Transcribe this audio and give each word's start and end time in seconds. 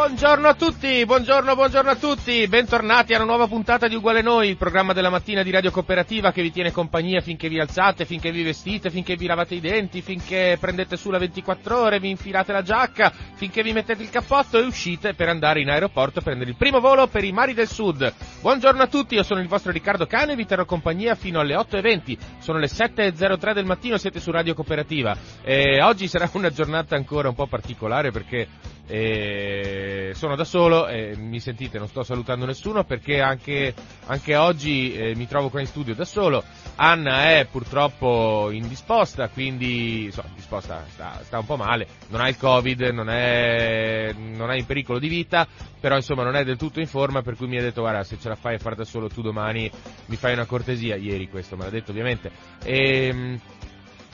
buongiorno 0.00 0.48
a 0.48 0.54
tutti, 0.54 1.04
buongiorno, 1.04 1.54
buongiorno 1.54 1.90
a 1.90 1.94
tutti, 1.94 2.48
bentornati 2.48 3.12
a 3.12 3.16
una 3.16 3.26
nuova 3.26 3.46
puntata 3.46 3.86
di 3.86 3.96
Uguale 3.96 4.22
Noi, 4.22 4.48
il 4.48 4.56
programma 4.56 4.94
della 4.94 5.10
mattina 5.10 5.42
di 5.42 5.50
Radio 5.50 5.70
Cooperativa 5.70 6.32
che 6.32 6.40
vi 6.40 6.50
tiene 6.50 6.72
compagnia 6.72 7.20
finché 7.20 7.50
vi 7.50 7.60
alzate, 7.60 8.06
finché 8.06 8.32
vi 8.32 8.42
vestite, 8.42 8.88
finché 8.88 9.14
vi 9.14 9.26
lavate 9.26 9.56
i 9.56 9.60
denti, 9.60 10.00
finché 10.00 10.56
prendete 10.58 10.96
su 10.96 11.10
la 11.10 11.18
24 11.18 11.78
ore, 11.78 12.00
vi 12.00 12.08
infilate 12.08 12.50
la 12.50 12.62
giacca, 12.62 13.12
finché 13.34 13.62
vi 13.62 13.74
mettete 13.74 14.02
il 14.02 14.08
cappotto 14.08 14.58
e 14.58 14.64
uscite 14.64 15.12
per 15.12 15.28
andare 15.28 15.60
in 15.60 15.68
aeroporto 15.68 16.20
a 16.20 16.22
prendere 16.22 16.48
il 16.48 16.56
primo 16.56 16.80
volo 16.80 17.06
per 17.06 17.22
i 17.24 17.32
mari 17.32 17.52
del 17.52 17.68
sud. 17.68 18.10
Buongiorno 18.40 18.82
a 18.82 18.86
tutti, 18.86 19.16
io 19.16 19.22
sono 19.22 19.40
il 19.40 19.48
vostro 19.48 19.70
Riccardo 19.70 20.06
Cane 20.06 20.32
e 20.32 20.36
vi 20.36 20.46
terrò 20.46 20.64
compagnia 20.64 21.14
fino 21.14 21.40
alle 21.40 21.54
8.20, 21.56 22.16
sono 22.38 22.58
le 22.58 22.68
7.03 22.68 23.52
del 23.52 23.66
mattino, 23.66 23.98
siete 23.98 24.18
su 24.18 24.30
Radio 24.30 24.54
Cooperativa. 24.54 25.14
E 25.42 25.82
oggi 25.82 26.08
sarà 26.08 26.26
una 26.32 26.48
giornata 26.48 26.96
ancora 26.96 27.28
un 27.28 27.34
po' 27.34 27.46
particolare 27.46 28.10
perché 28.10 28.48
e 28.90 30.10
sono 30.14 30.34
da 30.34 30.42
solo, 30.42 30.88
e 30.88 31.14
mi 31.16 31.38
sentite, 31.38 31.78
non 31.78 31.86
sto 31.86 32.02
salutando 32.02 32.44
nessuno 32.44 32.82
perché 32.82 33.20
anche, 33.20 33.72
anche 34.06 34.34
oggi 34.34 34.92
eh, 34.92 35.14
mi 35.14 35.28
trovo 35.28 35.48
qua 35.48 35.60
in 35.60 35.66
studio 35.66 35.94
da 35.94 36.04
solo. 36.04 36.42
Anna 36.74 37.30
è 37.30 37.46
purtroppo 37.48 38.50
indisposta, 38.50 39.28
quindi 39.28 40.06
insomma, 40.06 40.30
indisposta, 40.30 40.84
sta, 40.88 41.20
sta, 41.22 41.38
un 41.38 41.46
po' 41.46 41.56
male, 41.56 41.86
non 42.08 42.20
ha 42.20 42.28
il 42.28 42.36
Covid, 42.36 42.80
non 42.80 43.08
è, 43.08 44.12
non 44.12 44.50
è, 44.50 44.56
in 44.56 44.66
pericolo 44.66 44.98
di 44.98 45.08
vita, 45.08 45.46
però 45.78 45.94
insomma 45.94 46.24
non 46.24 46.34
è 46.34 46.42
del 46.42 46.56
tutto 46.56 46.80
in 46.80 46.88
forma, 46.88 47.22
per 47.22 47.36
cui 47.36 47.46
mi 47.46 47.58
ha 47.58 47.62
detto 47.62 47.82
guarda 47.82 48.02
se 48.02 48.18
ce 48.18 48.28
la 48.28 48.34
fai 48.34 48.56
a 48.56 48.58
fare 48.58 48.74
da 48.74 48.84
solo 48.84 49.08
tu 49.08 49.22
domani 49.22 49.70
mi 50.06 50.16
fai 50.16 50.32
una 50.32 50.46
cortesia, 50.46 50.96
ieri 50.96 51.28
questo 51.28 51.56
me 51.56 51.64
l'ha 51.64 51.70
detto 51.70 51.92
ovviamente. 51.92 52.30
E, 52.64 53.06
ehm, 53.06 53.40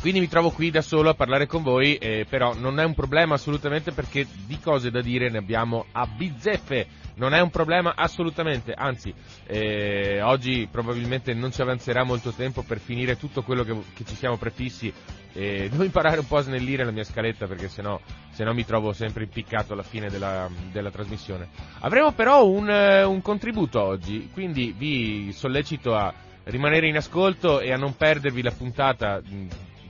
quindi 0.07 0.23
mi 0.23 0.31
trovo 0.31 0.53
qui 0.53 0.71
da 0.71 0.83
solo 0.83 1.11
a 1.11 1.15
parlare 1.15 1.49
con 1.49 1.65
voi, 1.65 1.97
eh, 1.97 2.27
però 2.31 2.55
non 2.55 2.79
è 2.79 2.85
un 2.85 2.95
problema 2.95 3.35
assolutamente 3.35 3.91
perché 3.91 4.25
di 4.47 4.57
cose 4.61 4.89
da 4.89 5.01
dire 5.01 5.31
ne 5.31 5.39
abbiamo 5.39 5.87
a 5.91 6.07
bizzeffe. 6.07 6.87
Non 7.17 7.35
è 7.35 7.41
un 7.41 7.51
problema 7.51 7.95
assolutamente, 7.97 8.73
anzi, 8.73 9.13
eh, 9.48 10.21
oggi 10.23 10.69
probabilmente 10.71 11.35
non 11.35 11.51
ci 11.51 11.61
avanzerà 11.61 12.05
molto 12.05 12.31
tempo 12.31 12.63
per 12.63 12.79
finire 12.79 13.17
tutto 13.17 13.43
quello 13.43 13.65
che, 13.65 13.75
che 13.95 14.05
ci 14.05 14.15
siamo 14.15 14.37
prefissi. 14.37 14.93
Eh, 15.33 15.67
devo 15.69 15.83
imparare 15.83 16.20
un 16.20 16.27
po' 16.29 16.37
a 16.37 16.43
snellire 16.43 16.85
la 16.85 16.93
mia 16.93 17.03
scaletta 17.03 17.48
perché 17.48 17.67
sennò, 17.67 17.98
sennò 18.31 18.53
mi 18.53 18.65
trovo 18.65 18.93
sempre 18.93 19.25
impiccato 19.25 19.73
alla 19.73 19.83
fine 19.83 20.09
della, 20.09 20.48
della 20.70 20.93
trasmissione. 20.93 21.48
Avremo 21.81 22.13
però 22.13 22.47
un, 22.47 22.70
eh, 22.70 23.03
un 23.03 23.20
contributo 23.23 23.83
oggi, 23.83 24.31
quindi 24.33 24.73
vi 24.79 25.33
sollecito 25.33 25.97
a 25.97 26.15
rimanere 26.45 26.87
in 26.87 26.97
ascolto 26.97 27.59
e 27.59 27.73
a 27.73 27.77
non 27.77 27.97
perdervi 27.97 28.41
la 28.41 28.53
puntata 28.53 29.20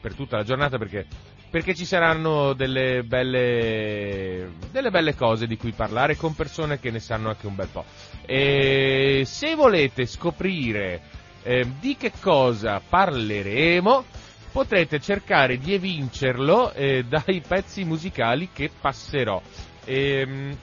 per 0.06 0.14
tutta 0.14 0.36
la 0.36 0.44
giornata 0.44 0.78
perché, 0.78 1.05
perché 1.50 1.74
ci 1.74 1.84
saranno 1.84 2.52
delle 2.52 3.02
belle, 3.02 4.52
delle 4.70 4.90
belle 4.90 5.17
cose 5.17 5.48
di 5.48 5.56
cui 5.56 5.72
parlare 5.72 6.14
con 6.14 6.36
persone 6.36 6.78
che 6.78 6.92
ne 6.92 7.00
sanno 7.00 7.28
anche 7.28 7.48
un 7.48 7.56
bel 7.56 7.67
po'. 7.67 7.84
E 8.24 9.24
se 9.27 9.56
volete 9.56 10.06
scoprire 10.06 11.00
eh, 11.42 11.66
di 11.80 11.96
che 11.96 12.12
cosa 12.20 12.80
parleremo, 12.89 14.05
potrete 14.52 15.00
cercare 15.00 15.58
di 15.58 15.74
evincerlo 15.74 16.72
eh, 16.72 17.02
dai 17.11 17.42
pezzi 17.45 17.83
musicali 17.83 18.50
che 18.52 18.70
passerò. 18.80 19.42
E, 19.84 20.20
ehm, 20.20 20.56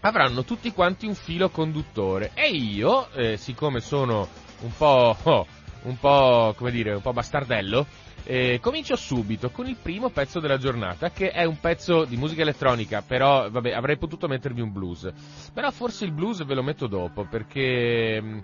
avranno 0.00 0.42
tutti 0.42 0.72
quanti 0.72 1.06
un 1.06 1.14
filo 1.14 1.50
conduttore 1.50 2.32
e 2.34 2.48
io, 2.48 3.12
eh, 3.12 3.36
siccome 3.36 3.78
sono 3.78 4.26
un 4.62 4.72
po', 4.76 5.16
oh, 5.22 5.46
un 5.82 5.96
po', 6.00 6.52
come 6.56 6.72
dire, 6.72 6.94
un 6.94 7.00
po' 7.00 7.12
bastardello, 7.12 7.86
eh, 8.24 8.58
comincio 8.60 8.96
subito 8.96 9.50
con 9.50 9.66
il 9.66 9.76
primo 9.80 10.10
pezzo 10.10 10.40
della 10.40 10.58
giornata, 10.58 11.10
che 11.10 11.30
è 11.30 11.44
un 11.44 11.58
pezzo 11.58 12.04
di 12.04 12.16
musica 12.16 12.42
elettronica, 12.42 13.02
però 13.06 13.50
vabbè, 13.50 13.72
avrei 13.72 13.98
potuto 13.98 14.28
mettervi 14.28 14.60
un 14.60 14.72
blues. 14.72 15.10
Però 15.52 15.70
forse 15.70 16.04
il 16.04 16.12
blues 16.12 16.44
ve 16.44 16.54
lo 16.54 16.62
metto 16.62 16.86
dopo, 16.86 17.26
perché, 17.28 18.20
mm, 18.20 18.38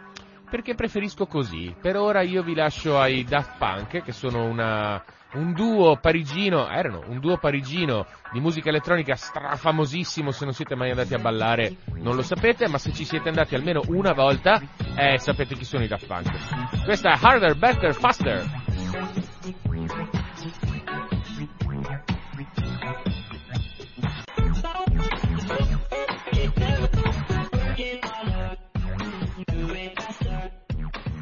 perché 0.51 0.75
preferisco 0.75 1.27
così. 1.27 1.75
Per 1.81 1.97
ora 1.97 2.23
io 2.23 2.43
vi 2.43 2.55
lascio 2.55 2.99
ai 2.99 3.25
Daft 3.25 3.59
Punk, 3.59 4.03
che 4.03 4.13
sono 4.13 4.45
una, 4.45 5.03
un 5.35 5.53
duo 5.53 5.99
parigino, 6.01 6.69
erano 6.69 7.03
un 7.07 7.21
duo 7.21 7.37
parigino 7.37 8.07
di 8.33 8.41
musica 8.41 8.71
elettronica 8.71 9.15
strafamosissimo, 9.15 10.31
se 10.31 10.45
non 10.45 10.55
siete 10.55 10.75
mai 10.75 10.91
andati 10.91 11.15
a 11.15 11.19
ballare 11.19 11.77
non 11.97 12.15
lo 12.15 12.23
sapete, 12.23 12.69
ma 12.69 12.79
se 12.79 12.93
ci 12.93 13.05
siete 13.05 13.29
andati 13.29 13.55
almeno 13.55 13.83
una 13.89 14.13
volta, 14.13 14.61
eh, 14.97 15.19
sapete 15.19 15.55
chi 15.55 15.65
sono 15.65 15.85
i 15.85 15.89
Daft 15.89 16.07
Punk. 16.07 16.85
Questa 16.85 17.13
è 17.13 17.19
Harder, 17.21 17.57
Better, 17.57 17.95
Faster. 17.95 19.28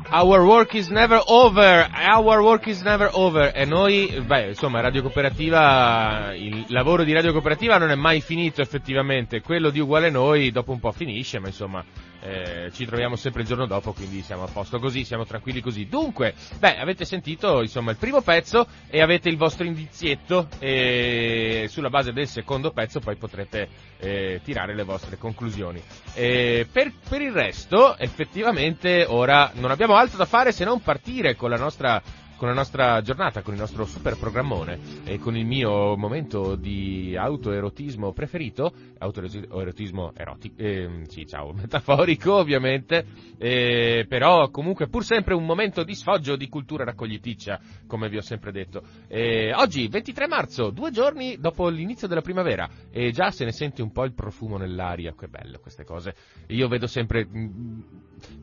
Our 0.08 0.46
work 0.46 0.74
is 0.74 0.88
never 0.88 1.22
over, 1.28 1.88
our 1.92 2.42
work 2.42 2.66
is 2.66 2.82
never 2.82 3.10
over. 3.12 3.52
E 3.54 3.64
noi, 3.64 4.22
beh, 4.26 4.48
insomma, 4.48 4.80
Radio 4.80 5.02
Cooperativa, 5.02 6.32
il 6.34 6.64
lavoro 6.68 7.04
di 7.04 7.12
Radio 7.12 7.32
Cooperativa 7.32 7.76
non 7.76 7.90
è 7.90 7.94
mai 7.96 8.20
finito 8.22 8.60
effettivamente, 8.60 9.40
quello 9.40 9.70
di 9.70 9.78
Uguale 9.78 10.10
Noi 10.10 10.50
dopo 10.50 10.72
un 10.72 10.80
po' 10.80 10.90
finisce, 10.90 11.38
ma 11.38 11.48
insomma, 11.48 11.84
eh, 12.20 12.70
ci 12.72 12.84
troviamo 12.86 13.16
sempre 13.16 13.42
il 13.42 13.48
giorno 13.48 13.66
dopo, 13.66 13.92
quindi 13.92 14.22
siamo 14.22 14.44
a 14.44 14.48
posto 14.48 14.78
così, 14.78 15.04
siamo 15.04 15.24
tranquilli 15.24 15.60
così. 15.60 15.86
Dunque, 15.86 16.34
beh, 16.58 16.78
avete 16.78 17.04
sentito 17.04 17.62
insomma 17.62 17.90
il 17.90 17.96
primo 17.96 18.20
pezzo 18.20 18.66
e 18.88 19.00
avete 19.00 19.28
il 19.28 19.36
vostro 19.36 19.64
indizietto 19.64 20.48
e 20.58 21.66
sulla 21.68 21.90
base 21.90 22.12
del 22.12 22.28
secondo 22.28 22.70
pezzo 22.70 23.00
poi 23.00 23.16
potrete 23.16 23.68
eh, 23.98 24.40
tirare 24.44 24.74
le 24.74 24.84
vostre 24.84 25.18
conclusioni. 25.18 25.82
Per, 26.14 26.92
per 27.08 27.20
il 27.20 27.32
resto, 27.32 27.96
effettivamente, 27.98 29.04
ora 29.08 29.50
non 29.54 29.70
abbiamo 29.70 29.94
altro 29.94 30.16
da 30.16 30.24
fare 30.24 30.52
se 30.52 30.64
non 30.64 30.80
partire 30.80 31.36
con 31.36 31.50
la 31.50 31.56
nostra 31.56 32.02
con 32.36 32.48
la 32.48 32.54
nostra 32.54 33.00
giornata, 33.00 33.42
con 33.42 33.54
il 33.54 33.60
nostro 33.60 33.84
super 33.86 34.16
programmone 34.16 34.78
e 35.04 35.18
con 35.18 35.36
il 35.36 35.46
mio 35.46 35.96
momento 35.96 36.54
di 36.54 37.16
autoerotismo 37.16 38.12
preferito, 38.12 38.72
autoerotismo 38.98 40.12
erotico, 40.14 40.54
eh, 40.58 41.02
sì 41.08 41.26
ciao, 41.26 41.52
metaforico 41.56 42.34
ovviamente, 42.34 43.06
eh, 43.38 44.04
però 44.08 44.50
comunque 44.50 44.88
pur 44.88 45.04
sempre 45.04 45.34
un 45.34 45.44
momento 45.44 45.82
di 45.82 45.94
sfoggio 45.94 46.36
di 46.36 46.48
cultura 46.48 46.84
raccogliticcia, 46.84 47.60
come 47.86 48.08
vi 48.08 48.18
ho 48.18 48.22
sempre 48.22 48.52
detto. 48.52 48.82
Eh, 49.08 49.52
oggi, 49.54 49.88
23 49.88 50.26
marzo, 50.26 50.70
due 50.70 50.90
giorni 50.90 51.38
dopo 51.38 51.68
l'inizio 51.68 52.06
della 52.06 52.20
primavera 52.20 52.68
e 52.90 53.12
già 53.12 53.30
se 53.30 53.44
ne 53.44 53.52
sente 53.52 53.82
un 53.82 53.92
po' 53.92 54.04
il 54.04 54.12
profumo 54.12 54.58
nell'aria, 54.58 55.14
che 55.18 55.28
bello 55.28 55.58
queste 55.58 55.84
cose. 55.84 56.14
Io 56.48 56.68
vedo 56.68 56.86
sempre, 56.86 57.26
mm, 57.26 57.80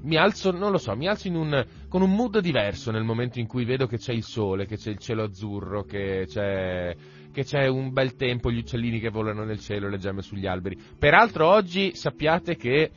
mi 0.02 0.18
alzo, 0.18 0.52
non 0.52 0.72
lo 0.72 0.78
so, 0.78 0.96
mi 0.96 1.08
alzo 1.08 1.30
un, 1.30 1.66
con 1.88 2.02
un 2.02 2.14
mood 2.14 2.40
diverso 2.40 2.92
nel 2.92 3.04
momento 3.04 3.40
in 3.40 3.48
cui 3.48 3.66
vedo 3.66 3.88
che 3.88 3.98
c'è 3.98 4.14
il 4.14 4.24
sole, 4.24 4.66
che 4.66 4.78
c'è 4.78 4.90
il 4.90 4.98
cielo 4.98 5.24
azzurro, 5.24 5.84
che 5.84 6.26
c'è, 6.28 6.96
che 7.32 7.44
c'è 7.44 7.68
un 7.68 7.92
bel 7.92 8.16
tempo, 8.16 8.52
gli 8.52 8.60
uccellini 8.60 9.00
che 9.00 9.10
volano 9.10 9.44
nel 9.44 9.60
cielo 9.60 9.90
le 9.90 9.98
gemme 9.98 10.22
sugli 10.22 10.46
alberi. 10.46 10.78
Peraltro 10.98 11.48
oggi 11.48 11.96
sappiate 11.96 12.56
che 12.56 12.92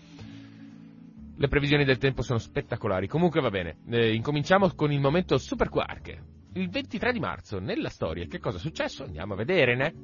le 1.39 1.49
previsioni 1.49 1.85
del 1.85 1.99
tempo 1.99 2.23
sono 2.23 2.39
spettacolari. 2.39 3.07
Comunque 3.09 3.41
va 3.41 3.51
bene, 3.51 3.79
eh, 3.91 4.15
incominciamo 4.15 4.71
con 4.75 4.93
il 4.93 5.01
momento 5.01 5.39
Super 5.39 5.69
Quark. 5.69 6.23
Il 6.55 6.71
23 6.71 7.13
di 7.13 7.21
marzo, 7.21 7.59
nella 7.59 7.91
storia, 7.91 8.27
che 8.27 8.39
cosa 8.39 8.57
è 8.57 8.61
successo? 8.61 9.05
Andiamo 9.05 9.35
a 9.35 9.37
vedere, 9.37 9.77
ne? 9.77 9.95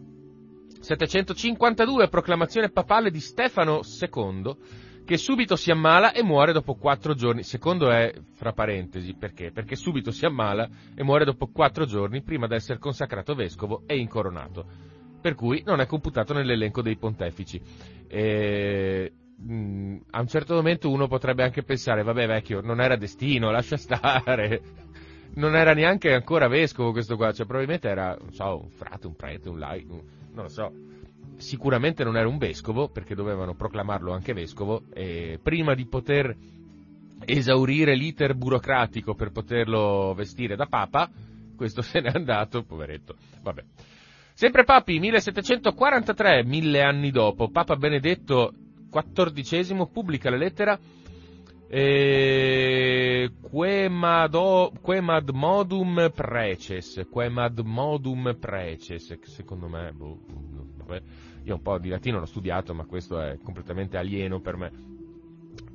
752, 0.81 2.09
proclamazione 2.09 2.71
papale 2.71 3.11
di 3.11 3.21
Stefano 3.21 3.81
II 3.83 4.57
che 5.05 5.17
subito 5.17 5.57
si 5.57 5.71
ammala 5.71 6.13
e 6.13 6.23
muore 6.23 6.53
dopo 6.53 6.75
quattro 6.75 7.15
giorni. 7.15 7.43
Secondo 7.43 7.91
è, 7.91 8.13
fra 8.33 8.53
parentesi, 8.53 9.15
perché? 9.15 9.51
Perché 9.51 9.77
subito 9.77 10.11
si 10.11 10.25
ammala 10.25 10.69
e 10.95 11.03
muore 11.03 11.25
dopo 11.25 11.49
quattro 11.49 11.85
giorni 11.85 12.23
prima 12.23 12.47
di 12.47 12.55
essere 12.55 12.79
consacrato 12.79 13.35
vescovo 13.35 13.83
e 13.87 13.97
incoronato. 13.99 14.65
Per 15.21 15.35
cui 15.35 15.63
non 15.65 15.81
è 15.81 15.87
computato 15.87 16.33
nell'elenco 16.33 16.83
dei 16.83 16.97
pontefici. 16.97 17.61
E 18.09 19.13
mh, 19.37 19.97
a 20.11 20.21
un 20.21 20.27
certo 20.27 20.55
momento 20.55 20.91
uno 20.91 21.09
potrebbe 21.09 21.43
anche 21.43 21.63
pensare, 21.63 22.03
vabbè 22.03 22.27
vecchio, 22.27 22.61
non 22.61 22.81
era 22.81 22.97
destino, 22.97 23.51
lascia 23.51 23.77
stare. 23.77 24.61
Non 25.35 25.57
era 25.57 25.73
neanche 25.73 26.13
ancora 26.13 26.47
vescovo 26.47 26.93
questo 26.93 27.17
qua, 27.17 27.33
cioè 27.33 27.47
probabilmente 27.47 27.89
era, 27.89 28.15
non 28.21 28.35
so, 28.35 28.61
un 28.65 28.69
frate, 28.69 29.07
un 29.07 29.17
prete, 29.17 29.49
un 29.49 29.59
laico, 29.59 30.03
non 30.35 30.43
lo 30.43 30.49
so. 30.51 30.71
Sicuramente 31.43 32.05
non 32.05 32.17
era 32.17 32.29
un 32.29 32.39
vescovo, 32.39 32.89
perché 32.89 33.17
dovevano 33.17 33.55
proclamarlo 33.55 34.13
anche 34.13 34.33
vescovo, 34.33 34.85
e 34.95 35.41
prima 35.43 35.75
di 35.75 35.87
poter 35.87 36.35
esaurire 37.25 37.97
l'iter 37.97 38.35
burocratico 38.35 39.15
per 39.15 39.33
poterlo 39.33 40.15
vestire 40.15 40.55
da 40.55 40.67
papa, 40.67 41.11
questo 41.57 41.83
se 41.83 42.01
n'è 42.01 42.13
andato, 42.15 42.63
poveretto. 42.63 43.17
Vabbè. 43.43 43.65
Sempre 44.35 44.63
Papi, 44.63 45.01
1743, 45.01 46.45
mille 46.45 46.81
anni 46.81 47.11
dopo, 47.11 47.51
Papa 47.51 47.75
Benedetto 47.75 48.53
XIV 48.89 49.91
pubblica 49.91 50.31
la 50.31 50.37
lettera 50.37 50.79
Quemad 54.81 55.31
modum 55.33 56.11
preces, 56.15 57.07
Quemad 57.11 57.59
modum 57.61 58.37
preces, 58.39 59.19
secondo 59.23 59.69
me, 59.69 59.91
boh, 59.93 60.19
vabbè, 60.85 61.03
io 61.45 61.55
un 61.55 61.63
po' 61.63 61.79
di 61.79 61.89
latino 61.89 62.19
l'ho 62.19 62.27
studiato, 62.27 62.75
ma 62.75 62.85
questo 62.85 63.21
è 63.21 63.39
completamente 63.43 63.97
alieno 63.97 64.41
per 64.41 64.57
me. 64.57 64.73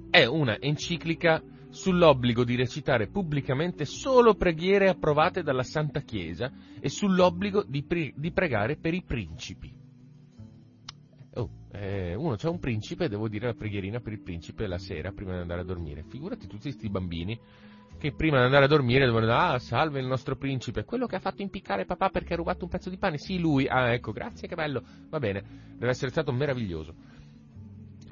È 0.10 0.25
una 0.25 0.60
enciclica 0.60 1.42
sull'obbligo 1.69 2.44
di 2.44 2.56
recitare 2.56 3.08
pubblicamente 3.08 3.86
solo 3.86 4.36
preghiere 4.36 4.90
approvate 4.90 5.44
dalla 5.44 5.64
Santa 5.64 6.02
Chiesa 6.02 6.52
e 6.80 6.90
sull'obbligo 6.90 7.64
di, 7.68 7.84
pre- 7.84 8.14
di 8.16 8.31
pregare 8.31 8.78
per 8.78 8.94
i 8.94 9.04
principi. 9.04 9.74
Oh, 11.34 11.50
eh, 11.72 12.16
uno 12.16 12.36
c'è 12.36 12.48
un 12.48 12.60
principe, 12.60 13.10
devo 13.10 13.28
dire 13.28 13.48
la 13.48 13.54
preghierina 13.54 14.00
per 14.00 14.13
il 14.13 14.22
principe 14.22 14.68
la 14.68 14.78
sera 14.78 15.12
prima 15.12 15.34
di 15.34 15.42
andare 15.42 15.62
a 15.62 15.66
dormire. 15.66 16.04
Figurati 16.08 16.48
tutti 16.48 16.63
questi 16.63 16.90
bambini 16.90 17.38
che 17.98 18.14
prima 18.14 18.38
di 18.38 18.46
andare 18.46 18.66
a 18.66 18.68
dormire 18.68 19.06
devono 19.06 19.26
dire 19.26 19.38
ah 19.38 19.60
salve 19.60 20.00
il 20.00 20.06
nostro 20.06 20.36
principe, 20.36 20.86
quello 20.86 21.08
che 21.08 21.16
ha 21.16 21.20
fatto 21.20 21.42
impiccare 21.42 21.86
papà 21.86 22.10
perché 22.10 22.34
ha 22.34 22.38
rubato 22.38 22.64
un 22.64 22.70
pezzo 22.70 22.90
di 22.90 22.98
pane, 22.98 23.18
sì 23.18 23.40
lui, 23.40 23.68
ah 23.68 23.92
ecco 23.92 24.12
grazie 24.12 24.48
che 24.48 24.56
bello, 24.56 24.84
va 25.10 25.20
bene, 25.20 25.44
deve 25.74 25.90
essere 25.90 26.12
stato 26.12 26.32
meraviglioso. 26.32 26.94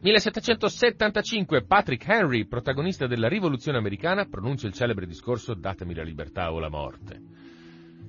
1775 0.01 1.63
Patrick 1.63 2.07
Henry, 2.07 2.45
protagonista 2.45 3.07
della 3.07 3.27
rivoluzione 3.27 3.77
americana, 3.77 4.25
pronuncia 4.25 4.67
il 4.67 4.73
celebre 4.73 5.07
discorso 5.07 5.55
Datemi 5.55 5.95
la 5.95 6.03
libertà 6.03 6.51
o 6.51 6.59
la 6.59 6.69
morte. 6.69 7.21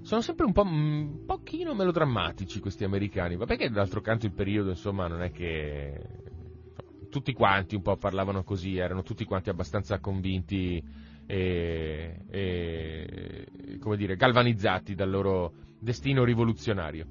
Sono 0.02 0.20
sempre 0.20 0.44
un 0.44 0.52
po' 0.52 0.62
un 0.62 1.24
pochino 1.24 1.74
melodrammatici 1.74 2.60
questi 2.60 2.84
americani, 2.84 3.36
vabbè 3.36 3.56
che 3.56 3.70
d'altro 3.70 4.00
canto 4.00 4.26
il 4.26 4.32
periodo 4.32 4.70
insomma 4.70 5.06
non 5.08 5.22
è 5.22 5.30
che 5.30 6.00
tutti 7.08 7.32
quanti 7.32 7.74
un 7.74 7.82
po' 7.82 7.96
parlavano 7.96 8.44
così, 8.44 8.76
erano 8.76 9.02
tutti 9.02 9.24
quanti 9.24 9.48
abbastanza 9.48 9.98
convinti 9.98 10.82
e, 11.26 12.20
e 12.30 13.46
come 13.80 13.96
dire, 13.96 14.16
galvanizzati 14.16 14.94
dal 14.94 15.10
loro 15.10 15.52
destino 15.78 16.24
rivoluzionario. 16.24 17.06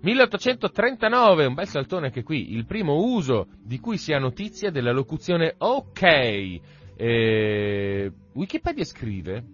1839, 0.00 1.46
un 1.46 1.54
bel 1.54 1.66
saltone 1.66 2.06
anche 2.06 2.22
qui, 2.22 2.52
il 2.52 2.66
primo 2.66 2.94
uso 2.94 3.48
di 3.62 3.80
cui 3.80 3.96
si 3.98 4.12
ha 4.12 4.18
notizia 4.18 4.70
della 4.70 4.92
locuzione 4.92 5.54
ok. 5.58 6.60
Eh, 6.96 8.12
Wikipedia 8.34 8.84
scrive, 8.84 9.44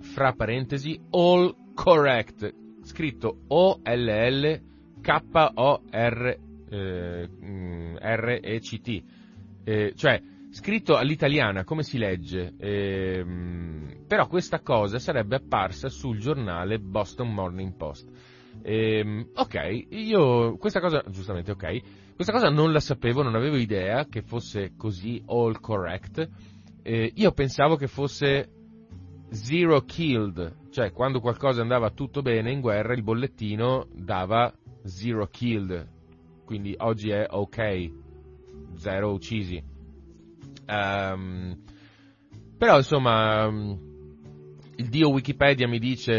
fra 0.00 0.32
parentesi, 0.32 1.00
all 1.10 1.72
correct, 1.74 2.52
scritto 2.82 3.44
O-L-L-K-O-R-E-C-T, 3.48 4.62
eh, 9.64 9.92
cioè 9.96 10.22
scritto 10.56 10.96
all'italiana 10.96 11.64
come 11.64 11.82
si 11.82 11.98
legge, 11.98 12.54
eh, 12.56 13.22
però 14.06 14.26
questa 14.26 14.60
cosa 14.60 14.98
sarebbe 14.98 15.36
apparsa 15.36 15.90
sul 15.90 16.18
giornale 16.18 16.78
Boston 16.78 17.30
Morning 17.30 17.76
Post. 17.76 18.08
Ehm, 18.62 19.32
ok, 19.34 19.86
io 19.90 20.56
questa 20.56 20.80
cosa, 20.80 21.04
giustamente 21.08 21.50
ok, 21.50 22.14
questa 22.14 22.32
cosa 22.32 22.48
non 22.48 22.72
la 22.72 22.80
sapevo, 22.80 23.22
non 23.22 23.34
avevo 23.34 23.56
idea 23.56 24.06
che 24.06 24.22
fosse 24.22 24.72
così 24.78 25.22
all 25.26 25.60
correct. 25.60 26.26
Eh, 26.82 27.12
io 27.14 27.32
pensavo 27.32 27.76
che 27.76 27.86
fosse 27.86 28.48
zero 29.28 29.82
killed, 29.82 30.70
cioè 30.70 30.90
quando 30.90 31.20
qualcosa 31.20 31.60
andava 31.60 31.90
tutto 31.90 32.22
bene 32.22 32.50
in 32.50 32.62
guerra 32.62 32.94
il 32.94 33.02
bollettino 33.02 33.88
dava 33.92 34.50
zero 34.84 35.26
killed, 35.26 35.86
quindi 36.46 36.74
oggi 36.78 37.10
è 37.10 37.26
ok, 37.28 37.90
zero 38.76 39.12
uccisi. 39.12 39.74
Um, 40.66 41.62
però 42.58 42.76
insomma 42.76 43.46
il 44.78 44.88
dio 44.88 45.10
Wikipedia 45.10 45.66
mi 45.66 45.78
dice 45.78 46.12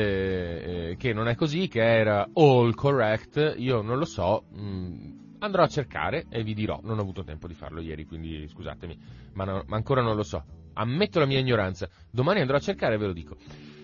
eh, 0.90 0.96
che 0.98 1.14
non 1.14 1.28
è 1.28 1.36
così, 1.36 1.68
che 1.68 1.82
era 1.82 2.28
all 2.34 2.74
correct, 2.74 3.56
io 3.58 3.82
non 3.82 3.98
lo 3.98 4.06
so, 4.06 4.46
mm, 4.56 5.38
andrò 5.40 5.64
a 5.64 5.68
cercare 5.68 6.26
e 6.30 6.44
vi 6.44 6.54
dirò, 6.54 6.80
non 6.84 6.98
ho 6.98 7.02
avuto 7.02 7.24
tempo 7.24 7.48
di 7.48 7.54
farlo 7.54 7.82
ieri, 7.82 8.06
quindi 8.06 8.48
scusatemi, 8.48 8.98
ma, 9.34 9.44
no, 9.44 9.64
ma 9.68 9.76
ancora 9.76 10.02
non 10.02 10.16
lo 10.16 10.24
so, 10.24 10.44
ammetto 10.74 11.20
la 11.20 11.26
mia 11.26 11.40
ignoranza, 11.40 11.88
domani 12.10 12.42
andrò 12.42 12.58
a 12.58 12.62
cercare 12.62 12.96
e 12.96 12.98
ve 12.98 13.06
lo 13.08 13.14
dico. 13.14 13.36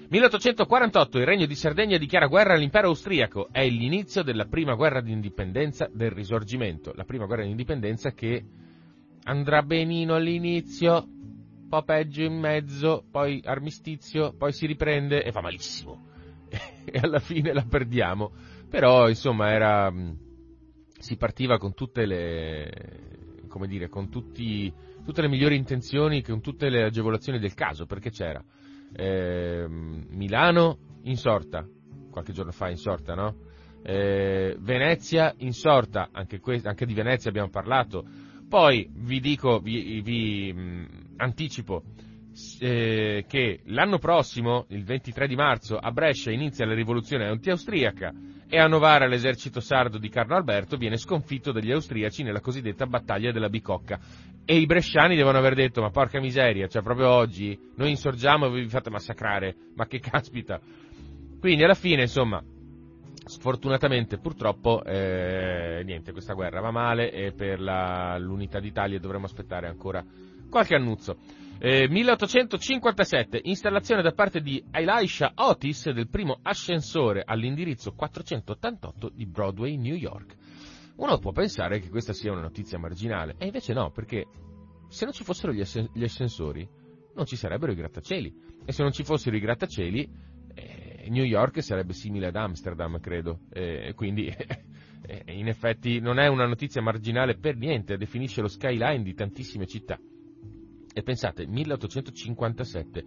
1848 0.10 1.18
il 1.18 1.26
regno 1.26 1.46
di 1.46 1.56
Sardegna 1.56 1.98
dichiara 1.98 2.28
guerra 2.28 2.54
all'impero 2.54 2.88
austriaco, 2.88 3.50
è 3.52 3.68
l'inizio 3.68 4.24
della 4.24 4.46
prima 4.46 4.74
guerra 4.76 5.02
di 5.02 5.12
indipendenza 5.12 5.88
del 5.92 6.12
risorgimento, 6.12 6.94
la 6.96 7.04
prima 7.04 7.26
guerra 7.26 7.44
di 7.44 7.50
indipendenza 7.50 8.12
che 8.12 8.44
andrà 9.24 9.62
benino 9.62 10.16
all'inizio, 10.16 11.08
po' 11.70 11.84
peggio 11.84 12.22
in 12.22 12.40
mezzo, 12.40 13.06
poi 13.10 13.42
armistizio, 13.44 14.34
poi 14.38 14.54
si 14.54 14.66
riprende 14.66 15.24
e 15.24 15.32
fa 15.32 15.42
malissimo. 15.42 16.12
e 16.86 17.00
alla 17.00 17.20
fine 17.20 17.54
la 17.54 17.66
perdiamo. 17.68 18.32
Però, 18.70 19.10
insomma, 19.10 19.52
era, 19.52 19.90
mm, 19.90 20.12
si 21.00 21.16
partiva 21.18 21.58
con 21.58 21.74
tutte 21.74 22.06
le, 22.06 23.46
come 23.48 23.68
dire, 23.68 23.90
con 23.90 24.10
tutti, 24.10 24.72
tutte 25.04 25.22
le 25.22 25.28
migliori 25.28 25.56
intenzioni, 25.56 26.22
con 26.22 26.42
tutte 26.42 26.70
le 26.70 26.84
agevolazioni 26.84 27.40
del 27.40 27.54
caso, 27.54 27.86
perché 27.86 28.10
c'era 28.10 28.44
eh, 28.96 29.66
Milano 29.68 30.78
insorta, 31.04 31.68
qualche 32.12 32.32
giorno 32.32 32.52
fa 32.52 32.70
insorta, 32.70 33.16
no? 33.16 33.36
Eh, 33.82 34.56
Venezia 34.60 35.34
insorta, 35.38 36.10
anche, 36.12 36.40
que- 36.40 36.62
anche 36.64 36.86
di 36.86 36.94
Venezia 36.94 37.30
abbiamo 37.30 37.50
parlato, 37.50 38.06
poi 38.54 38.88
vi 38.88 39.20
dico, 39.20 39.58
vi, 39.58 40.00
vi 40.02 40.54
mh, 40.54 40.62
mm, 40.62 40.86
anticipo 41.18 41.82
eh, 42.60 43.26
che 43.28 43.62
l'anno 43.66 43.98
prossimo, 43.98 44.68
il 44.70 44.84
23 44.84 45.28
di 45.28 45.36
marzo, 45.36 45.76
a 45.76 45.90
Brescia 45.90 46.30
inizia 46.30 46.64
la 46.68 46.76
rivoluzione 46.76 47.26
anti-austriaca 47.26 48.14
e 48.48 48.60
a 48.60 48.68
Novara 48.68 49.08
l'esercito 49.08 49.60
sardo 49.60 49.98
di 49.98 50.08
Carlo 50.08 50.36
Alberto 50.36 50.78
viene 50.78 50.98
sconfitto 50.98 51.52
dagli 51.52 51.72
austriaci 51.72 52.22
nella 52.22 52.42
cosiddetta 52.42 52.86
battaglia 52.86 53.32
della 53.32 53.50
Bicocca. 53.50 54.00
E 54.46 54.56
i 54.56 54.68
bresciani 54.68 55.16
devono 55.16 55.40
aver 55.40 55.56
detto, 55.56 55.82
ma 55.82 55.90
porca 55.90 56.20
miseria, 56.20 56.68
cioè 56.68 56.84
proprio 56.84 57.10
oggi 57.10 57.58
noi 57.78 57.90
insorgiamo 57.90 58.46
e 58.46 58.62
vi 58.62 58.70
fate 58.70 58.92
massacrare, 58.92 59.56
ma 59.74 59.88
che 59.88 60.00
caspita. 60.00 60.62
Quindi 61.40 61.64
alla 61.64 61.74
fine, 61.74 62.04
insomma, 62.04 62.40
Sfortunatamente, 63.26 64.18
purtroppo, 64.18 64.84
eh, 64.84 65.82
niente, 65.86 66.12
questa 66.12 66.34
guerra 66.34 66.60
va 66.60 66.72
male 66.72 67.12
e 67.12 67.32
per 67.32 67.62
la, 67.62 68.18
l'unità 68.18 68.60
d'Italia 68.60 69.00
dovremo 69.00 69.26
aspettare 69.26 69.68
ancora 69.68 70.04
qualche 70.50 70.76
annuzzo. 70.76 71.18
Eh, 71.60 71.88
1857, 71.88 73.40
installazione 73.44 74.02
da 74.02 74.12
parte 74.12 74.42
di 74.42 74.64
Elisha 74.72 75.32
Otis 75.36 75.90
del 75.92 76.10
primo 76.10 76.40
ascensore 76.42 77.24
all'indirizzo 77.26 77.94
488 77.94 79.12
di 79.14 79.26
Broadway, 79.26 79.78
New 79.78 79.96
York. 79.96 80.36
Uno 80.98 81.18
può 81.20 81.32
pensare 81.32 81.80
che 81.80 81.90
questa 81.90 82.14
sia 82.14 82.32
una 82.32 82.42
notizia 82.42 82.78
marginale, 82.78 83.36
e 83.38 83.46
invece 83.46 83.74
no, 83.74 83.92
perché 83.92 84.28
se 84.90 85.06
non 85.06 85.14
ci 85.14 85.24
fossero 85.24 85.52
gli, 85.54 85.62
ascensori, 86.04 86.68
non 87.16 87.26
ci 87.26 87.36
sarebbero 87.36 87.72
i 87.72 87.76
grattacieli. 87.76 88.52
E 88.66 88.72
se 88.72 88.84
non 88.84 88.92
ci 88.92 89.04
fossero 89.04 89.36
i 89.36 89.40
grattacieli, 89.40 90.08
New 91.10 91.24
York 91.24 91.62
sarebbe 91.62 91.94
simile 91.94 92.28
ad 92.28 92.36
Amsterdam, 92.36 93.00
credo, 93.00 93.42
eh, 93.52 93.94
quindi 93.96 94.32
in 95.28 95.48
effetti 95.48 96.00
non 96.00 96.20
è 96.20 96.28
una 96.28 96.46
notizia 96.46 96.82
marginale 96.82 97.36
per 97.38 97.58
niente, 97.58 97.98
definisce 97.98 98.42
lo 98.42 98.48
skyline 98.48 99.04
di 99.04 99.14
tantissime 99.14 99.66
città. 99.66 100.00
E 100.96 101.02
pensate, 101.02 101.46
1857, 101.48 103.06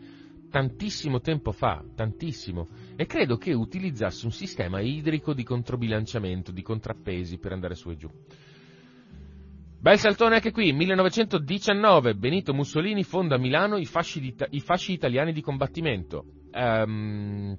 tantissimo 0.50 1.20
tempo 1.20 1.52
fa, 1.52 1.84
tantissimo, 1.94 2.68
e 2.96 3.06
credo 3.06 3.36
che 3.36 3.52
utilizzasse 3.52 4.26
un 4.26 4.32
sistema 4.32 4.80
idrico 4.80 5.32
di 5.32 5.44
controbilanciamento, 5.44 6.50
di 6.50 6.62
contrappesi 6.62 7.38
per 7.38 7.52
andare 7.52 7.74
su 7.74 7.90
e 7.90 7.96
giù. 7.96 8.10
Bel 9.78 9.98
saltone 9.98 10.34
anche 10.34 10.50
qui, 10.50 10.72
1919, 10.72 12.14
Benito 12.16 12.52
Mussolini 12.52 13.04
fonda 13.04 13.36
a 13.36 13.38
Milano 13.38 13.76
i 13.76 13.84
fasci, 13.84 14.34
i 14.50 14.60
fasci 14.60 14.92
italiani 14.92 15.32
di 15.32 15.40
combattimento. 15.40 16.24
Um, 16.52 17.56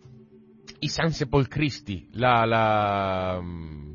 i 0.79 0.88
San 0.89 1.12
Sepolcristi, 1.12 2.10
la, 2.13 2.46
la, 2.46 3.39
mm, 3.41 3.91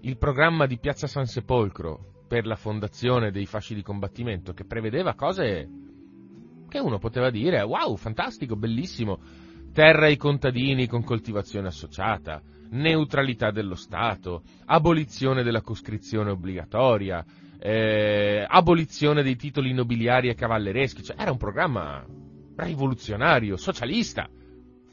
il 0.00 0.18
programma 0.18 0.66
di 0.66 0.78
Piazza 0.78 1.06
San 1.06 1.26
Sepolcro, 1.26 2.12
per 2.26 2.46
la 2.46 2.56
fondazione 2.56 3.30
dei 3.30 3.46
fasci 3.46 3.74
di 3.74 3.82
combattimento 3.82 4.52
che 4.52 4.64
prevedeva 4.64 5.14
cose 5.14 5.68
che 6.68 6.78
uno 6.80 6.98
poteva 6.98 7.30
dire 7.30 7.62
wow, 7.62 7.94
fantastico, 7.94 8.56
bellissimo, 8.56 9.20
terra 9.72 10.06
ai 10.06 10.16
contadini 10.16 10.88
con 10.88 11.04
coltivazione 11.04 11.68
associata, 11.68 12.42
neutralità 12.70 13.52
dello 13.52 13.76
Stato, 13.76 14.42
abolizione 14.64 15.44
della 15.44 15.60
coscrizione 15.60 16.30
obbligatoria, 16.30 17.24
eh, 17.60 18.44
abolizione 18.48 19.22
dei 19.22 19.36
titoli 19.36 19.72
nobiliari 19.72 20.28
e 20.28 20.34
cavallereschi, 20.34 21.04
cioè 21.04 21.16
era 21.16 21.30
un 21.30 21.38
programma 21.38 22.04
rivoluzionario, 22.56 23.56
socialista. 23.56 24.28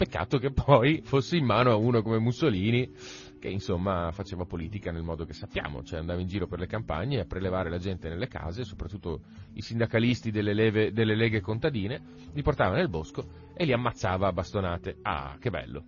Peccato 0.02 0.40
che 0.40 0.50
poi 0.52 1.04
fosse 1.04 1.38
in 1.38 1.46
mano 1.46 1.70
a 1.70 1.76
uno 1.76 2.02
come 2.02 2.18
Mussolini, 2.18 2.92
che 3.40 3.50
insomma 3.50 4.10
faceva 4.12 4.46
politica 4.46 4.92
nel 4.92 5.04
modo 5.04 5.26
che 5.26 5.34
sappiamo, 5.34 5.84
cioè 5.84 6.00
andava 6.00 6.20
in 6.20 6.26
giro 6.26 6.48
per 6.48 6.58
le 6.58 6.66
campagne 6.66 7.20
a 7.20 7.26
prelevare 7.26 7.70
la 7.70 7.78
gente 7.78 8.10
nelle 8.10 8.28
case, 8.28 8.64
soprattutto 8.64 9.22
i 9.54 9.62
sindacalisti 9.62 10.32
delle, 10.32 10.56
leve, 10.56 10.92
delle 10.92 11.14
leghe 11.14 11.40
contadine, 11.40 12.02
li 12.34 12.42
portava 12.42 12.78
nel 12.78 12.90
bosco 12.90 13.52
e 13.54 13.64
li 13.64 13.74
ammazzava 13.74 14.28
a 14.28 14.34
bastonate. 14.34 14.98
Ah, 15.04 15.38
che 15.40 15.52
bello! 15.52 15.84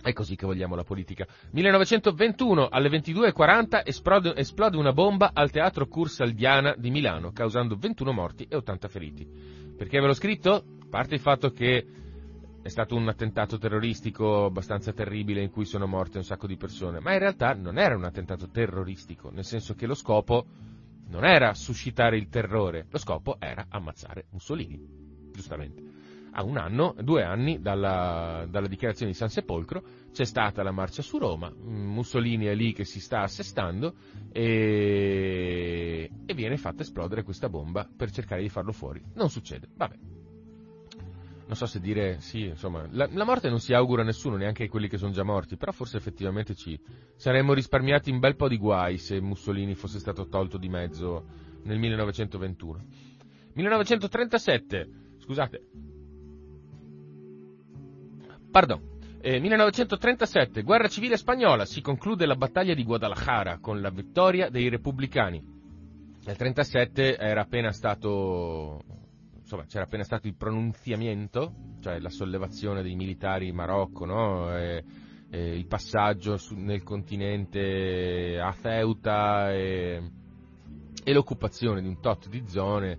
È 0.00 0.12
così 0.12 0.36
che 0.36 0.46
vogliamo 0.46 0.76
la 0.76 0.84
politica. 0.84 1.26
1921, 1.50 2.68
alle 2.68 2.90
22.40, 2.90 3.82
esplode, 3.84 4.36
esplode 4.36 4.76
una 4.76 4.92
bomba 4.92 5.32
al 5.34 5.50
teatro 5.50 5.88
Cursaldiana 5.88 6.76
di 6.78 6.92
Milano, 6.92 7.32
causando 7.32 7.74
21 7.74 8.12
morti 8.12 8.46
e 8.48 8.54
80 8.54 8.86
feriti. 8.86 9.28
Perché 9.76 9.98
ve 9.98 10.06
l'ho 10.06 10.14
scritto? 10.14 10.52
A 10.54 10.86
parte 10.88 11.14
il 11.14 11.20
fatto 11.20 11.50
che 11.50 12.01
è 12.62 12.68
stato 12.68 12.94
un 12.94 13.08
attentato 13.08 13.58
terroristico 13.58 14.44
abbastanza 14.44 14.92
terribile 14.92 15.42
in 15.42 15.50
cui 15.50 15.64
sono 15.64 15.86
morte 15.86 16.18
un 16.18 16.24
sacco 16.24 16.46
di 16.46 16.56
persone, 16.56 17.00
ma 17.00 17.12
in 17.12 17.18
realtà 17.18 17.54
non 17.54 17.76
era 17.76 17.96
un 17.96 18.04
attentato 18.04 18.48
terroristico, 18.48 19.30
nel 19.30 19.44
senso 19.44 19.74
che 19.74 19.86
lo 19.86 19.94
scopo 19.94 20.46
non 21.08 21.24
era 21.24 21.54
suscitare 21.54 22.16
il 22.16 22.28
terrore, 22.28 22.86
lo 22.88 22.98
scopo 22.98 23.36
era 23.40 23.66
ammazzare 23.68 24.26
Mussolini, 24.30 24.80
giustamente. 25.32 25.90
A 26.34 26.44
un 26.44 26.56
anno, 26.56 26.94
due 27.02 27.24
anni 27.24 27.60
dalla, 27.60 28.46
dalla 28.48 28.68
dichiarazione 28.68 29.10
di 29.10 29.18
San 29.18 29.28
Sepolcro 29.28 29.82
c'è 30.12 30.24
stata 30.24 30.62
la 30.62 30.70
marcia 30.70 31.02
su 31.02 31.18
Roma, 31.18 31.52
Mussolini 31.52 32.46
è 32.46 32.54
lì 32.54 32.72
che 32.72 32.84
si 32.84 33.00
sta 33.00 33.22
assestando 33.22 33.94
e, 34.32 36.08
e 36.24 36.34
viene 36.34 36.56
fatta 36.56 36.82
esplodere 36.82 37.24
questa 37.24 37.48
bomba 37.50 37.86
per 37.94 38.10
cercare 38.12 38.40
di 38.40 38.48
farlo 38.48 38.72
fuori. 38.72 39.02
Non 39.14 39.28
succede, 39.28 39.68
vabbè, 39.74 39.96
non 41.52 41.60
so 41.60 41.66
se 41.66 41.80
dire 41.80 42.18
sì, 42.20 42.46
insomma, 42.46 42.86
la, 42.92 43.06
la, 43.12 43.24
morte 43.24 43.50
non 43.50 43.60
si 43.60 43.74
augura 43.74 44.00
a 44.00 44.06
nessuno, 44.06 44.36
neanche 44.36 44.64
a 44.64 44.68
quelli 44.70 44.88
che 44.88 44.96
sono 44.96 45.12
già 45.12 45.22
morti, 45.22 45.58
però 45.58 45.70
forse 45.70 45.98
effettivamente 45.98 46.54
ci 46.54 46.80
saremmo 47.14 47.52
risparmiati 47.52 48.10
un 48.10 48.20
bel 48.20 48.36
po' 48.36 48.48
di 48.48 48.56
guai 48.56 48.96
se 48.96 49.20
Mussolini 49.20 49.74
fosse 49.74 49.98
stato 49.98 50.28
tolto 50.28 50.56
di 50.56 50.70
mezzo 50.70 51.26
nel 51.64 51.78
1921. 51.78 52.84
1937, 53.52 54.88
scusate, 55.18 55.66
pardon, 58.50 58.80
eh, 59.20 59.38
1937, 59.38 60.62
guerra 60.62 60.88
civile 60.88 61.18
spagnola, 61.18 61.66
si 61.66 61.82
conclude 61.82 62.24
la 62.24 62.34
battaglia 62.34 62.72
di 62.72 62.82
Guadalajara 62.82 63.58
con 63.58 63.82
la 63.82 63.90
vittoria 63.90 64.48
dei 64.48 64.70
repubblicani. 64.70 65.36
Nel 66.24 66.36
1937 66.38 67.18
era 67.18 67.42
appena 67.42 67.72
stato 67.72 69.01
insomma, 69.52 69.64
c'era 69.66 69.84
appena 69.84 70.04
stato 70.04 70.26
il 70.26 70.34
pronunziamento, 70.34 71.52
cioè 71.80 71.98
la 71.98 72.08
sollevazione 72.08 72.82
dei 72.82 72.94
militari 72.94 73.48
in 73.48 73.54
Marocco, 73.54 74.06
no? 74.06 74.56
e, 74.56 74.82
e 75.28 75.56
il 75.56 75.66
passaggio 75.66 76.38
su, 76.38 76.54
nel 76.54 76.82
continente 76.82 78.38
a 78.40 78.54
Ceuta 78.60 79.52
e, 79.52 80.02
e, 81.04 81.12
l'occupazione 81.12 81.82
di 81.82 81.88
un 81.88 82.00
tot 82.00 82.28
di 82.28 82.42
zone, 82.46 82.98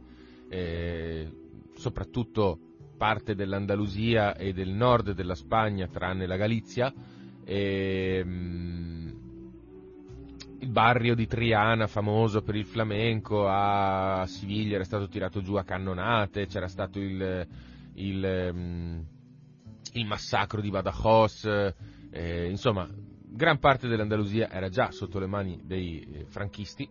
soprattutto 1.74 2.60
parte 2.98 3.33
dell'Andalusia 3.33 4.36
e 4.36 4.53
del 4.53 4.69
nord 4.69 5.12
della 5.13 5.36
Spagna, 5.36 5.88
tranne 5.88 6.27
la 6.27 6.38
Galizia, 6.38 6.93
e, 7.43 8.24
il 10.63 10.70
barrio 10.70 11.13
di 11.13 11.27
Triana, 11.27 11.88
famoso 11.88 12.41
per 12.41 12.55
il 12.55 12.65
flamenco, 12.65 13.48
a 13.50 14.24
Siviglia 14.25 14.75
era 14.75 14.86
stato 14.86 15.10
tirato 15.10 15.41
giù 15.41 15.55
a 15.55 15.63
cannonate, 15.63 16.48
c'era 16.48 16.70
stato 16.70 17.00
il, 17.00 17.46
il, 17.96 18.51
mm, 18.53 19.00
il 19.91 20.05
massacro 20.05 20.62
di 20.62 20.70
Badajoz, 20.70 21.74
eh, 22.12 22.48
insomma, 22.50 22.88
gran 22.89 23.60
parte 23.60 23.89
dell'Andalusia 23.89 24.50
era 24.50 24.70
già 24.70 24.91
sotto 24.91 25.20
le 25.20 25.27
mani 25.27 25.60
dei 25.65 26.00
eh, 26.00 26.25
franchisti. 26.27 26.89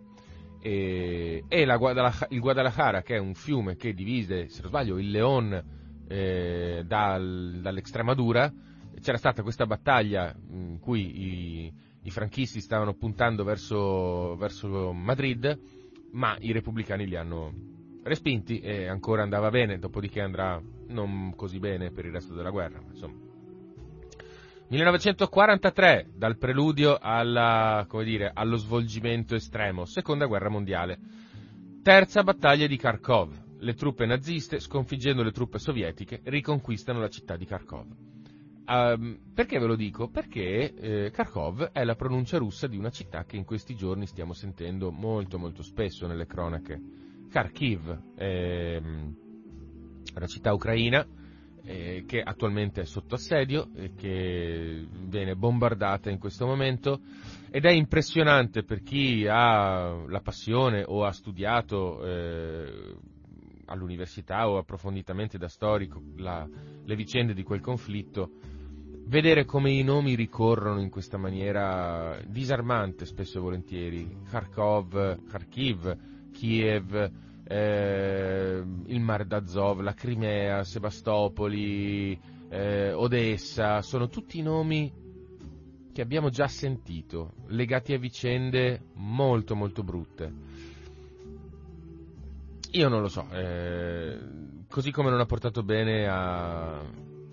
E, 0.61 1.45
e 1.49 1.77
Guadalajara, 1.77 2.27
il 2.29 2.41
Guadalajara, 2.41 3.03
che 3.03 3.17
è 3.17 3.19
un 3.19 3.35
fiume 3.35 3.77
che 3.77 3.95
divide, 3.95 4.49
se 4.49 4.61
non 4.61 4.69
sbaglio, 4.69 4.99
il 4.99 5.11
León 5.11 5.65
eh, 6.07 6.83
dal, 6.87 7.59
dall'Extremadura, 7.63 8.53
c'era 9.01 9.17
stata 9.17 9.43
questa 9.43 9.65
battaglia 9.65 10.33
in 10.51 10.79
cui 10.79 11.21
i, 11.67 11.73
i 12.03 12.11
franchisti 12.11 12.61
stavano 12.61 12.95
puntando 12.95 13.45
verso, 13.45 14.37
verso 14.37 14.93
Madrid, 14.93 15.59
ma 16.13 16.37
i 16.41 16.53
repubblicani 16.53 17.07
li 17.07 17.17
hanno 17.17 17.53
respinti 18.03 18.59
e 18.61 18.87
ancora 18.87 19.23
andava 19.23 19.51
bene, 19.51 19.79
dopodiché 19.79 20.21
andrà 20.21 20.61
non 20.89 21.33
così 21.37 21.59
bene 21.59 21.91
per 21.91 22.05
il 22.07 22.13
resto 22.13 22.35
della 22.35 22.51
guerra. 22.51 22.81
Insomma. 22.89 23.31
1943, 24.69 26.13
dal 26.15 26.39
preludio 26.39 26.97
alla, 26.99 27.87
dire, 28.03 28.31
allo 28.33 28.57
svolgimento 28.57 29.35
estremo, 29.35 29.85
seconda 29.85 30.27
guerra 30.27 30.49
mondiale. 30.49 30.99
Terza 31.83 32.23
battaglia 32.23 32.67
di 32.67 32.77
Kharkov. 32.77 33.51
Le 33.59 33.75
truppe 33.75 34.07
naziste, 34.07 34.59
sconfiggendo 34.59 35.23
le 35.23 35.31
truppe 35.31 35.59
sovietiche, 35.59 36.21
riconquistano 36.25 37.01
la 37.01 37.09
città 37.09 37.37
di 37.37 37.45
Kharkov. 37.45 38.12
Um, 38.65 39.19
perché 39.35 39.59
ve 39.59 39.67
lo 39.67 39.75
dico? 39.75 40.09
Perché 40.09 40.73
eh, 40.75 41.11
Kharkov 41.11 41.73
è 41.73 41.83
la 41.83 41.97
pronuncia 41.97 42.39
russa 42.39 42.69
di 42.69 42.77
una 42.77 42.91
città 42.91 43.25
che 43.25 43.37
in 43.37 43.45
questi 43.45 43.75
giorni 43.75 44.07
stiamo 44.07 44.35
sentendo 44.35 44.93
molto 44.93 45.39
molto 45.39 45.63
spesso 45.63 46.07
nelle 46.07 46.27
cronache. 46.27 46.81
Kharkiv 47.29 48.15
è 48.15 48.81
una 50.15 50.27
città 50.27 50.53
ucraina 50.53 51.07
eh, 51.65 52.05
che 52.07 52.21
attualmente 52.21 52.83
è 52.83 52.85
sotto 52.85 53.15
assedio 53.15 53.71
e 53.75 53.95
che 53.95 54.87
viene 55.07 55.35
bombardata 55.37 56.11
in 56.11 56.19
questo 56.19 56.47
momento 56.47 57.01
ed 57.51 57.65
è 57.65 57.71
impressionante 57.71 58.65
per 58.65 58.83
chi 58.83 59.27
ha 59.29 60.05
la 60.07 60.21
passione 60.21 60.85
o 60.87 61.05
ha 61.05 61.13
studiato 61.13 62.05
eh, 62.05 62.97
all'università 63.67 64.49
o 64.49 64.59
approfonditamente 64.59 65.39
da 65.39 65.49
storico 65.49 66.03
la, 66.17 66.47
le 66.85 66.97
vicende 66.97 67.35
di 67.35 67.43
quel 67.43 67.61
conflitto 67.61 68.31
vedere 69.05 69.45
come 69.45 69.73
i 69.73 69.83
nomi 69.83 70.15
ricorrono 70.15 70.81
in 70.81 70.91
questa 70.91 71.19
maniera 71.19 72.19
disarmante 72.27 73.07
spesso 73.07 73.39
e 73.39 73.41
volentieri. 73.41 74.19
Kharkov, 74.29 75.25
Kharkiv, 75.29 76.31
Kiev, 76.33 77.11
eh, 77.45 78.63
il 78.87 79.01
Mar 79.01 79.25
d'Azov, 79.25 79.81
la 79.81 79.95
Crimea, 79.95 80.65
Sebastopoli, 80.65 82.19
eh, 82.49 82.93
Odessa, 82.93 83.83
sono 83.83 84.09
tutti 84.09 84.41
nomi 84.43 85.01
che 85.93 86.01
abbiamo 86.01 86.31
già 86.31 86.49
sentito, 86.49 87.35
legati 87.49 87.93
a 87.93 87.99
vicende 87.99 88.81
molto 88.95 89.55
molto 89.55 89.83
brutte. 89.83 90.33
Io 92.71 92.89
non 92.89 93.03
lo 93.03 93.09
so, 93.09 93.27
eh, 93.31 94.19
così 94.69 94.91
come 94.91 95.11
non 95.11 95.21
ha 95.21 95.27
portato 95.27 95.63
bene 95.63 96.09
a, 96.09 96.81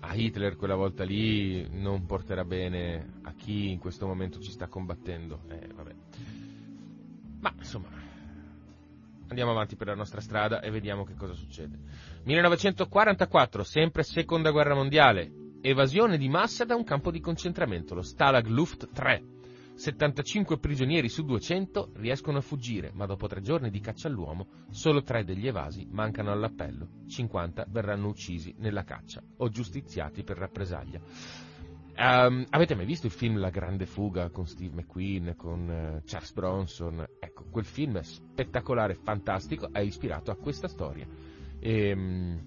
a 0.00 0.14
Hitler 0.14 0.56
quella 0.56 0.74
volta 0.74 1.04
lì 1.04 1.68
non 1.70 2.06
porterà 2.06 2.44
bene 2.44 3.18
a 3.22 3.32
chi 3.34 3.70
in 3.70 3.78
questo 3.78 4.06
momento 4.06 4.40
ci 4.40 4.50
sta 4.50 4.66
combattendo. 4.66 5.42
Eh, 5.48 5.68
Ma 7.40 7.52
insomma, 7.56 7.88
andiamo 9.28 9.50
avanti 9.50 9.76
per 9.76 9.88
la 9.88 9.94
nostra 9.94 10.20
strada 10.20 10.60
e 10.60 10.70
vediamo 10.70 11.04
che 11.04 11.14
cosa 11.14 11.34
succede. 11.34 11.78
1944, 12.24 13.62
sempre 13.62 14.02
seconda 14.02 14.50
guerra 14.50 14.74
mondiale, 14.74 15.30
evasione 15.60 16.18
di 16.18 16.28
massa 16.28 16.64
da 16.64 16.74
un 16.74 16.84
campo 16.84 17.10
di 17.10 17.20
concentramento, 17.20 17.94
lo 17.94 18.02
Stalag 18.02 18.46
Luft 18.46 18.90
3 18.92 19.38
75 19.80 20.58
prigionieri 20.58 21.08
su 21.08 21.24
200 21.24 21.92
riescono 21.94 22.36
a 22.36 22.42
fuggire, 22.42 22.90
ma 22.92 23.06
dopo 23.06 23.26
tre 23.28 23.40
giorni 23.40 23.70
di 23.70 23.80
caccia 23.80 24.08
all'uomo, 24.08 24.46
solo 24.68 25.00
tre 25.00 25.24
degli 25.24 25.46
evasi 25.46 25.88
mancano 25.90 26.30
all'appello. 26.30 27.06
50 27.06 27.64
verranno 27.70 28.08
uccisi 28.08 28.54
nella 28.58 28.84
caccia 28.84 29.22
o 29.38 29.48
giustiziati 29.48 30.22
per 30.22 30.36
rappresaglia. 30.36 31.00
Um, 31.96 32.44
avete 32.50 32.74
mai 32.74 32.84
visto 32.84 33.06
il 33.06 33.12
film 33.12 33.38
La 33.38 33.48
grande 33.48 33.86
fuga 33.86 34.28
con 34.28 34.46
Steve 34.46 34.82
McQueen, 34.82 35.32
con 35.34 35.60
uh, 35.62 36.02
Charles 36.04 36.32
Bronson? 36.34 37.06
Ecco, 37.18 37.46
quel 37.50 37.64
film 37.64 37.96
è 37.96 38.02
spettacolare, 38.02 38.92
fantastico, 38.96 39.72
è 39.72 39.80
ispirato 39.80 40.30
a 40.30 40.36
questa 40.36 40.68
storia. 40.68 41.06
E, 41.58 41.92
um, 41.92 42.38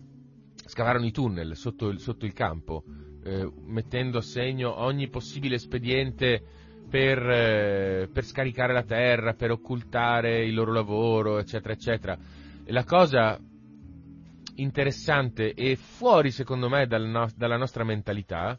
scavarono 0.68 1.08
i 1.08 1.12
tunnel 1.12 1.56
sotto 1.56 1.88
il, 1.88 1.98
sotto 1.98 2.28
il 2.28 2.34
campo, 2.34 2.84
eh, 3.24 3.52
mettendo 3.66 4.20
a 4.20 4.22
segno 4.22 4.80
ogni 4.80 5.10
possibile 5.10 5.56
espediente 5.56 6.62
per, 6.94 7.28
eh, 7.28 8.08
per 8.14 8.24
scaricare 8.24 8.72
la 8.72 8.84
terra, 8.84 9.34
per 9.34 9.50
occultare 9.50 10.46
il 10.46 10.54
loro 10.54 10.72
lavoro, 10.72 11.40
eccetera, 11.40 11.74
eccetera. 11.74 12.16
E 12.64 12.72
la 12.72 12.84
cosa 12.84 13.36
interessante 14.58 15.56
e 15.56 15.76
fuori, 15.76 16.30
secondo 16.30 16.70
me, 16.70 16.86
dal 16.86 17.08
no- 17.08 17.32
dalla 17.36 17.58
nostra 17.58 17.84
mentalità 17.84 18.56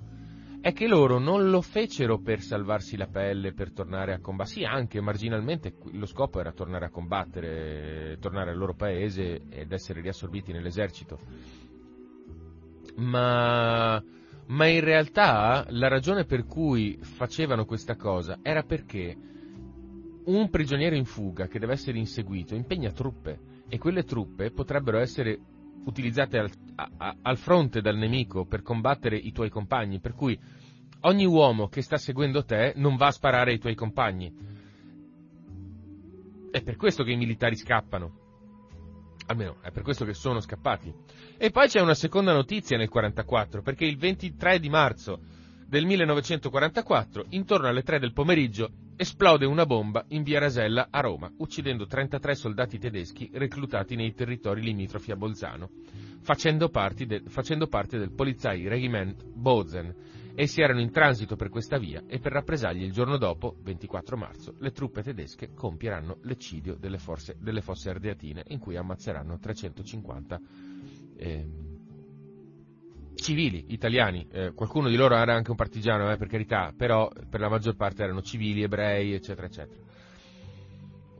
è 0.60 0.72
che 0.72 0.88
loro 0.88 1.20
non 1.20 1.48
lo 1.48 1.60
fecero 1.60 2.18
per 2.18 2.40
salvarsi 2.40 2.96
la 2.96 3.06
pelle, 3.06 3.52
per 3.52 3.72
tornare 3.72 4.12
a 4.12 4.18
combattere. 4.18 4.56
Sì, 4.56 4.64
anche 4.64 5.00
marginalmente 5.00 5.76
lo 5.92 6.06
scopo 6.06 6.40
era 6.40 6.50
tornare 6.50 6.86
a 6.86 6.90
combattere, 6.90 8.16
tornare 8.18 8.50
al 8.50 8.56
loro 8.56 8.74
paese 8.74 9.42
ed 9.48 9.70
essere 9.70 10.00
riassorbiti 10.00 10.50
nell'esercito. 10.50 11.20
Ma, 12.96 14.02
ma 14.46 14.66
in 14.66 14.80
realtà 14.80 15.66
la 15.70 15.88
ragione 15.88 16.24
per 16.24 16.44
cui 16.44 16.98
facevano 17.00 17.64
questa 17.64 17.96
cosa 17.96 18.38
era 18.42 18.62
perché 18.62 19.16
un 20.24 20.48
prigioniero 20.50 20.94
in 20.94 21.04
fuga 21.04 21.46
che 21.48 21.58
deve 21.58 21.74
essere 21.74 21.98
inseguito 21.98 22.54
impegna 22.54 22.90
truppe 22.92 23.62
e 23.68 23.78
quelle 23.78 24.04
truppe 24.04 24.50
potrebbero 24.50 24.98
essere 24.98 25.38
utilizzate 25.84 26.38
al, 26.38 26.50
a, 26.76 27.16
al, 27.22 27.36
fronte 27.36 27.80
dal 27.80 27.96
nemico 27.96 28.46
per 28.46 28.62
combattere 28.62 29.16
i 29.16 29.32
tuoi 29.32 29.50
compagni, 29.50 30.00
per 30.00 30.14
cui 30.14 30.38
ogni 31.00 31.26
uomo 31.26 31.68
che 31.68 31.82
sta 31.82 31.96
seguendo 31.96 32.44
te 32.44 32.72
non 32.76 32.96
va 32.96 33.08
a 33.08 33.12
sparare 33.12 33.52
ai 33.52 33.58
tuoi 33.58 33.74
compagni. 33.74 34.32
È 36.50 36.62
per 36.62 36.76
questo 36.76 37.02
che 37.02 37.12
i 37.12 37.16
militari 37.16 37.56
scappano. 37.56 38.23
Almeno 39.26 39.56
è 39.62 39.70
per 39.70 39.82
questo 39.82 40.04
che 40.04 40.14
sono 40.14 40.40
scappati. 40.40 40.92
E 41.38 41.50
poi 41.50 41.68
c'è 41.68 41.80
una 41.80 41.94
seconda 41.94 42.32
notizia 42.32 42.76
nel 42.76 42.88
1944, 42.92 43.62
perché 43.62 43.84
il 43.84 43.96
23 43.96 44.58
di 44.58 44.68
marzo 44.68 45.20
del 45.66 45.86
1944, 45.86 47.26
intorno 47.30 47.66
alle 47.66 47.82
3 47.82 47.98
del 47.98 48.12
pomeriggio, 48.12 48.70
esplode 48.96 49.46
una 49.46 49.66
bomba 49.66 50.04
in 50.08 50.22
via 50.22 50.38
Rasella 50.38 50.88
a 50.90 51.00
Roma, 51.00 51.32
uccidendo 51.38 51.86
33 51.86 52.34
soldati 52.34 52.78
tedeschi 52.78 53.30
reclutati 53.32 53.96
nei 53.96 54.14
territori 54.14 54.60
limitrofi 54.60 55.10
a 55.10 55.16
Bolzano, 55.16 55.70
facendo, 56.20 56.70
de, 57.06 57.22
facendo 57.26 57.66
parte 57.66 57.98
del 57.98 58.12
Polizeiregiment 58.12 59.24
Bozen, 59.24 59.94
Essi 60.36 60.60
erano 60.62 60.80
in 60.80 60.90
transito 60.90 61.36
per 61.36 61.48
questa 61.48 61.78
via 61.78 62.02
e 62.08 62.18
per 62.18 62.32
rappresaglie 62.32 62.84
il 62.84 62.92
giorno 62.92 63.18
dopo, 63.18 63.54
24 63.62 64.16
marzo, 64.16 64.54
le 64.58 64.72
truppe 64.72 65.02
tedesche 65.02 65.52
compieranno 65.54 66.18
l'eccidio 66.22 66.74
delle, 66.74 66.98
forze, 66.98 67.36
delle 67.38 67.60
fosse 67.60 67.90
ardeatine 67.90 68.42
in 68.48 68.58
cui 68.58 68.76
ammazzeranno 68.76 69.38
350 69.38 70.40
eh, 71.16 71.46
civili 73.14 73.66
italiani. 73.68 74.26
Eh, 74.28 74.52
qualcuno 74.54 74.88
di 74.88 74.96
loro 74.96 75.14
era 75.14 75.34
anche 75.34 75.50
un 75.50 75.56
partigiano, 75.56 76.10
eh, 76.10 76.16
per 76.16 76.26
carità, 76.26 76.72
però 76.76 77.08
per 77.30 77.38
la 77.38 77.48
maggior 77.48 77.76
parte 77.76 78.02
erano 78.02 78.20
civili, 78.20 78.62
ebrei, 78.62 79.14
eccetera, 79.14 79.46
eccetera. 79.46 79.80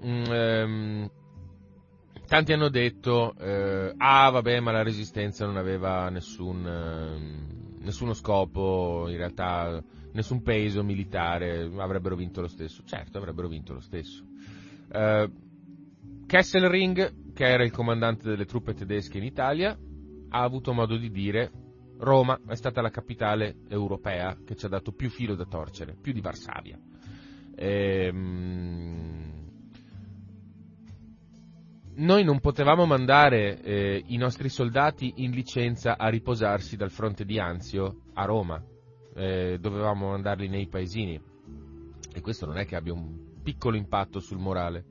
Mm, 0.04 0.24
ehm, 0.24 1.10
tanti 2.26 2.52
hanno 2.52 2.68
detto, 2.68 3.34
eh, 3.38 3.94
ah 3.96 4.28
vabbè, 4.28 4.58
ma 4.58 4.72
la 4.72 4.82
resistenza 4.82 5.46
non 5.46 5.56
aveva 5.56 6.08
nessun 6.08 6.66
ehm, 6.66 7.53
nessuno 7.84 8.14
scopo, 8.14 9.06
in 9.08 9.16
realtà 9.16 9.82
nessun 10.12 10.42
peso 10.42 10.82
militare, 10.82 11.70
avrebbero 11.76 12.16
vinto 12.16 12.40
lo 12.40 12.48
stesso. 12.48 12.82
Certo, 12.84 13.18
avrebbero 13.18 13.48
vinto 13.48 13.74
lo 13.74 13.80
stesso. 13.80 14.24
Uh, 14.92 15.30
Kesselring, 16.26 17.32
che 17.32 17.44
era 17.44 17.64
il 17.64 17.70
comandante 17.70 18.28
delle 18.28 18.46
truppe 18.46 18.74
tedesche 18.74 19.18
in 19.18 19.24
Italia, 19.24 19.78
ha 20.28 20.42
avuto 20.42 20.72
modo 20.72 20.96
di 20.96 21.10
dire 21.10 21.50
Roma 21.98 22.40
è 22.46 22.54
stata 22.54 22.80
la 22.80 22.90
capitale 22.90 23.56
europea 23.68 24.36
che 24.44 24.56
ci 24.56 24.66
ha 24.66 24.68
dato 24.68 24.92
più 24.92 25.08
filo 25.10 25.34
da 25.34 25.44
torcere, 25.44 25.96
più 26.00 26.12
di 26.12 26.20
Varsavia. 26.20 26.78
Ehm, 27.56 29.23
noi 31.96 32.24
non 32.24 32.40
potevamo 32.40 32.86
mandare 32.86 33.60
eh, 33.60 34.02
i 34.06 34.16
nostri 34.16 34.48
soldati 34.48 35.14
in 35.16 35.30
licenza 35.30 35.96
a 35.96 36.08
riposarsi 36.08 36.76
dal 36.76 36.90
fronte 36.90 37.24
di 37.24 37.38
Anzio 37.38 38.02
a 38.14 38.24
Roma, 38.24 38.62
eh, 39.14 39.58
dovevamo 39.60 40.10
mandarli 40.10 40.48
nei 40.48 40.66
paesini. 40.66 41.20
E 42.12 42.20
questo 42.20 42.46
non 42.46 42.58
è 42.58 42.66
che 42.66 42.76
abbia 42.76 42.92
un 42.92 43.42
piccolo 43.42 43.76
impatto 43.76 44.18
sul 44.18 44.38
morale. 44.38 44.84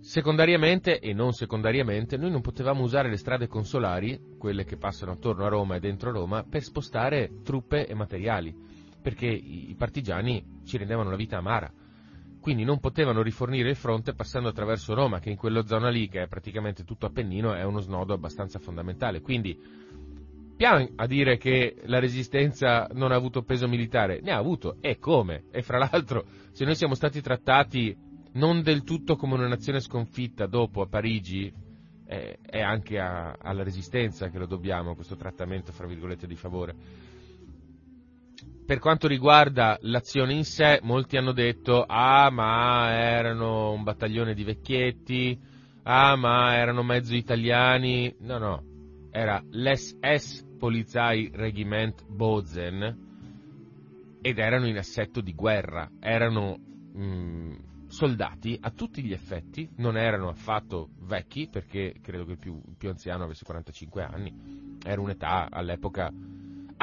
Secondariamente 0.00 0.98
e 0.98 1.12
non 1.14 1.32
secondariamente 1.32 2.16
noi 2.16 2.30
non 2.30 2.40
potevamo 2.40 2.82
usare 2.82 3.08
le 3.08 3.16
strade 3.16 3.46
consolari, 3.46 4.36
quelle 4.36 4.64
che 4.64 4.76
passano 4.76 5.12
attorno 5.12 5.44
a 5.44 5.48
Roma 5.48 5.76
e 5.76 5.80
dentro 5.80 6.10
Roma, 6.10 6.42
per 6.42 6.62
spostare 6.62 7.42
truppe 7.42 7.86
e 7.86 7.94
materiali, 7.94 8.54
perché 9.00 9.26
i 9.26 9.74
partigiani 9.78 10.62
ci 10.64 10.78
rendevano 10.78 11.10
la 11.10 11.16
vita 11.16 11.38
amara 11.38 11.72
quindi 12.44 12.64
non 12.64 12.78
potevano 12.78 13.22
rifornire 13.22 13.70
il 13.70 13.74
fronte 13.74 14.12
passando 14.12 14.50
attraverso 14.50 14.92
Roma, 14.92 15.18
che 15.18 15.30
in 15.30 15.36
quella 15.36 15.64
zona 15.64 15.88
lì, 15.88 16.08
che 16.10 16.24
è 16.24 16.28
praticamente 16.28 16.84
tutto 16.84 17.06
Appennino, 17.06 17.54
è 17.54 17.62
uno 17.62 17.80
snodo 17.80 18.12
abbastanza 18.12 18.58
fondamentale. 18.58 19.22
Quindi, 19.22 19.58
pian 20.54 20.92
a 20.96 21.06
dire 21.06 21.38
che 21.38 21.76
la 21.86 21.98
resistenza 21.98 22.86
non 22.92 23.12
ha 23.12 23.14
avuto 23.14 23.44
peso 23.44 23.66
militare, 23.66 24.20
ne 24.20 24.32
ha 24.32 24.36
avuto, 24.36 24.76
e 24.82 24.98
come? 24.98 25.44
E 25.50 25.62
fra 25.62 25.78
l'altro, 25.78 26.26
se 26.52 26.66
noi 26.66 26.74
siamo 26.74 26.94
stati 26.94 27.22
trattati 27.22 27.96
non 28.32 28.60
del 28.60 28.84
tutto 28.84 29.16
come 29.16 29.32
una 29.32 29.48
nazione 29.48 29.80
sconfitta 29.80 30.44
dopo 30.44 30.82
a 30.82 30.86
Parigi, 30.86 31.50
eh, 32.06 32.40
è 32.44 32.60
anche 32.60 32.98
a, 32.98 33.38
alla 33.40 33.62
resistenza 33.62 34.28
che 34.28 34.36
lo 34.36 34.44
dobbiamo, 34.44 34.94
questo 34.94 35.16
trattamento, 35.16 35.72
fra 35.72 35.86
virgolette, 35.86 36.26
di 36.26 36.36
favore 36.36 36.74
per 38.66 38.78
quanto 38.78 39.06
riguarda 39.06 39.78
l'azione 39.82 40.32
in 40.32 40.44
sé, 40.44 40.80
molti 40.82 41.16
hanno 41.16 41.32
detto, 41.32 41.84
ah 41.86 42.30
ma 42.30 42.90
erano 42.92 43.72
un 43.72 43.82
battaglione 43.82 44.32
di 44.32 44.42
vecchietti, 44.42 45.38
ah 45.82 46.16
ma 46.16 46.54
erano 46.54 46.82
mezzo 46.82 47.14
italiani, 47.14 48.14
no 48.20 48.38
no, 48.38 48.62
era 49.10 49.42
l'SS 49.50 50.44
Polizei 50.58 51.30
Regiment 51.34 52.06
Bozen 52.06 53.02
ed 54.22 54.38
erano 54.38 54.66
in 54.66 54.78
assetto 54.78 55.20
di 55.20 55.34
guerra, 55.34 55.90
erano 56.00 56.56
mh, 56.94 57.04
mm, 57.04 57.54
soldati 57.86 58.58
a 58.62 58.70
tutti 58.70 59.02
gli 59.02 59.12
effetti, 59.12 59.68
non 59.76 59.98
erano 59.98 60.30
affatto 60.30 60.88
vecchi 61.00 61.48
perché 61.50 61.96
credo 62.00 62.24
che 62.24 62.32
il 62.32 62.38
più, 62.38 62.62
più 62.78 62.88
anziano 62.88 63.24
avesse 63.24 63.44
45 63.44 64.02
anni, 64.02 64.78
era 64.82 65.02
un'età 65.02 65.48
all'epoca 65.50 66.10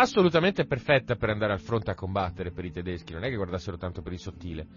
assolutamente 0.01 0.65
perfetta 0.65 1.15
per 1.15 1.29
andare 1.29 1.53
al 1.53 1.59
fronte 1.59 1.91
a 1.91 1.95
combattere 1.95 2.51
per 2.51 2.65
i 2.65 2.71
tedeschi, 2.71 3.13
non 3.13 3.23
è 3.23 3.29
che 3.29 3.35
guardassero 3.35 3.77
tanto 3.77 4.01
per 4.01 4.13
il 4.13 4.19
sottile. 4.19 4.67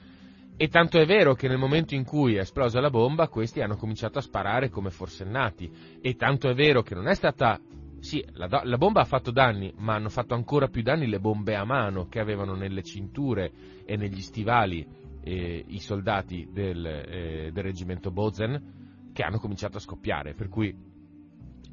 E 0.56 0.68
tanto 0.68 1.00
è 1.00 1.06
vero 1.06 1.34
che 1.34 1.48
nel 1.48 1.58
momento 1.58 1.94
in 1.94 2.04
cui 2.04 2.36
è 2.36 2.40
esplosa 2.40 2.80
la 2.80 2.90
bomba, 2.90 3.28
questi 3.28 3.60
hanno 3.60 3.76
cominciato 3.76 4.18
a 4.18 4.22
sparare 4.22 4.68
come 4.68 4.90
forsennati. 4.90 5.98
E 6.00 6.14
tanto 6.14 6.48
è 6.48 6.54
vero 6.54 6.82
che 6.82 6.94
non 6.94 7.08
è 7.08 7.14
stata. 7.14 7.60
Sì, 7.98 8.24
la, 8.32 8.62
la 8.62 8.76
bomba 8.76 9.00
ha 9.00 9.04
fatto 9.04 9.32
danni, 9.32 9.72
ma 9.78 9.94
hanno 9.94 10.10
fatto 10.10 10.34
ancora 10.34 10.68
più 10.68 10.82
danni 10.82 11.08
le 11.08 11.18
bombe 11.18 11.56
a 11.56 11.64
mano 11.64 12.06
che 12.06 12.20
avevano 12.20 12.54
nelle 12.54 12.82
cinture 12.82 13.50
e 13.84 13.96
negli 13.96 14.20
stivali 14.20 14.86
eh, 15.22 15.64
i 15.66 15.80
soldati 15.80 16.48
del, 16.52 16.86
eh, 16.86 17.50
del 17.50 17.64
reggimento 17.64 18.12
Bozen, 18.12 19.10
che 19.12 19.22
hanno 19.22 19.38
cominciato 19.38 19.78
a 19.78 19.80
scoppiare. 19.80 20.34
Per 20.34 20.48
cui 20.48 20.72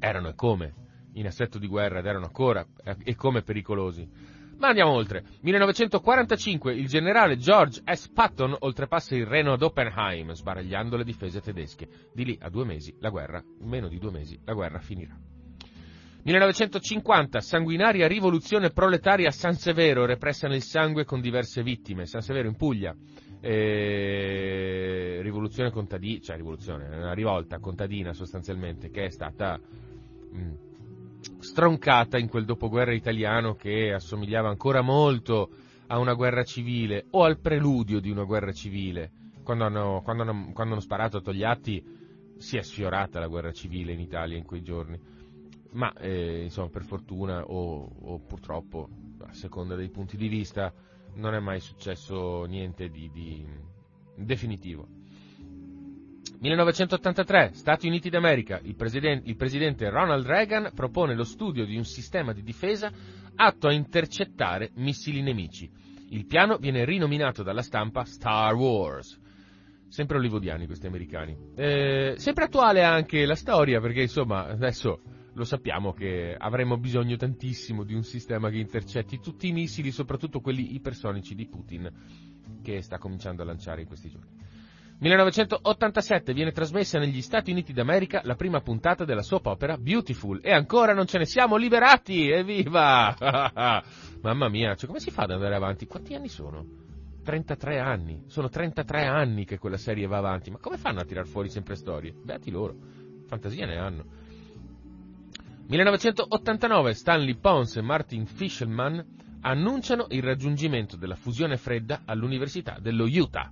erano 0.00 0.28
e 0.28 0.34
come 0.34 0.81
in 1.14 1.26
assetto 1.26 1.58
di 1.58 1.66
guerra 1.66 1.98
ed 1.98 2.06
erano 2.06 2.26
ancora 2.26 2.66
eh, 2.84 2.96
e 3.04 3.14
come 3.14 3.42
pericolosi. 3.42 4.08
Ma 4.62 4.68
andiamo 4.68 4.92
oltre. 4.92 5.24
1945 5.40 6.72
il 6.72 6.86
generale 6.86 7.36
George 7.36 7.82
S. 7.84 8.08
Patton 8.10 8.54
oltrepassa 8.60 9.16
il 9.16 9.26
Reno 9.26 9.54
ad 9.54 9.62
Oppenheim, 9.62 10.32
sbaragliando 10.32 10.96
le 10.96 11.02
difese 11.02 11.40
tedesche. 11.40 11.88
Di 12.14 12.24
lì 12.24 12.38
a 12.40 12.48
due 12.48 12.64
mesi 12.64 12.94
la 13.00 13.10
guerra, 13.10 13.42
meno 13.62 13.88
di 13.88 13.98
due 13.98 14.12
mesi, 14.12 14.38
la 14.44 14.52
guerra 14.52 14.78
finirà. 14.78 15.18
1950, 16.22 17.40
sanguinaria 17.40 18.06
rivoluzione 18.06 18.70
proletaria 18.70 19.26
a 19.26 19.32
San 19.32 19.54
Severo, 19.54 20.06
repressa 20.06 20.46
nel 20.46 20.62
sangue 20.62 21.04
con 21.04 21.20
diverse 21.20 21.64
vittime. 21.64 22.06
San 22.06 22.20
Severo 22.20 22.46
in 22.46 22.54
Puglia. 22.54 22.94
Eh, 23.40 25.18
rivoluzione 25.22 25.72
contadina, 25.72 26.20
cioè 26.20 26.36
rivoluzione, 26.36 26.86
una 26.86 27.14
rivolta 27.14 27.58
contadina 27.58 28.12
sostanzialmente, 28.12 28.90
che 28.90 29.06
è 29.06 29.10
stata... 29.10 29.58
Mh, 29.58 30.40
mm, 30.40 30.54
stroncata 31.40 32.18
in 32.18 32.28
quel 32.28 32.44
dopoguerra 32.44 32.92
italiano 32.92 33.54
che 33.54 33.92
assomigliava 33.92 34.48
ancora 34.48 34.80
molto 34.80 35.50
a 35.88 35.98
una 35.98 36.14
guerra 36.14 36.44
civile 36.44 37.06
o 37.10 37.24
al 37.24 37.38
preludio 37.38 38.00
di 38.00 38.10
una 38.10 38.24
guerra 38.24 38.52
civile. 38.52 39.12
Quando 39.42 39.64
hanno, 39.64 40.00
quando 40.02 40.22
hanno, 40.22 40.50
quando 40.52 40.72
hanno 40.72 40.80
sparato 40.80 41.18
a 41.18 41.20
Togliatti 41.20 41.84
si 42.38 42.56
è 42.56 42.62
sfiorata 42.62 43.20
la 43.20 43.28
guerra 43.28 43.52
civile 43.52 43.92
in 43.92 44.00
Italia 44.00 44.36
in 44.36 44.44
quei 44.44 44.62
giorni. 44.62 44.98
Ma 45.72 45.92
eh, 45.94 46.42
insomma, 46.42 46.68
per 46.68 46.84
fortuna 46.84 47.44
o, 47.44 47.90
o, 48.00 48.18
purtroppo, 48.20 48.88
a 49.20 49.32
seconda 49.32 49.74
dei 49.74 49.88
punti 49.90 50.16
di 50.16 50.28
vista, 50.28 50.72
non 51.14 51.34
è 51.34 51.40
mai 51.40 51.60
successo 51.60 52.44
niente 52.44 52.88
di, 52.88 53.10
di 53.10 53.46
definitivo. 54.16 55.01
1983, 56.42 57.50
Stati 57.52 57.86
Uniti 57.86 58.10
d'America, 58.10 58.58
il, 58.64 58.74
president, 58.74 59.24
il 59.28 59.36
presidente 59.36 59.88
Ronald 59.88 60.26
Reagan 60.26 60.72
propone 60.74 61.14
lo 61.14 61.22
studio 61.22 61.64
di 61.64 61.76
un 61.76 61.84
sistema 61.84 62.32
di 62.32 62.42
difesa 62.42 62.90
atto 63.36 63.68
a 63.68 63.72
intercettare 63.72 64.72
missili 64.74 65.22
nemici. 65.22 65.70
Il 66.08 66.26
piano 66.26 66.56
viene 66.56 66.84
rinominato 66.84 67.44
dalla 67.44 67.62
stampa 67.62 68.04
Star 68.04 68.54
Wars. 68.54 69.20
Sempre 69.86 70.16
hollywoodiani 70.16 70.66
questi 70.66 70.88
americani. 70.88 71.36
Eh, 71.54 72.14
sempre 72.16 72.44
attuale 72.44 72.82
anche 72.82 73.24
la 73.24 73.36
storia, 73.36 73.80
perché 73.80 74.02
insomma 74.02 74.48
adesso 74.48 75.00
lo 75.34 75.44
sappiamo 75.44 75.92
che 75.92 76.34
avremo 76.36 76.76
bisogno 76.76 77.14
tantissimo 77.14 77.84
di 77.84 77.94
un 77.94 78.02
sistema 78.02 78.50
che 78.50 78.58
intercetti 78.58 79.20
tutti 79.20 79.46
i 79.46 79.52
missili, 79.52 79.92
soprattutto 79.92 80.40
quelli 80.40 80.74
ipersonici 80.74 81.36
di 81.36 81.46
Putin, 81.46 81.88
che 82.64 82.82
sta 82.82 82.98
cominciando 82.98 83.42
a 83.42 83.44
lanciare 83.44 83.82
in 83.82 83.86
questi 83.86 84.10
giorni. 84.10 84.41
1987 85.02 86.32
viene 86.32 86.52
trasmessa 86.52 87.00
negli 87.00 87.22
Stati 87.22 87.50
Uniti 87.50 87.72
d'America 87.72 88.20
la 88.22 88.36
prima 88.36 88.60
puntata 88.60 89.04
della 89.04 89.22
soap 89.22 89.46
opera 89.46 89.76
Beautiful 89.76 90.38
e 90.40 90.52
ancora 90.52 90.94
non 90.94 91.06
ce 91.06 91.18
ne 91.18 91.26
siamo 91.26 91.56
liberati, 91.56 92.30
evviva! 92.30 93.12
Mamma 94.22 94.48
mia, 94.48 94.76
cioè 94.76 94.86
come 94.86 95.00
si 95.00 95.10
fa 95.10 95.22
ad 95.22 95.32
andare 95.32 95.56
avanti? 95.56 95.88
Quanti 95.88 96.14
anni 96.14 96.28
sono? 96.28 96.64
33 97.24 97.80
anni, 97.80 98.22
sono 98.28 98.48
33 98.48 99.04
anni 99.04 99.44
che 99.44 99.58
quella 99.58 99.76
serie 99.76 100.06
va 100.06 100.18
avanti, 100.18 100.52
ma 100.52 100.58
come 100.58 100.76
fanno 100.76 101.00
a 101.00 101.04
tirar 101.04 101.26
fuori 101.26 101.48
sempre 101.48 101.74
storie? 101.74 102.12
Beati 102.12 102.52
loro, 102.52 102.76
fantasia 103.26 103.66
ne 103.66 103.78
hanno. 103.78 104.04
1989 105.66 106.94
Stanley 106.94 107.34
Pons 107.40 107.74
e 107.74 107.80
Martin 107.82 108.24
Fischelman 108.24 109.04
annunciano 109.40 110.06
il 110.10 110.22
raggiungimento 110.22 110.94
della 110.96 111.16
fusione 111.16 111.56
fredda 111.56 112.02
all'Università 112.04 112.78
dello 112.80 113.06
Utah. 113.06 113.50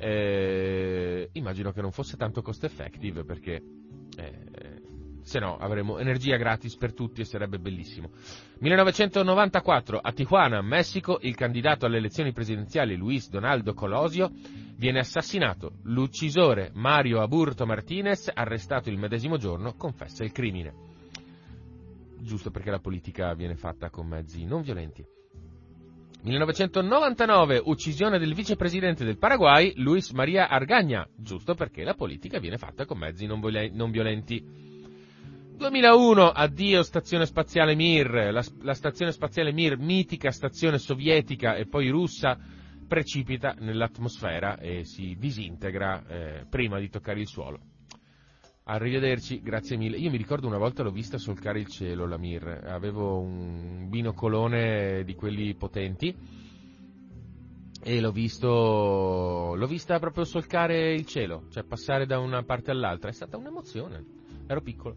Eh, 0.00 1.28
immagino 1.32 1.72
che 1.72 1.80
non 1.80 1.90
fosse 1.90 2.16
tanto 2.16 2.40
cost 2.40 2.62
effective 2.62 3.24
perché 3.24 3.60
eh, 4.16 4.82
se 5.28 5.40
no 5.40 5.56
avremo 5.58 5.98
energia 5.98 6.36
gratis 6.36 6.76
per 6.76 6.94
tutti 6.94 7.20
e 7.20 7.24
sarebbe 7.24 7.58
bellissimo. 7.58 8.10
1994 8.60 9.98
a 9.98 10.12
Tijuana, 10.12 10.62
Messico, 10.62 11.18
il 11.20 11.34
candidato 11.34 11.84
alle 11.84 11.98
elezioni 11.98 12.32
presidenziali 12.32 12.96
Luis 12.96 13.28
Donaldo 13.28 13.74
Colosio 13.74 14.30
viene 14.76 15.00
assassinato. 15.00 15.72
L'uccisore 15.82 16.70
Mario 16.72 17.20
Aburto 17.20 17.66
Martinez, 17.66 18.30
arrestato 18.32 18.88
il 18.88 18.98
medesimo 18.98 19.36
giorno, 19.36 19.74
confessa 19.74 20.24
il 20.24 20.32
crimine. 20.32 20.72
Giusto 22.20 22.50
perché 22.50 22.70
la 22.70 22.80
politica 22.80 23.34
viene 23.34 23.54
fatta 23.54 23.90
con 23.90 24.06
mezzi 24.06 24.44
non 24.44 24.62
violenti. 24.62 25.04
1999, 26.20 27.62
uccisione 27.64 28.18
del 28.18 28.34
vicepresidente 28.34 29.04
del 29.04 29.18
Paraguay, 29.18 29.72
Luis 29.76 30.10
Maria 30.10 30.48
Argagna, 30.48 31.08
giusto 31.14 31.54
perché 31.54 31.84
la 31.84 31.94
politica 31.94 32.40
viene 32.40 32.58
fatta 32.58 32.86
con 32.86 32.98
mezzi 32.98 33.24
non, 33.26 33.40
violenti. 33.90 34.44
2001, 35.56 36.28
addio 36.28 36.82
stazione 36.82 37.24
spaziale 37.24 37.76
Mir, 37.76 38.10
la, 38.32 38.44
la, 38.62 38.74
stazione 38.74 39.12
spaziale 39.12 39.52
Mir, 39.52 39.78
mitica 39.78 40.30
stazione 40.32 40.78
sovietica 40.78 41.54
e 41.54 41.66
poi 41.66 41.88
russa, 41.88 42.36
precipita 42.86 43.54
nell'atmosfera 43.58 44.58
e 44.58 44.84
si 44.84 45.16
disintegra 45.18 46.04
eh, 46.06 46.46
prima 46.48 46.80
di 46.80 46.88
toccare 46.88 47.20
il 47.20 47.28
suolo. 47.28 47.60
Arrivederci, 48.70 49.40
grazie 49.40 49.78
mille. 49.78 49.96
Io 49.96 50.10
mi 50.10 50.18
ricordo 50.18 50.46
una 50.46 50.58
volta 50.58 50.82
l'ho 50.82 50.90
vista 50.90 51.16
solcare 51.16 51.58
il 51.58 51.68
cielo, 51.68 52.06
la 52.06 52.18
Mir. 52.18 52.64
Avevo 52.66 53.18
un 53.18 53.88
binocolone 53.88 55.04
di 55.04 55.14
quelli 55.14 55.54
potenti 55.54 56.14
e 57.82 58.00
l'ho 58.00 58.12
visto, 58.12 59.54
l'ho 59.56 59.66
vista 59.66 59.98
proprio 59.98 60.24
solcare 60.24 60.92
il 60.92 61.06
cielo, 61.06 61.44
cioè 61.48 61.64
passare 61.64 62.04
da 62.04 62.18
una 62.18 62.42
parte 62.42 62.70
all'altra. 62.70 63.08
È 63.08 63.14
stata 63.14 63.38
un'emozione. 63.38 64.04
Ero 64.46 64.60
piccolo. 64.60 64.96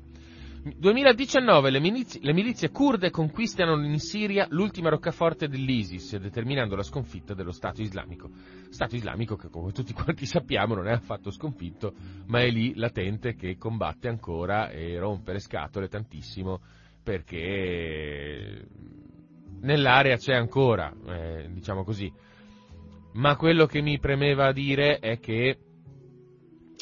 2019 0.64 1.72
le 1.72 1.80
milizie, 1.80 2.20
le 2.22 2.34
milizie 2.34 2.70
kurde 2.70 3.10
conquistano 3.10 3.84
in 3.84 4.00
Siria 4.00 4.46
l'ultima 4.50 4.90
roccaforte 4.90 5.48
dell'ISIS, 5.48 6.18
determinando 6.18 6.76
la 6.76 6.84
sconfitta 6.84 7.34
dello 7.34 7.52
Stato 7.52 7.82
islamico. 7.82 8.30
Stato 8.70 8.96
islamico 8.96 9.36
che, 9.36 9.50
come 9.50 9.72
tutti 9.72 9.92
quanti 9.94 10.28
sappiamo, 10.28 10.76
non 10.76 10.88
è 10.88 10.92
affatto 10.92 11.32
sconfitto, 11.32 11.94
ma 12.28 12.42
è 12.42 12.50
lì 12.52 12.76
latente 12.76 13.34
che 13.34 13.58
combatte 13.58 14.08
ancora 14.08 14.70
e 14.70 15.00
rompe 15.00 15.34
le 15.34 15.40
scatole 15.40 15.88
tantissimo 15.88 16.62
perché 17.04 18.68
nell'area 19.62 20.18
c'è 20.18 20.36
ancora, 20.36 20.94
eh, 21.08 21.50
diciamo 21.52 21.84
così. 21.84 22.12
Ma 23.14 23.36
quello 23.36 23.66
che 23.66 23.82
mi 23.82 23.98
premeva 24.00 24.52
dire 24.52 25.00
è 25.00 25.20
che 25.20 25.58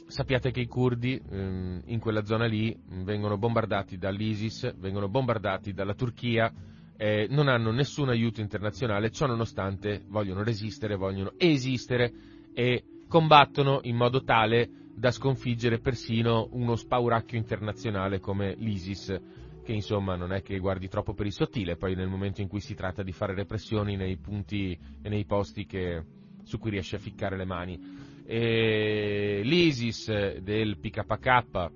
sappiate 0.09 0.51
che 0.51 0.59
i 0.59 0.67
curdi 0.67 1.21
ehm, 1.29 1.83
in 1.85 1.99
quella 1.99 2.25
zona 2.25 2.45
lì 2.45 2.75
vengono 3.03 3.37
bombardati 3.37 3.97
dall'ISIS, 3.97 4.75
vengono 4.77 5.07
bombardati 5.07 5.71
dalla 5.71 5.93
Turchia, 5.93 6.51
eh, 6.97 7.27
non 7.29 7.47
hanno 7.47 7.71
nessun 7.71 8.09
aiuto 8.09 8.41
internazionale, 8.41 9.11
ciò 9.11 9.27
nonostante 9.27 10.03
vogliono 10.07 10.43
resistere, 10.43 10.95
vogliono 10.95 11.33
esistere 11.37 12.11
e 12.53 12.83
combattono 13.07 13.79
in 13.83 13.95
modo 13.95 14.23
tale 14.23 14.69
da 14.95 15.11
sconfiggere 15.11 15.79
persino 15.79 16.49
uno 16.51 16.75
spauracchio 16.75 17.37
internazionale 17.37 18.19
come 18.19 18.55
l'ISIS, 18.57 19.15
che 19.63 19.71
insomma 19.71 20.15
non 20.15 20.33
è 20.33 20.41
che 20.41 20.57
guardi 20.57 20.87
troppo 20.89 21.13
per 21.13 21.27
il 21.27 21.33
sottile, 21.33 21.77
poi 21.77 21.93
nel 21.93 22.09
momento 22.09 22.41
in 22.41 22.47
cui 22.47 22.59
si 22.59 22.73
tratta 22.73 23.03
di 23.03 23.11
fare 23.11 23.35
repressioni 23.35 23.95
nei 23.95 24.17
punti 24.17 24.77
e 25.01 25.07
nei 25.07 25.25
posti 25.25 25.65
che, 25.67 26.03
su 26.43 26.57
cui 26.57 26.71
riesce 26.71 26.95
a 26.95 26.99
ficcare 26.99 27.37
le 27.37 27.45
mani 27.45 28.07
eh, 28.31 29.41
l'ISIS 29.43 30.37
del 30.37 30.77
PKK, 30.77 31.71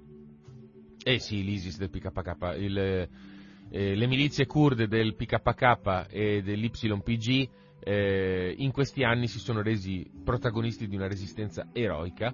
eh 1.03 1.17
sì, 1.17 1.43
l'ISIS 1.43 1.79
del 1.79 1.89
PKK, 1.89 2.55
il, 2.59 2.77
eh, 2.77 3.95
le 3.95 4.05
milizie 4.05 4.45
kurde 4.45 4.87
del 4.87 5.15
PKK 5.15 6.05
e 6.11 6.43
dell'YPG 6.43 7.49
eh, 7.79 8.53
in 8.55 8.71
questi 8.71 9.03
anni 9.03 9.27
si 9.27 9.39
sono 9.39 9.63
resi 9.63 10.07
protagonisti 10.23 10.87
di 10.87 10.95
una 10.95 11.07
resistenza 11.07 11.69
eroica 11.73 12.31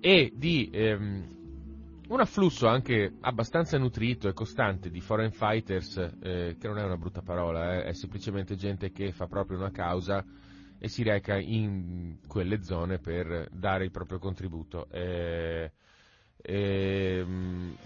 e 0.00 0.32
di 0.34 0.68
ehm, 0.70 1.36
un 2.08 2.20
afflusso 2.20 2.68
anche 2.68 3.14
abbastanza 3.20 3.78
nutrito 3.78 4.28
e 4.28 4.34
costante 4.34 4.90
di 4.90 5.00
foreign 5.00 5.30
fighters, 5.30 5.96
eh, 6.20 6.56
che 6.60 6.68
non 6.68 6.76
è 6.76 6.84
una 6.84 6.98
brutta 6.98 7.22
parola, 7.22 7.76
eh, 7.76 7.84
è 7.84 7.92
semplicemente 7.94 8.54
gente 8.54 8.92
che 8.92 9.12
fa 9.12 9.26
proprio 9.26 9.56
una 9.56 9.70
causa 9.70 10.22
e 10.86 10.88
si 10.88 11.02
reca 11.02 11.36
in 11.36 12.18
quelle 12.26 12.62
zone 12.62 12.98
per 12.98 13.48
dare 13.50 13.84
il 13.84 13.90
proprio 13.90 14.18
contributo. 14.18 14.86
Eh, 14.90 15.70
eh, 16.42 17.26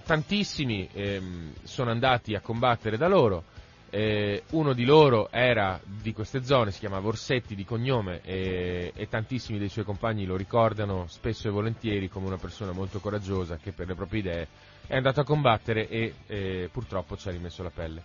tantissimi 0.05 0.89
eh, 0.93 1.23
sono 1.63 1.91
andati 1.91 2.35
a 2.35 2.41
combattere 2.41 2.97
da 2.97 3.09
loro, 3.09 3.45
uno 3.93 4.73
di 4.73 4.85
loro 4.85 5.33
era 5.33 5.81
di 5.85 6.13
queste 6.13 6.45
zone, 6.45 6.71
si 6.71 6.79
chiamava 6.79 7.09
Orsetti 7.09 7.57
di 7.57 7.65
cognome 7.65 8.21
e, 8.23 8.93
tantissimi 9.11 9.59
dei 9.59 9.69
suoi 9.69 9.85
compagni 9.85 10.27
lo 10.27 10.37
ricordano 10.37 11.09
spesso 11.09 11.49
e 11.49 11.51
volentieri 11.51 12.09
come 12.09 12.27
una 12.27 12.37
persona 12.37 12.71
molto 12.71 13.01
coraggiosa 13.01 13.57
che 13.57 13.73
per 13.73 13.89
le 13.89 13.97
proprie 13.97 14.21
idee 14.21 14.49
è 14.87 14.95
andato 14.95 15.21
a 15.21 15.25
combattere 15.25 15.89
e 15.89 16.69
purtroppo 16.71 17.17
ci 17.17 17.29
ha 17.29 17.33
rimesso 17.33 17.65
la 17.65 17.71
pelle. 17.71 18.03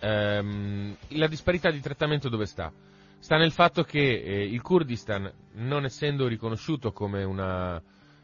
Ehm, 0.00 0.94
la 1.08 1.26
disparità 1.26 1.70
di 1.70 1.80
trattamento 1.80 2.28
dove 2.28 2.44
sta? 2.44 2.70
Sta 3.20 3.36
nel 3.36 3.52
fatto 3.52 3.84
che 3.84 4.00
eh, 4.00 4.44
il 4.44 4.60
Kurdistan, 4.62 5.30
non 5.52 5.84
essendo 5.84 6.26
riconosciuto 6.26 6.90
come 6.90 7.22
una 7.22 7.80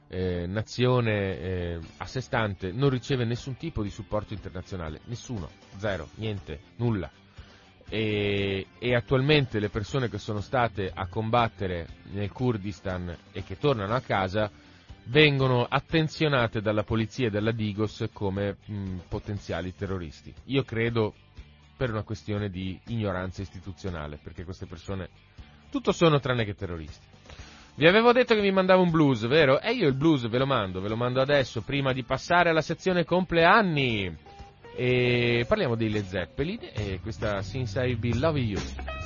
eh, 0.09 0.47
nazione 0.47 1.39
eh, 1.39 1.79
a 1.99 2.07
sé 2.07 2.21
stante, 2.21 2.73
non 2.73 2.91
riceve 2.91 3.25
nessun 3.25 3.57
tipo 3.57 3.83
di 3.83 3.91
supporto 3.91 4.33
internazionale, 4.33 5.01
nessuno, 5.05 5.51
zero, 5.77 6.09
niente, 6.17 6.61
nulla. 6.77 7.11
E, 7.89 8.67
e, 8.81 8.95
attualmente 8.97 9.61
le 9.61 9.69
persone 9.69 10.09
che 10.09 10.19
sono 10.19 10.41
state 10.41 10.91
a 10.93 11.07
combattere 11.07 11.87
nel 12.11 12.33
Kurdistan 12.33 13.17
e 13.31 13.45
che 13.45 13.59
tornano 13.59 13.95
a 13.95 14.01
casa 14.01 14.51
vengono 15.05 15.65
attenzionate 15.65 16.61
dalla 16.61 16.83
polizia 16.83 17.29
e 17.29 17.31
dalla 17.31 17.53
Digos 17.53 18.09
come 18.13 18.57
mh, 18.65 18.97
potenziali 19.09 19.73
terroristi. 19.73 20.35
Io 20.47 20.65
credo 20.65 21.15
per 21.77 21.91
una 21.91 22.03
questione 22.03 22.49
di 22.49 22.79
ignoranza 22.87 23.43
istituzionale, 23.43 24.19
perché 24.23 24.45
queste 24.45 24.67
persone 24.67 25.09
tutto 25.71 25.93
sono 25.93 26.19
tranne 26.21 26.45
che 26.45 26.55
terroristi. 26.55 27.07
Vi 27.75 27.87
avevo 27.87 28.13
detto 28.13 28.35
che 28.35 28.41
mi 28.41 28.51
mandavo 28.51 28.83
un 28.83 28.91
blues, 28.91 29.27
vero? 29.27 29.61
E 29.61 29.73
io 29.73 29.87
il 29.87 29.95
blues 29.95 30.27
ve 30.29 30.39
lo 30.39 30.47
mando, 30.47 30.81
ve 30.81 30.89
lo 30.89 30.97
mando 30.97 31.21
adesso, 31.21 31.61
prima 31.61 31.93
di 31.93 32.05
passare 32.05 32.49
alla 32.49 32.63
sezione 32.63 33.05
compleanni. 33.05 34.17
E 34.75 35.45
parliamo 35.47 35.75
dei 35.75 35.91
Led 35.91 36.07
Zeppelin 36.07 36.59
e 36.73 37.01
questa 37.03 37.43
Since 37.43 37.79
I've 37.85 37.97
Been 37.97 38.19
Loving 38.19 38.49
You. 38.49 39.06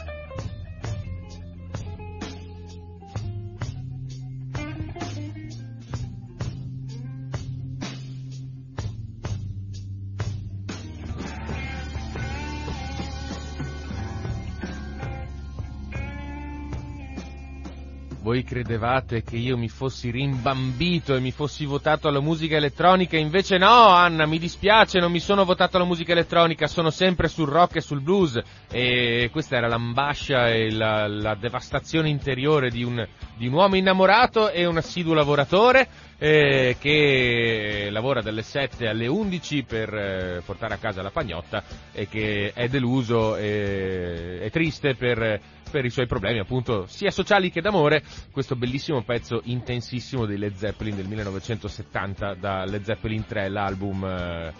Voi 18.30 18.44
credevate 18.44 19.24
che 19.24 19.34
io 19.34 19.56
mi 19.56 19.68
fossi 19.68 20.08
rimbambito 20.08 21.16
e 21.16 21.20
mi 21.20 21.32
fossi 21.32 21.64
votato 21.64 22.06
alla 22.06 22.20
musica 22.20 22.54
elettronica, 22.54 23.16
invece 23.16 23.58
no, 23.58 23.88
Anna, 23.88 24.24
mi 24.24 24.38
dispiace, 24.38 25.00
non 25.00 25.10
mi 25.10 25.18
sono 25.18 25.44
votato 25.44 25.76
alla 25.76 25.84
musica 25.84 26.12
elettronica, 26.12 26.68
sono 26.68 26.90
sempre 26.90 27.26
sul 27.26 27.48
rock 27.48 27.76
e 27.76 27.80
sul 27.80 28.00
blues. 28.00 28.40
E 28.70 29.30
questa 29.32 29.56
era 29.56 29.66
l'ambascia 29.66 30.48
e 30.48 30.70
la, 30.70 31.08
la 31.08 31.34
devastazione 31.34 32.08
interiore 32.08 32.70
di 32.70 32.84
un, 32.84 33.04
di 33.36 33.48
un 33.48 33.52
uomo 33.52 33.74
innamorato 33.74 34.48
e 34.50 34.64
un 34.64 34.76
assiduo 34.76 35.12
lavoratore 35.12 35.88
eh, 36.16 36.76
che 36.78 37.88
lavora 37.90 38.20
dalle 38.20 38.42
7 38.42 38.86
alle 38.86 39.08
11 39.08 39.62
per 39.64 39.92
eh, 39.92 40.42
portare 40.44 40.74
a 40.74 40.76
casa 40.76 41.02
la 41.02 41.10
pagnotta 41.10 41.64
e 41.92 42.06
che 42.06 42.52
è 42.54 42.68
deluso 42.68 43.34
e 43.36 44.38
è 44.40 44.50
triste 44.50 44.94
per, 44.94 45.40
per, 45.70 45.84
i 45.84 45.90
suoi 45.90 46.06
problemi 46.06 46.38
appunto 46.38 46.86
sia 46.86 47.10
sociali 47.10 47.50
che 47.50 47.60
d'amore 47.60 48.02
questo 48.30 48.56
bellissimo 48.56 49.02
pezzo 49.02 49.40
intensissimo 49.44 50.26
dei 50.26 50.38
Led 50.38 50.54
Zeppelin 50.54 50.96
del 50.96 51.06
1970 51.06 52.34
da 52.34 52.64
Led 52.64 52.82
Zeppelin 52.82 53.24
3 53.24 53.48
l'album 53.48 54.04
eh, 54.04 54.52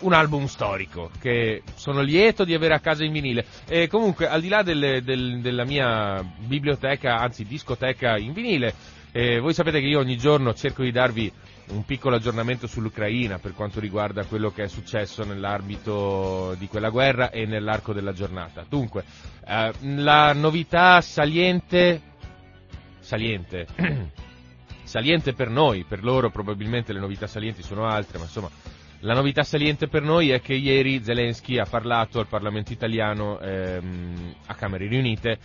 un 0.00 0.12
album 0.12 0.46
storico 0.46 1.10
che 1.20 1.62
sono 1.74 2.00
lieto 2.00 2.44
di 2.44 2.52
avere 2.54 2.74
a 2.74 2.80
casa 2.80 3.04
in 3.04 3.12
vinile. 3.12 3.46
E 3.66 3.86
comunque, 3.88 4.28
al 4.28 4.40
di 4.42 4.48
là 4.48 4.62
delle, 4.62 5.02
del, 5.02 5.40
della 5.40 5.64
mia 5.64 6.22
biblioteca, 6.38 7.16
anzi 7.18 7.44
discoteca 7.44 8.18
in 8.18 8.32
vinile, 8.32 8.74
eh, 9.16 9.38
voi 9.38 9.54
sapete 9.54 9.78
che 9.78 9.86
io 9.86 10.00
ogni 10.00 10.16
giorno 10.16 10.52
cerco 10.54 10.82
di 10.82 10.90
darvi 10.90 11.32
un 11.68 11.84
piccolo 11.84 12.16
aggiornamento 12.16 12.66
sull'Ucraina 12.66 13.38
per 13.38 13.54
quanto 13.54 13.78
riguarda 13.78 14.24
quello 14.24 14.50
che 14.50 14.64
è 14.64 14.68
successo 14.68 15.22
nell'arbito 15.22 16.56
di 16.58 16.66
quella 16.66 16.90
guerra 16.90 17.30
e 17.30 17.46
nell'arco 17.46 17.92
della 17.92 18.12
giornata. 18.12 18.66
Dunque, 18.68 19.04
eh, 19.46 19.70
la 19.82 20.32
novità 20.32 21.00
saliente, 21.00 22.00
saliente, 22.98 23.68
saliente 24.82 25.32
per 25.32 25.48
noi, 25.48 25.84
per 25.84 26.02
loro 26.02 26.30
probabilmente 26.30 26.92
le 26.92 26.98
novità 26.98 27.28
salienti 27.28 27.62
sono 27.62 27.86
altre, 27.86 28.18
ma 28.18 28.24
insomma 28.24 28.50
la 28.98 29.14
novità 29.14 29.44
saliente 29.44 29.86
per 29.86 30.02
noi 30.02 30.30
è 30.30 30.40
che 30.40 30.54
ieri 30.54 31.04
Zelensky 31.04 31.58
ha 31.58 31.66
parlato 31.66 32.18
al 32.18 32.26
Parlamento 32.26 32.72
italiano 32.72 33.38
ehm, 33.38 34.34
a 34.46 34.54
Camere 34.54 34.88
riunite 34.88 35.38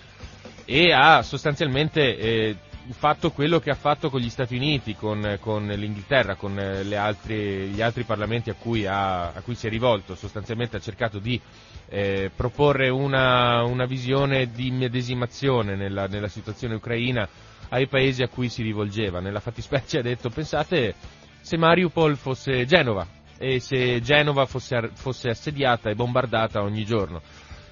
e 0.65 0.91
ha 0.91 1.21
sostanzialmente 1.21 2.17
eh, 2.17 2.55
fatto 2.93 3.31
quello 3.31 3.59
che 3.59 3.69
ha 3.69 3.75
fatto 3.75 4.09
con 4.09 4.19
gli 4.19 4.29
Stati 4.29 4.55
Uniti, 4.55 4.95
con, 4.95 5.37
con 5.39 5.67
l'Inghilterra, 5.67 6.35
con 6.35 6.57
eh, 6.59 6.95
altri, 6.95 7.67
gli 7.67 7.81
altri 7.81 8.03
parlamenti 8.03 8.49
a 8.49 8.55
cui, 8.55 8.85
ha, 8.85 9.27
a 9.31 9.41
cui, 9.41 9.55
si 9.55 9.67
è 9.67 9.69
rivolto, 9.69 10.15
sostanzialmente 10.15 10.77
ha 10.77 10.79
cercato 10.79 11.19
di 11.19 11.39
eh, 11.87 12.31
proporre 12.35 12.89
una, 12.89 13.63
una, 13.63 13.85
visione 13.85 14.51
di 14.51 14.71
medesimazione 14.71 15.75
nella, 15.75 16.07
nella, 16.07 16.27
situazione 16.27 16.75
ucraina 16.75 17.27
ai 17.69 17.87
paesi 17.87 18.23
a 18.23 18.27
cui 18.27 18.49
si 18.49 18.63
rivolgeva. 18.63 19.19
Nella 19.19 19.39
fattispecie 19.39 19.99
ha 19.99 20.03
detto 20.03 20.29
pensate 20.29 20.95
se 21.41 21.57
Mariupol 21.57 22.17
fosse 22.17 22.65
Genova 22.65 23.05
e 23.37 23.59
se 23.59 24.01
Genova 24.01 24.45
fosse, 24.45 24.91
fosse 24.93 25.29
assediata 25.29 25.89
e 25.89 25.95
bombardata 25.95 26.61
ogni 26.61 26.85
giorno. 26.85 27.21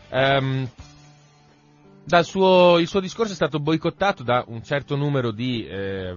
Um, 0.10 0.69
suo, 2.24 2.78
il 2.80 2.88
suo 2.88 3.00
discorso 3.00 3.34
è 3.34 3.36
stato 3.36 3.60
boicottato 3.60 4.24
da 4.24 4.43
un 4.48 4.63
certo 4.63 4.96
numero 4.96 5.32
di 5.32 5.65
eh, 5.67 6.15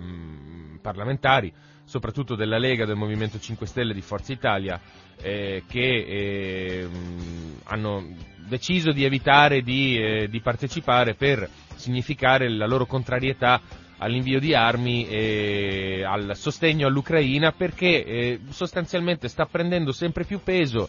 parlamentari, 0.80 1.52
soprattutto 1.84 2.36
della 2.36 2.58
Lega, 2.58 2.86
del 2.86 2.96
Movimento 2.96 3.38
5 3.38 3.66
Stelle 3.66 3.92
di 3.92 4.00
Forza 4.00 4.32
Italia, 4.32 4.80
eh, 5.20 5.64
che 5.66 5.80
eh, 5.80 6.88
hanno 7.64 8.06
deciso 8.46 8.92
di 8.92 9.04
evitare 9.04 9.62
di, 9.62 9.96
eh, 9.96 10.28
di, 10.28 10.40
partecipare 10.40 11.14
per 11.14 11.48
significare 11.74 12.48
la 12.48 12.66
loro 12.66 12.86
contrarietà 12.86 13.60
all'invio 13.98 14.40
di 14.40 14.54
armi 14.54 15.06
e 15.06 16.02
al 16.04 16.32
sostegno 16.34 16.86
all'Ucraina 16.86 17.52
perché 17.52 18.04
eh, 18.04 18.40
sostanzialmente 18.48 19.28
sta 19.28 19.44
prendendo 19.46 19.92
sempre 19.92 20.24
più 20.24 20.40
peso 20.42 20.88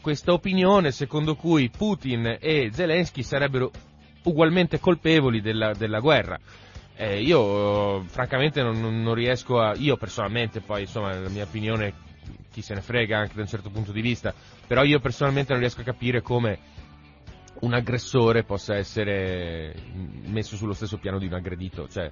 questa 0.00 0.32
opinione 0.32 0.90
secondo 0.90 1.36
cui 1.36 1.70
Putin 1.70 2.38
e 2.40 2.70
Zelensky 2.72 3.22
sarebbero 3.22 3.70
ugualmente 4.24 4.80
colpevoli 4.80 5.40
della, 5.40 5.72
della 5.72 6.00
guerra. 6.00 6.38
Eh, 6.96 7.22
io 7.22 8.02
francamente 8.02 8.62
non, 8.62 9.02
non, 9.02 9.14
riesco 9.14 9.60
a, 9.60 9.74
io 9.74 9.96
personalmente 9.96 10.60
poi 10.60 10.82
insomma 10.82 11.18
la 11.18 11.30
mia 11.30 11.44
opinione 11.44 11.94
chi 12.50 12.60
se 12.60 12.74
ne 12.74 12.82
frega 12.82 13.18
anche 13.18 13.34
da 13.34 13.40
un 13.40 13.46
certo 13.46 13.70
punto 13.70 13.92
di 13.92 14.02
vista, 14.02 14.34
però 14.66 14.82
io 14.82 15.00
personalmente 15.00 15.52
non 15.52 15.60
riesco 15.60 15.80
a 15.80 15.84
capire 15.84 16.20
come 16.20 16.58
un 17.60 17.72
aggressore 17.72 18.44
possa 18.44 18.76
essere 18.76 19.74
messo 20.26 20.56
sullo 20.56 20.74
stesso 20.74 20.98
piano 20.98 21.18
di 21.18 21.26
un 21.26 21.34
aggredito, 21.34 21.88
cioè 21.88 22.10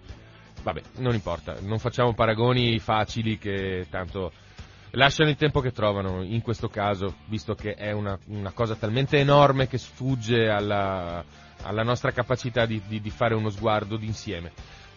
vabbè, 0.62 0.80
non 0.96 1.14
importa, 1.14 1.56
non 1.60 1.78
facciamo 1.78 2.14
paragoni 2.14 2.78
facili 2.78 3.38
che 3.38 3.86
tanto 3.90 4.32
lasciano 4.92 5.30
il 5.30 5.36
tempo 5.36 5.60
che 5.60 5.72
trovano 5.72 6.22
in 6.22 6.40
questo 6.40 6.68
caso, 6.68 7.16
visto 7.26 7.54
che 7.54 7.74
è 7.74 7.92
una, 7.92 8.18
una 8.26 8.52
cosa 8.52 8.74
talmente 8.74 9.18
enorme 9.18 9.68
che 9.68 9.78
sfugge 9.78 10.48
alla, 10.48 11.24
alla 11.62 11.82
nostra 11.82 12.10
capacità 12.12 12.66
di, 12.66 12.80
di, 12.86 13.00
di 13.00 13.10
fare 13.10 13.34
uno 13.34 13.50
sguardo 13.50 13.96
d'insieme. 13.96 14.52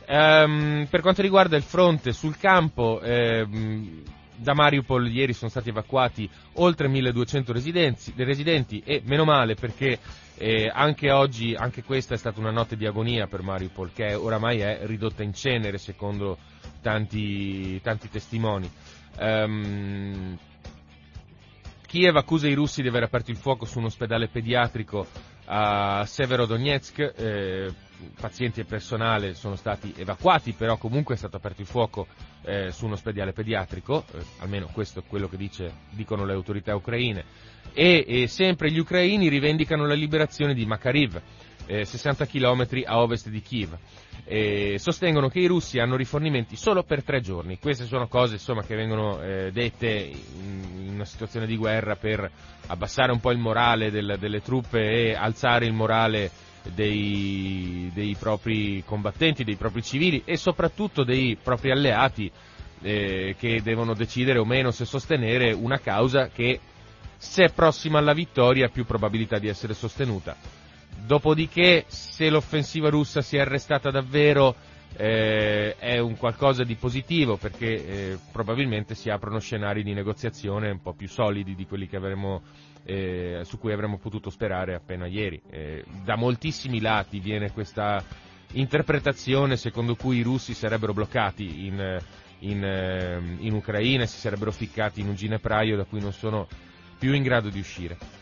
Um, 0.08 0.88
per 0.90 1.02
quanto 1.02 1.22
riguarda 1.22 1.56
il 1.56 1.64
fronte 1.64 2.12
sul 2.12 2.38
campo, 2.38 3.00
um, 3.04 4.04
da 4.36 4.54
Mariupol 4.54 5.08
ieri 5.08 5.34
sono 5.34 5.50
stati 5.52 5.70
evacuati 5.70 6.28
oltre 6.54 6.88
1200 6.88 7.54
residenti 7.54 8.82
e 8.84 9.02
meno 9.06 9.24
male 9.24 9.54
perché 9.54 10.00
eh, 10.36 10.70
anche 10.74 11.12
oggi, 11.12 11.54
anche 11.54 11.84
questa 11.84 12.16
è 12.16 12.18
stata 12.18 12.40
una 12.40 12.50
notte 12.50 12.76
di 12.76 12.88
agonia 12.88 13.28
per 13.28 13.44
Mariupol 13.44 13.92
che 13.94 14.16
oramai 14.16 14.60
è 14.60 14.80
ridotta 14.84 15.22
in 15.22 15.34
cenere 15.34 15.78
secondo 15.78 16.38
tanti, 16.82 17.80
tanti 17.82 18.10
testimoni. 18.10 18.70
Um, 19.20 20.38
Kiev 21.86 22.16
accusa 22.16 22.48
i 22.48 22.54
russi 22.54 22.82
di 22.82 22.88
aver 22.88 23.04
aperto 23.04 23.32
il 23.32 23.38
fuoco 23.38 23.66
su 23.66 23.78
un 23.78 23.86
ospedale 23.86 24.30
pediatrico 24.30 25.06
a 25.54 26.06
Severodonetsk, 26.06 27.14
eh, 27.14 27.74
pazienti 28.20 28.62
e 28.62 28.64
personale 28.64 29.34
sono 29.34 29.58
stati 29.58 29.94
evacuati, 29.98 30.54
però 30.54 30.78
comunque 30.78 31.16
è 31.16 31.18
stato 31.18 31.36
aperto 31.36 31.60
il 31.60 31.68
fuoco 31.68 32.08
eh, 32.44 32.72
su 32.72 32.86
un 32.86 32.94
ospedale 32.94 33.34
pediatrico, 33.34 34.06
eh, 34.14 34.24
almeno 34.40 34.70
questo 34.72 35.00
è 35.00 35.04
quello 35.06 35.28
che 35.28 35.36
dice, 35.36 35.74
dicono 35.90 36.24
le 36.24 36.34
autorità 36.34 36.74
ucraine, 36.74 37.26
e, 37.74 38.06
e, 38.08 38.28
sempre 38.28 38.72
gli 38.72 38.80
ucraini 38.80 39.28
rivendicano 39.28 39.86
la 39.86 39.94
liberazione 39.94 40.54
di 40.54 40.66
Makariv, 40.66 41.22
60 41.84 42.26
km 42.26 42.68
a 42.86 43.00
ovest 43.00 43.30
di 43.30 43.42
Kiev 43.42 43.78
e 44.26 44.76
sostengono 44.78 45.30
che 45.30 45.40
i 45.40 45.46
russi 45.46 45.80
hanno 45.80 45.96
rifornimenti 45.96 46.56
solo 46.56 46.84
per 46.84 47.04
tre 47.04 47.22
giorni. 47.22 47.60
Queste 47.60 47.86
sono 47.86 48.08
cose 48.08 48.36
insomma, 48.36 48.64
che 48.64 48.76
vengono 48.76 49.22
eh, 49.22 49.52
dette 49.52 49.88
in, 49.90 50.64
in, 50.86 50.94
una 50.94 51.06
situazione 51.06 51.46
di 51.46 51.58
guerra 51.58 51.96
per 51.96 52.30
abbassare 52.68 53.12
un 53.12 53.20
po' 53.20 53.32
il 53.32 53.40
morale 53.40 53.92
del, 53.92 54.16
delle 54.20 54.42
truppe 54.42 54.80
e 54.80 55.14
alzare 55.16 55.66
il 55.66 55.74
morale 55.74 56.30
dei, 56.74 57.90
dei, 57.94 58.16
propri 58.18 58.84
combattenti, 58.86 59.44
dei 59.44 59.56
propri 59.56 59.82
civili 59.82 60.22
e 60.26 60.38
soprattutto 60.38 61.04
dei 61.04 61.38
propri 61.42 61.72
alleati 61.72 62.32
eh, 62.84 63.36
che 63.38 63.62
devono 63.62 63.94
decidere 63.94 64.40
o 64.40 64.46
meno 64.46 64.72
se 64.72 64.86
sostenere 64.86 65.52
una 65.52 65.80
causa 65.80 66.28
che 66.30 66.60
se 67.18 67.46
è 67.46 67.52
prossima 67.52 68.00
alla 68.00 68.14
vittoria 68.14 68.68
ha 68.68 68.70
più 68.70 68.86
probabilità 68.86 69.38
di 69.40 69.48
essere 69.48 69.74
sostenuta. 69.74 70.61
Dopodiché, 71.06 71.86
se 71.88 72.30
l'offensiva 72.30 72.90
russa 72.90 73.22
si 73.22 73.38
è 73.38 73.40
arrestata 73.42 73.90
davvero, 73.92 74.56
eh, 74.98 75.76
è 75.78 76.00
un 76.00 76.18
qualcosa 76.18 76.64
di 76.64 76.76
positivo 76.76 77.38
perché 77.38 77.86
eh, 78.12 78.18
probabilmente 78.32 78.94
si 78.96 79.10
aprono 79.10 79.40
scenari 79.40 79.84
di 79.84 79.94
negoziazione 79.94 80.70
un 80.70 80.82
po' 80.82 80.94
più 80.94 81.08
solidi 81.08 81.56
di 81.56 81.66
quelli 81.66 81.88
avremmo, 81.94 82.42
eh, 82.84 83.42
su 83.44 83.58
cui 83.58 83.72
avremmo 83.72 83.98
potuto 83.98 84.30
sperare 84.30 84.76
appena 84.76 85.06
ieri. 85.08 85.42
Eh, 85.50 85.84
da 86.04 86.16
moltissimi 86.16 86.82
lati 86.82 87.20
viene 87.20 87.52
questa 87.52 88.04
interpretazione 88.54 89.56
secondo 89.56 89.96
cui 89.96 90.18
i 90.18 90.24
russi 90.24 90.54
sarebbero 90.54 90.94
bloccati 90.94 91.66
in, 91.68 92.00
in, 92.40 92.64
eh, 92.64 93.22
in 93.40 93.54
Ucraina 93.54 94.04
e 94.04 94.08
si 94.08 94.18
sarebbero 94.18 94.52
ficcati 94.52 95.00
in 95.02 95.08
un 95.08 95.16
ginepraio 95.16 95.78
da 95.78 95.86
cui 95.86 96.02
non 96.02 96.12
sono 96.12 96.48
più 97.00 97.14
in 97.14 97.24
grado 97.24 97.50
di 97.50 97.60
uscire. 97.60 98.21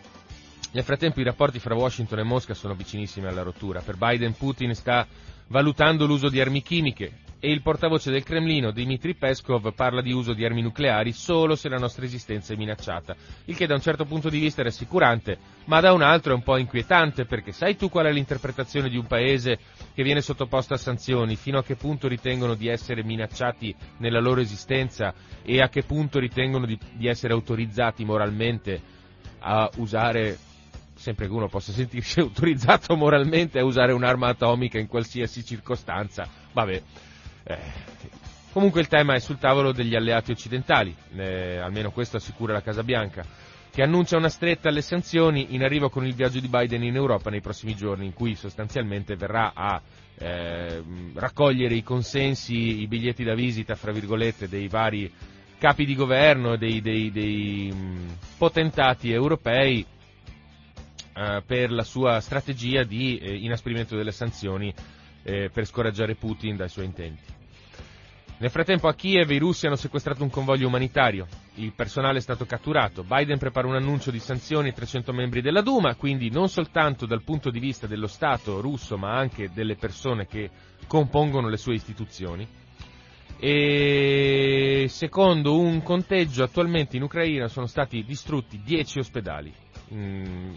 Nel 0.71 0.83
frattempo 0.83 1.19
i 1.19 1.23
rapporti 1.23 1.57
fra 1.57 1.73
Washington 1.73 2.19
e 2.19 2.23
Mosca 2.23 2.53
sono 2.53 2.75
vicinissimi 2.75 3.25
alla 3.25 3.41
rottura. 3.41 3.81
Per 3.81 3.97
Biden 3.97 4.33
Putin 4.33 4.75
sta 4.75 5.07
valutando 5.47 6.05
l'uso 6.05 6.29
di 6.29 6.39
armi 6.39 6.61
chimiche 6.61 7.21
e 7.39 7.49
il 7.51 7.63
portavoce 7.63 8.11
del 8.11 8.21
Cremlino, 8.21 8.69
Dmitry 8.69 9.15
Peskov, 9.15 9.73
parla 9.73 10.01
di 10.01 10.11
uso 10.11 10.33
di 10.33 10.45
armi 10.45 10.61
nucleari 10.61 11.11
solo 11.11 11.55
se 11.55 11.69
la 11.69 11.77
nostra 11.77 12.05
esistenza 12.05 12.53
è 12.53 12.57
minacciata, 12.57 13.15
il 13.45 13.55
che 13.55 13.65
da 13.65 13.73
un 13.73 13.81
certo 13.81 14.05
punto 14.05 14.29
di 14.29 14.37
vista 14.39 14.61
è 14.61 14.65
rassicurante, 14.65 15.39
ma 15.65 15.79
da 15.79 15.91
un 15.93 16.03
altro 16.03 16.33
è 16.33 16.35
un 16.35 16.43
po' 16.43 16.57
inquietante 16.57 17.25
perché 17.25 17.51
sai 17.51 17.75
tu 17.75 17.89
qual 17.89 18.05
è 18.05 18.11
l'interpretazione 18.11 18.89
di 18.89 18.97
un 18.97 19.07
paese 19.07 19.57
che 19.95 20.03
viene 20.03 20.21
sottoposto 20.21 20.75
a 20.75 20.77
sanzioni, 20.77 21.35
fino 21.35 21.57
a 21.57 21.63
che 21.63 21.77
punto 21.77 22.07
ritengono 22.07 22.53
di 22.53 22.67
essere 22.67 23.03
minacciati 23.03 23.73
nella 23.97 24.19
loro 24.19 24.41
esistenza 24.41 25.13
e 25.41 25.61
a 25.61 25.69
che 25.69 25.81
punto 25.81 26.19
ritengono 26.19 26.67
di, 26.67 26.77
di 26.93 27.07
essere 27.07 27.33
autorizzati 27.33 28.05
moralmente 28.05 28.97
a 29.39 29.69
usare 29.77 30.37
sempre 30.99 31.27
che 31.27 31.31
uno 31.33 31.47
possa 31.47 31.71
sentirsi 31.71 32.19
autorizzato 32.21 32.95
moralmente 32.95 33.57
a 33.59 33.63
usare 33.65 33.93
un'arma 33.93 34.27
atomica 34.27 34.77
in 34.77 34.87
qualsiasi 34.87 35.43
circostanza 35.45 36.27
vabbè. 36.51 36.81
Eh, 37.43 37.57
comunque 38.51 38.81
il 38.81 38.87
tema 38.87 39.13
è 39.15 39.19
sul 39.19 39.37
tavolo 39.39 39.71
degli 39.71 39.95
alleati 39.95 40.31
occidentali, 40.31 40.95
eh, 41.15 41.57
almeno 41.57 41.91
questo 41.91 42.17
assicura 42.17 42.53
la 42.53 42.61
Casa 42.61 42.83
Bianca, 42.83 43.25
che 43.71 43.81
annuncia 43.81 44.17
una 44.17 44.29
stretta 44.29 44.69
alle 44.69 44.81
sanzioni 44.81 45.53
in 45.53 45.63
arrivo 45.63 45.89
con 45.89 46.05
il 46.05 46.13
viaggio 46.13 46.39
di 46.39 46.47
Biden 46.47 46.83
in 46.83 46.95
Europa 46.95 47.29
nei 47.29 47.41
prossimi 47.41 47.75
giorni, 47.75 48.05
in 48.05 48.13
cui 48.13 48.35
sostanzialmente 48.35 49.15
verrà 49.15 49.53
a 49.55 49.81
eh, 50.17 50.83
raccogliere 51.13 51.75
i 51.75 51.83
consensi, 51.83 52.81
i 52.81 52.87
biglietti 52.87 53.23
da 53.23 53.35
visita, 53.35 53.75
fra 53.75 53.91
virgolette, 53.91 54.49
dei 54.49 54.67
vari 54.67 55.11
capi 55.57 55.85
di 55.85 55.95
governo, 55.95 56.55
dei, 56.57 56.81
dei, 56.81 57.11
dei 57.11 57.71
mh, 57.71 58.17
potentati 58.37 59.11
europei 59.11 59.85
eh, 61.19 61.43
per 61.45 61.69
la 61.69 61.83
sua 61.83 62.21
strategia 62.21 62.83
di 62.83 63.17
eh, 63.17 63.35
inasprimento 63.35 63.97
delle 63.97 64.13
sanzioni 64.13 64.73
eh, 65.23 65.49
per 65.51 65.65
scoraggiare 65.65 66.15
Putin 66.15 66.55
dai 66.55 66.69
suoi 66.69 66.85
intenti. 66.85 67.37
Nel 68.37 68.49
frattempo 68.49 68.87
a 68.87 68.93
Kiev 68.93 69.29
i 69.31 69.37
russi 69.37 69.65
hanno 69.65 69.75
sequestrato 69.75 70.23
un 70.23 70.29
convoglio 70.29 70.67
umanitario, 70.67 71.27
il 71.55 71.73
personale 71.73 72.19
è 72.19 72.21
stato 72.21 72.45
catturato, 72.45 73.03
Biden 73.03 73.37
prepara 73.37 73.67
un 73.67 73.75
annuncio 73.75 74.11
di 74.11 74.19
sanzioni 74.19 74.69
ai 74.69 74.73
300 74.73 75.11
membri 75.11 75.41
della 75.41 75.59
Duma, 75.59 75.95
quindi 75.95 76.29
non 76.29 76.47
soltanto 76.47 77.05
dal 77.05 77.23
punto 77.23 77.49
di 77.49 77.59
vista 77.59 77.85
dello 77.85 78.07
Stato 78.07 78.61
russo 78.61 78.97
ma 78.97 79.17
anche 79.17 79.51
delle 79.53 79.75
persone 79.75 80.25
che 80.25 80.49
compongono 80.87 81.49
le 81.49 81.57
sue 81.57 81.73
istituzioni. 81.73 82.47
E 83.37 84.85
secondo 84.87 85.59
un 85.59 85.83
conteggio 85.83 86.43
attualmente 86.43 86.95
in 86.95 87.03
Ucraina 87.03 87.49
sono 87.49 87.65
stati 87.65 88.05
distrutti 88.05 88.61
10 88.63 88.99
ospedali. 88.99 89.53
Mm, 89.93 90.53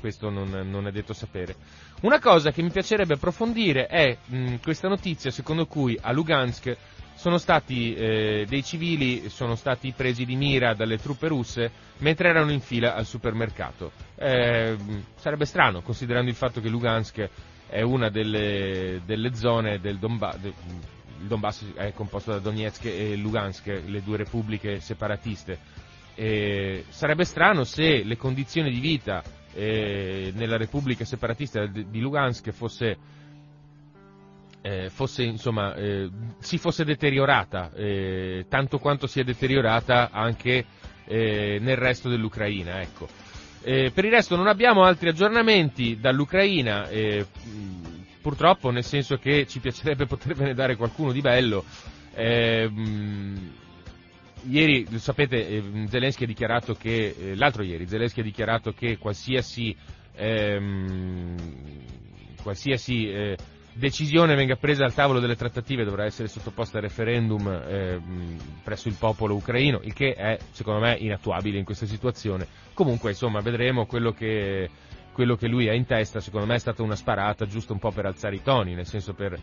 questo 0.00 0.30
non, 0.30 0.48
non, 0.68 0.86
è 0.86 0.90
detto 0.90 1.12
sapere. 1.12 1.54
Una 2.00 2.18
cosa 2.18 2.50
che 2.50 2.62
mi 2.62 2.70
piacerebbe 2.70 3.14
approfondire 3.14 3.86
è 3.86 4.16
mh, 4.24 4.56
questa 4.56 4.88
notizia 4.88 5.30
secondo 5.30 5.66
cui 5.66 5.96
a 6.00 6.10
Lugansk 6.12 6.76
sono 7.14 7.36
stati 7.36 7.94
eh, 7.94 8.46
dei 8.48 8.64
civili 8.64 9.28
sono 9.28 9.54
stati 9.54 9.92
presi 9.94 10.24
di 10.24 10.36
mira 10.36 10.72
dalle 10.72 10.96
truppe 10.96 11.28
russe 11.28 11.70
mentre 11.98 12.30
erano 12.30 12.50
in 12.50 12.60
fila 12.60 12.94
al 12.94 13.04
supermercato. 13.04 13.92
Eh, 14.16 14.74
sarebbe 15.16 15.44
strano, 15.44 15.82
considerando 15.82 16.30
il 16.30 16.36
fatto 16.36 16.62
che 16.62 16.70
Lugansk 16.70 17.28
è 17.68 17.82
una 17.82 18.08
delle, 18.08 19.02
delle 19.04 19.34
zone 19.34 19.80
del 19.80 19.98
Donbass, 19.98 20.38
il 20.42 21.26
Donbass 21.26 21.74
è 21.74 21.92
composto 21.92 22.32
da 22.32 22.38
Donetsk 22.38 22.86
e 22.86 23.14
Lugansk, 23.16 23.66
le 23.86 24.02
due 24.02 24.16
repubbliche 24.16 24.80
separatiste. 24.80 25.58
Eh, 26.14 26.84
sarebbe 26.88 27.24
strano 27.24 27.64
se 27.64 28.02
le 28.02 28.16
condizioni 28.16 28.70
di 28.70 28.80
vita 28.80 29.22
eh, 29.54 30.32
nella 30.34 30.56
Repubblica 30.56 31.04
separatista 31.04 31.66
di 31.66 32.00
Lugansk 32.00 32.50
fosse, 32.50 32.96
eh, 34.62 34.90
fosse, 34.90 35.22
insomma, 35.22 35.74
eh, 35.74 36.08
si 36.38 36.58
fosse 36.58 36.84
deteriorata, 36.84 37.70
eh, 37.74 38.46
tanto 38.48 38.78
quanto 38.78 39.06
si 39.06 39.20
è 39.20 39.24
deteriorata 39.24 40.10
anche 40.10 40.64
eh, 41.04 41.58
nel 41.60 41.76
resto 41.76 42.08
dell'Ucraina. 42.08 42.80
Ecco. 42.80 43.08
Eh, 43.62 43.90
per 43.92 44.04
il 44.04 44.10
resto 44.12 44.36
non 44.36 44.46
abbiamo 44.46 44.84
altri 44.84 45.08
aggiornamenti 45.10 45.98
dall'Ucraina, 46.00 46.88
purtroppo 48.22 48.70
nel 48.70 48.84
senso 48.84 49.16
che 49.18 49.46
ci 49.46 49.60
piacerebbe 49.60 50.06
potervene 50.06 50.54
dare 50.54 50.76
qualcuno 50.76 51.12
di 51.12 51.20
bello. 51.20 51.64
Mh, 52.16 53.50
ieri, 54.48 54.86
sapete, 54.98 55.46
eh, 55.46 55.62
Zelensky 55.88 56.24
ha 56.24 56.26
dichiarato 56.26 56.74
che, 56.74 57.14
eh, 57.18 57.36
l'altro 57.36 57.62
ieri, 57.62 57.86
Zelensky 57.88 58.20
ha 58.20 58.24
dichiarato 58.24 58.72
che 58.72 58.98
qualsiasi, 58.98 59.76
ehm, 60.14 61.36
qualsiasi 62.42 63.10
eh, 63.10 63.36
decisione 63.72 64.34
venga 64.34 64.56
presa 64.56 64.84
al 64.84 64.94
tavolo 64.94 65.20
delle 65.20 65.36
trattative 65.36 65.84
dovrà 65.84 66.04
essere 66.04 66.28
sottoposta 66.28 66.78
a 66.78 66.80
referendum 66.80 67.46
eh, 67.48 68.00
presso 68.62 68.88
il 68.88 68.96
popolo 68.98 69.34
ucraino, 69.34 69.80
il 69.82 69.92
che 69.92 70.12
è 70.14 70.38
secondo 70.50 70.80
me 70.80 70.96
inattuabile 70.98 71.58
in 71.58 71.64
questa 71.64 71.86
situazione. 71.86 72.46
Comunque 72.74 73.10
insomma 73.10 73.40
vedremo 73.40 73.86
quello 73.86 74.12
che, 74.12 74.68
quello 75.12 75.36
che 75.36 75.48
lui 75.48 75.68
ha 75.68 75.74
in 75.74 75.86
testa, 75.86 76.20
secondo 76.20 76.46
me 76.46 76.54
è 76.54 76.58
stata 76.58 76.82
una 76.82 76.96
sparata 76.96 77.46
giusto 77.46 77.72
un 77.72 77.78
po' 77.78 77.90
per 77.90 78.06
alzare 78.06 78.36
i 78.36 78.42
toni, 78.42 78.74
nel 78.74 78.86
senso 78.86 79.12
per 79.12 79.38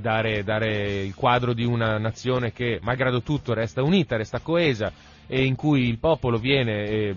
dare, 0.00 0.42
dare 0.42 1.02
il 1.02 1.14
quadro 1.14 1.52
di 1.52 1.64
una 1.64 1.98
nazione 1.98 2.52
che 2.52 2.78
malgrado 2.82 3.22
tutto 3.22 3.54
resta 3.54 3.82
unita, 3.82 4.16
resta 4.16 4.40
coesa 4.40 4.92
e 5.26 5.44
in 5.44 5.54
cui 5.54 5.88
il 5.88 5.98
popolo 5.98 6.38
viene 6.38 6.84
eh, 6.84 7.14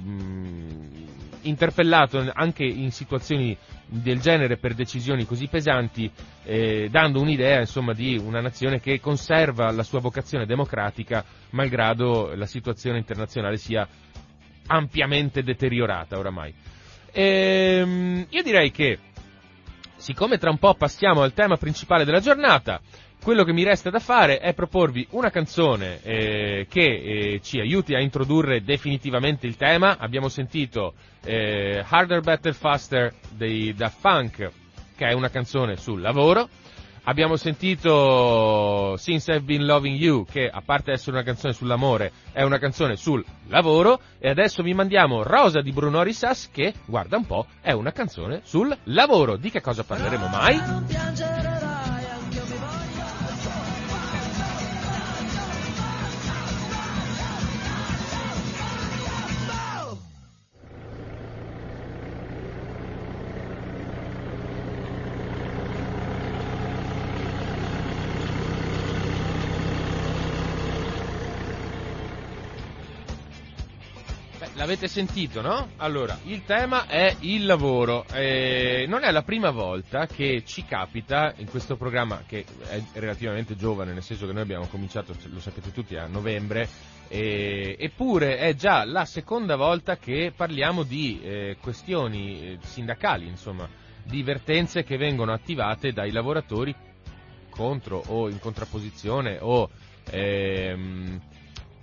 interpellato 1.41 2.23
anche 2.33 2.63
in 2.63 2.91
situazioni 2.91 3.57
del 3.87 4.19
genere 4.19 4.57
per 4.57 4.73
decisioni 4.73 5.25
così 5.25 5.47
pesanti, 5.47 6.09
eh, 6.43 6.87
dando 6.89 7.21
un'idea 7.21 7.59
insomma, 7.59 7.93
di 7.93 8.17
una 8.17 8.41
nazione 8.41 8.79
che 8.79 8.99
conserva 8.99 9.71
la 9.71 9.83
sua 9.83 9.99
vocazione 9.99 10.45
democratica 10.45 11.23
malgrado 11.51 12.33
la 12.35 12.45
situazione 12.47 12.97
internazionale 12.97 13.57
sia 13.57 13.87
ampiamente 14.67 15.43
deteriorata 15.43 16.17
oramai. 16.17 16.53
Ehm, 17.17 18.25
io 18.29 18.43
direi 18.43 18.71
che 18.71 18.99
siccome 19.95 20.37
tra 20.37 20.49
un 20.49 20.57
po' 20.57 20.73
passiamo 20.73 21.21
al 21.21 21.31
tema 21.33 21.55
principale 21.55 22.03
della 22.03 22.19
giornata, 22.19 22.81
quello 23.23 23.45
che 23.45 23.53
mi 23.53 23.63
resta 23.63 23.89
da 23.89 23.99
fare 23.99 24.39
è 24.39 24.53
proporvi 24.53 25.07
una 25.11 25.29
canzone 25.29 26.01
eh, 26.03 26.67
che 26.69 26.81
eh, 26.81 27.39
ci 27.41 27.61
aiuti 27.61 27.95
a 27.95 28.01
introdurre 28.01 28.63
definitivamente 28.63 29.47
il 29.47 29.55
tema. 29.55 29.97
Abbiamo 29.97 30.27
sentito 30.27 30.93
eh, 31.23 31.81
Harder, 31.87 32.19
Better, 32.19 32.53
Faster 32.53 33.13
dei 33.31 33.73
Da 33.73 33.87
Funk, 33.87 34.51
che 34.97 35.07
è 35.07 35.13
una 35.13 35.29
canzone 35.29 35.77
sul 35.77 36.01
lavoro. 36.01 36.49
Abbiamo 37.07 37.35
sentito 37.35 38.95
Since 38.97 39.31
I've 39.31 39.43
Been 39.43 39.65
Loving 39.65 39.95
You, 39.95 40.25
che 40.25 40.49
a 40.49 40.61
parte 40.65 40.91
essere 40.91 41.11
una 41.11 41.23
canzone 41.23 41.53
sull'amore, 41.53 42.11
è 42.31 42.41
una 42.41 42.57
canzone 42.57 42.95
sul 42.95 43.23
lavoro. 43.47 43.99
E 44.17 44.29
adesso 44.29 44.63
vi 44.63 44.73
mandiamo 44.73 45.21
Rosa 45.21 45.61
di 45.61 45.71
Bruno 45.71 46.01
Risas, 46.01 46.49
che, 46.51 46.73
guarda 46.85 47.17
un 47.17 47.25
po', 47.27 47.45
è 47.61 47.73
una 47.73 47.91
canzone 47.91 48.41
sul 48.43 48.75
lavoro. 48.85 49.37
Di 49.37 49.51
che 49.51 49.61
cosa 49.61 49.83
parleremo 49.83 50.27
mai? 50.29 51.54
L'avete 74.65 74.87
sentito, 74.87 75.41
no? 75.41 75.69
Allora, 75.77 76.17
il 76.23 76.43
tema 76.43 76.87
è 76.87 77.15
il 77.19 77.45
lavoro. 77.45 78.03
Eh, 78.11 78.85
non 78.87 79.03
è 79.03 79.11
la 79.11 79.21
prima 79.21 79.51
volta 79.51 80.07
che 80.07 80.41
ci 80.43 80.65
capita 80.65 81.35
in 81.37 81.47
questo 81.47 81.75
programma, 81.75 82.23
che 82.25 82.43
è 82.67 82.81
relativamente 82.93 83.55
giovane, 83.55 83.93
nel 83.93 84.01
senso 84.01 84.25
che 84.25 84.33
noi 84.33 84.41
abbiamo 84.41 84.65
cominciato, 84.65 85.15
lo 85.25 85.39
sapete 85.39 85.71
tutti, 85.71 85.95
a 85.95 86.07
novembre, 86.07 86.67
eh, 87.09 87.75
eppure 87.79 88.37
è 88.39 88.55
già 88.55 88.83
la 88.85 89.05
seconda 89.05 89.55
volta 89.55 89.97
che 89.97 90.33
parliamo 90.35 90.81
di 90.81 91.21
eh, 91.21 91.57
questioni 91.61 92.41
eh, 92.41 92.57
sindacali, 92.63 93.27
insomma, 93.27 93.69
di 94.03 94.23
vertenze 94.23 94.83
che 94.83 94.97
vengono 94.97 95.31
attivate 95.31 95.93
dai 95.93 96.11
lavoratori 96.11 96.73
contro 97.51 98.01
o 98.07 98.29
in 98.29 98.39
contrapposizione 98.39 99.37
o 99.39 99.69
ehm, 100.09 101.21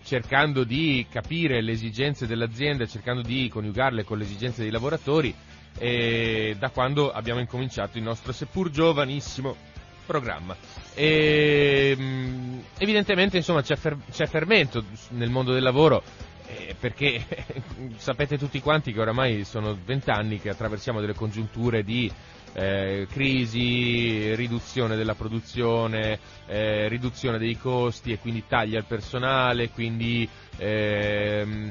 cercando 0.05 0.65
di 0.65 1.07
capire 1.11 1.61
le 1.63 1.73
esigenze 1.73 2.27
dell'azienda, 2.27 2.87
cercando 2.87 3.23
di 3.23 3.49
coniugarle 3.49 4.05
con 4.05 4.19
le 4.19 4.25
esigenze 4.25 4.63
dei 4.63 4.71
lavoratori, 4.71 5.35
eh, 5.79 6.57
da 6.59 6.71
quando 6.71 7.11
abbiamo 7.11 7.41
incominciato 7.41 7.99
il 7.99 8.05
nostro 8.05 8.33
seppur 8.33 8.71
giovanissimo 8.71 9.57
programma. 10.05 10.57
E, 10.95 11.95
mm, 11.99 12.59
evidentemente 12.79 13.37
insomma, 13.37 13.63
c'è, 13.63 13.77
fer- 13.77 13.99
c'è, 14.11 14.27
fermento 14.27 14.85
nel 15.11 15.31
mondo 15.31 15.53
del 15.53 15.63
lavoro 15.63 16.03
eh, 16.47 16.75
perché 16.79 17.25
sapete 17.97 18.37
tutti 18.37 18.61
quanti 18.61 18.93
che 18.93 19.01
oramai 19.01 19.45
sono 19.45 19.77
vent'anni 19.85 20.39
che 20.41 20.51
attraversiamo 20.51 21.01
delle 21.01 21.15
congiunture 21.15 21.83
di 21.83 22.11
eh, 22.55 23.07
crisi, 23.11 24.35
riduzione 24.35 24.97
della 24.97 25.15
produzione, 25.15 26.19
eh, 26.47 26.89
riduzione 26.89 27.39
dei 27.39 27.57
costi 27.57 28.13
e 28.13 28.19
quindi 28.19 28.45
tagli 28.47 28.77
al 28.77 28.85
personale, 28.85 29.71
quindi 29.71 30.29
ehm, 30.57 31.71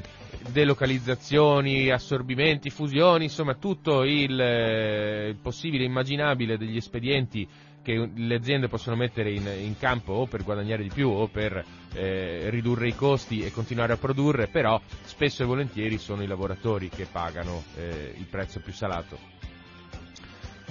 delocalizzazioni, 0.50 1.90
assorbimenti, 1.90 2.70
fusioni, 2.70 3.24
insomma 3.24 3.54
tutto 3.54 4.02
il, 4.02 4.40
eh, 4.40 5.28
il 5.28 5.36
possibile 5.40 5.84
e 5.84 5.86
immaginabile 5.86 6.58
degli 6.58 6.76
espedienti 6.76 7.48
che 7.82 8.10
le 8.14 8.34
aziende 8.36 8.68
possono 8.68 8.94
mettere 8.94 9.32
in, 9.32 9.44
in, 9.60 9.76
campo 9.76 10.12
o 10.12 10.26
per 10.26 10.44
guadagnare 10.44 10.84
di 10.84 10.90
più 10.94 11.08
o 11.08 11.26
per 11.26 11.64
eh, 11.94 12.48
ridurre 12.48 12.86
i 12.86 12.94
costi 12.94 13.40
e 13.40 13.50
continuare 13.50 13.92
a 13.92 13.96
produrre, 13.96 14.46
però 14.46 14.80
spesso 15.02 15.42
e 15.42 15.46
volentieri 15.46 15.98
sono 15.98 16.22
i 16.22 16.28
lavoratori 16.28 16.88
che 16.88 17.08
pagano 17.10 17.64
eh, 17.76 18.14
il 18.16 18.26
prezzo 18.30 18.60
più 18.60 18.72
salato 18.72 19.41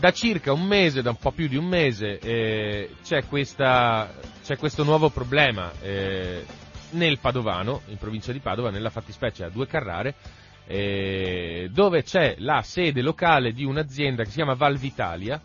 da 0.01 0.11
circa 0.11 0.51
un 0.51 0.63
mese, 0.65 1.03
da 1.03 1.11
un 1.11 1.17
po' 1.17 1.31
più 1.31 1.47
di 1.47 1.55
un 1.55 1.65
mese, 1.65 2.17
eh, 2.17 2.95
c'è, 3.03 3.27
questa, 3.27 4.11
c'è, 4.43 4.57
questo 4.57 4.83
nuovo 4.83 5.11
problema 5.11 5.71
eh, 5.79 6.43
nel 6.93 7.19
Padovano, 7.19 7.81
in 7.85 7.97
provincia 7.97 8.31
di 8.31 8.39
Padova, 8.39 8.71
nella 8.71 8.89
fattispecie 8.89 9.43
a 9.43 9.49
Due 9.49 9.67
Carrare, 9.67 10.15
eh, 10.65 11.69
dove 11.71 12.01
c'è 12.01 12.33
la 12.39 12.63
sede 12.63 13.03
locale 13.03 13.53
di 13.53 13.63
un'azienda 13.63 14.23
che 14.23 14.29
si 14.29 14.37
chiama 14.37 14.55
Valvitalia 14.55 15.39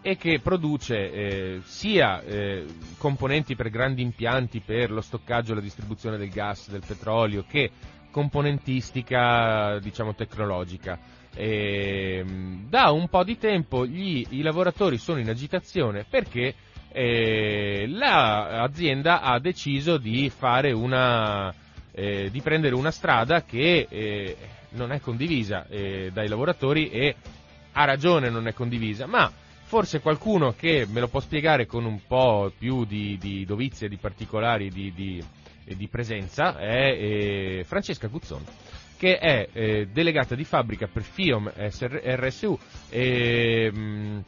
e 0.00 0.16
che 0.16 0.38
produce 0.38 1.10
eh, 1.10 1.60
sia 1.64 2.22
eh, 2.22 2.64
componenti 2.98 3.56
per 3.56 3.70
grandi 3.70 4.02
impianti 4.02 4.60
per 4.60 4.92
lo 4.92 5.00
stoccaggio 5.00 5.50
e 5.50 5.56
la 5.56 5.60
distribuzione 5.60 6.16
del 6.16 6.30
gas, 6.30 6.70
del 6.70 6.84
petrolio, 6.86 7.44
che 7.44 7.72
componentistica 8.16 9.78
diciamo 9.78 10.14
tecnologica. 10.14 10.98
E, 11.34 12.24
da 12.66 12.90
un 12.90 13.08
po' 13.08 13.22
di 13.24 13.36
tempo 13.36 13.84
gli, 13.84 14.24
i 14.30 14.40
lavoratori 14.40 14.96
sono 14.96 15.18
in 15.18 15.28
agitazione 15.28 16.06
perché 16.08 16.54
eh, 16.92 17.84
l'azienda 17.86 19.20
ha 19.20 19.38
deciso 19.38 19.98
di, 19.98 20.32
una, 20.72 21.52
eh, 21.92 22.30
di 22.30 22.40
prendere 22.40 22.74
una 22.74 22.90
strada 22.90 23.42
che 23.42 23.86
eh, 23.86 24.36
non 24.70 24.92
è 24.92 25.00
condivisa 25.00 25.66
eh, 25.68 26.08
dai 26.10 26.28
lavoratori 26.28 26.88
e 26.88 27.16
ha 27.72 27.84
ragione 27.84 28.30
non 28.30 28.46
è 28.46 28.54
condivisa, 28.54 29.04
ma 29.06 29.30
forse 29.64 30.00
qualcuno 30.00 30.54
che 30.56 30.86
me 30.90 31.00
lo 31.00 31.08
può 31.08 31.20
spiegare 31.20 31.66
con 31.66 31.84
un 31.84 32.00
po' 32.06 32.50
più 32.56 32.86
di, 32.86 33.18
di 33.20 33.44
dovizie, 33.44 33.90
di 33.90 33.98
particolari, 33.98 34.70
di, 34.70 34.90
di, 34.94 35.22
di 35.74 35.88
presenza 35.88 36.56
è 36.58 36.90
eh, 36.92 37.64
Francesca 37.66 38.06
Guzzon 38.06 38.44
che 38.96 39.18
è 39.18 39.48
eh, 39.52 39.88
delegata 39.92 40.34
di 40.34 40.44
fabbrica 40.44 40.86
per 40.86 41.02
FIOM 41.02 41.52
RSU 41.54 42.58
e, 42.88 43.70
mh, 43.70 43.78
mm, 43.78 44.18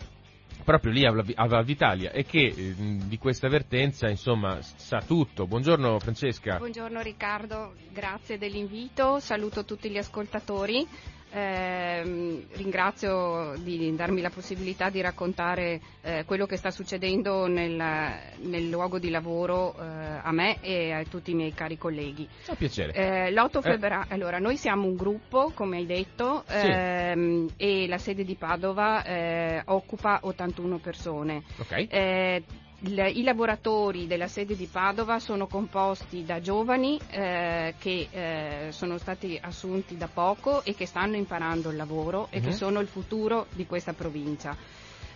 proprio 0.65 0.93
lì 0.93 1.07
a 1.07 1.47
Valvitalia 1.47 2.11
e 2.13 2.25
che 2.25 2.53
eh, 2.55 2.75
di 2.77 3.17
questa 3.17 3.49
vertenza 3.49 4.09
insomma 4.09 4.59
sa 4.61 5.01
tutto. 5.01 5.47
Buongiorno 5.47 5.99
Francesca. 5.99 6.59
Buongiorno 6.59 7.01
Riccardo, 7.01 7.75
grazie 7.91 8.37
dell'invito, 8.37 9.19
saluto 9.21 9.65
tutti 9.65 9.89
gli 9.89 9.97
ascoltatori. 9.97 10.87
Eh, 11.31 12.47
ringrazio 12.53 13.55
di 13.59 13.95
darmi 13.95 14.21
la 14.21 14.31
possibilità 14.31 14.89
di 14.89 15.01
raccontare 15.01 15.81
eh, 16.01 16.25
quello 16.25 16.47
che 16.47 16.57
sta 16.57 16.71
succedendo 16.71 17.47
nel, 17.47 17.75
nel 17.75 18.69
luogo 18.69 18.99
di 18.99 19.11
lavoro 19.11 19.75
eh, 19.79 19.85
a 20.23 20.33
me 20.33 20.59
e 20.63 20.93
a 20.93 21.03
tutti 21.05 21.33
i 21.33 21.35
miei 21.35 21.53
cari 21.53 21.77
colleghi. 21.77 22.27
Fa 22.41 22.55
piacere. 22.55 22.93
Eh, 22.93 23.31
l'8 23.31 23.61
febbraio, 23.61 24.07
allora 24.09 24.39
noi 24.39 24.57
siamo 24.57 24.87
un 24.87 24.97
gruppo, 24.97 25.53
come 25.55 25.77
hai 25.79 25.87
detto, 25.87 26.45
sì. 26.47 26.67
Ehm, 26.67 27.49
e 27.57 27.87
la 27.87 27.99
sede 27.99 28.25
di 28.25 28.35
Padova 28.35 29.05
eh, 29.05 29.63
occupa 29.67 30.21
81 30.23 30.79
persone. 30.79 31.43
Okay 31.59 32.67
eh, 32.85 33.09
i 33.11 33.23
lavoratori 33.23 34.07
della 34.07 34.29
sede 34.29 34.55
di 34.55 34.67
Padova 34.67 35.19
sono 35.19 35.47
composti 35.47 36.25
da 36.25 36.41
giovani 36.41 36.99
eh, 37.11 37.75
che 37.79 38.09
eh, 38.11 38.73
sono 38.73 38.99
stati 38.99 39.39
assunti 39.41 39.97
da 39.97 40.09
poco 40.13 40.63
e 40.65 40.75
che 40.75 40.87
stanno 40.87 41.17
imparando 41.17 41.71
il 41.71 41.77
lavoro 41.77 42.29
e 42.31 42.41
che 42.41 42.49
mhm. 42.49 42.55
sono 42.55 42.81
il 42.81 42.87
futuro 42.87 43.47
di 43.53 43.67
questa 43.67 43.93
provincia. 43.93 44.57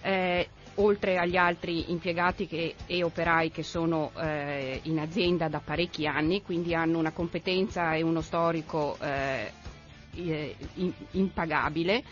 Eh, 0.02 0.48
oltre 0.76 1.18
agli 1.18 1.36
altri 1.36 1.90
impiegati 1.90 2.46
che, 2.46 2.74
e 2.86 3.02
operai 3.04 3.50
che 3.50 3.62
sono 3.62 4.10
eh, 4.18 4.80
in 4.84 4.98
azienda 4.98 5.48
da 5.48 5.60
parecchi 5.60 6.06
anni, 6.06 6.42
quindi 6.42 6.74
hanno 6.74 6.98
una 6.98 7.12
competenza 7.12 7.94
e 7.94 8.02
uno 8.02 8.20
storico 8.22 8.96
eh, 9.00 9.52
impagabile 11.12 12.02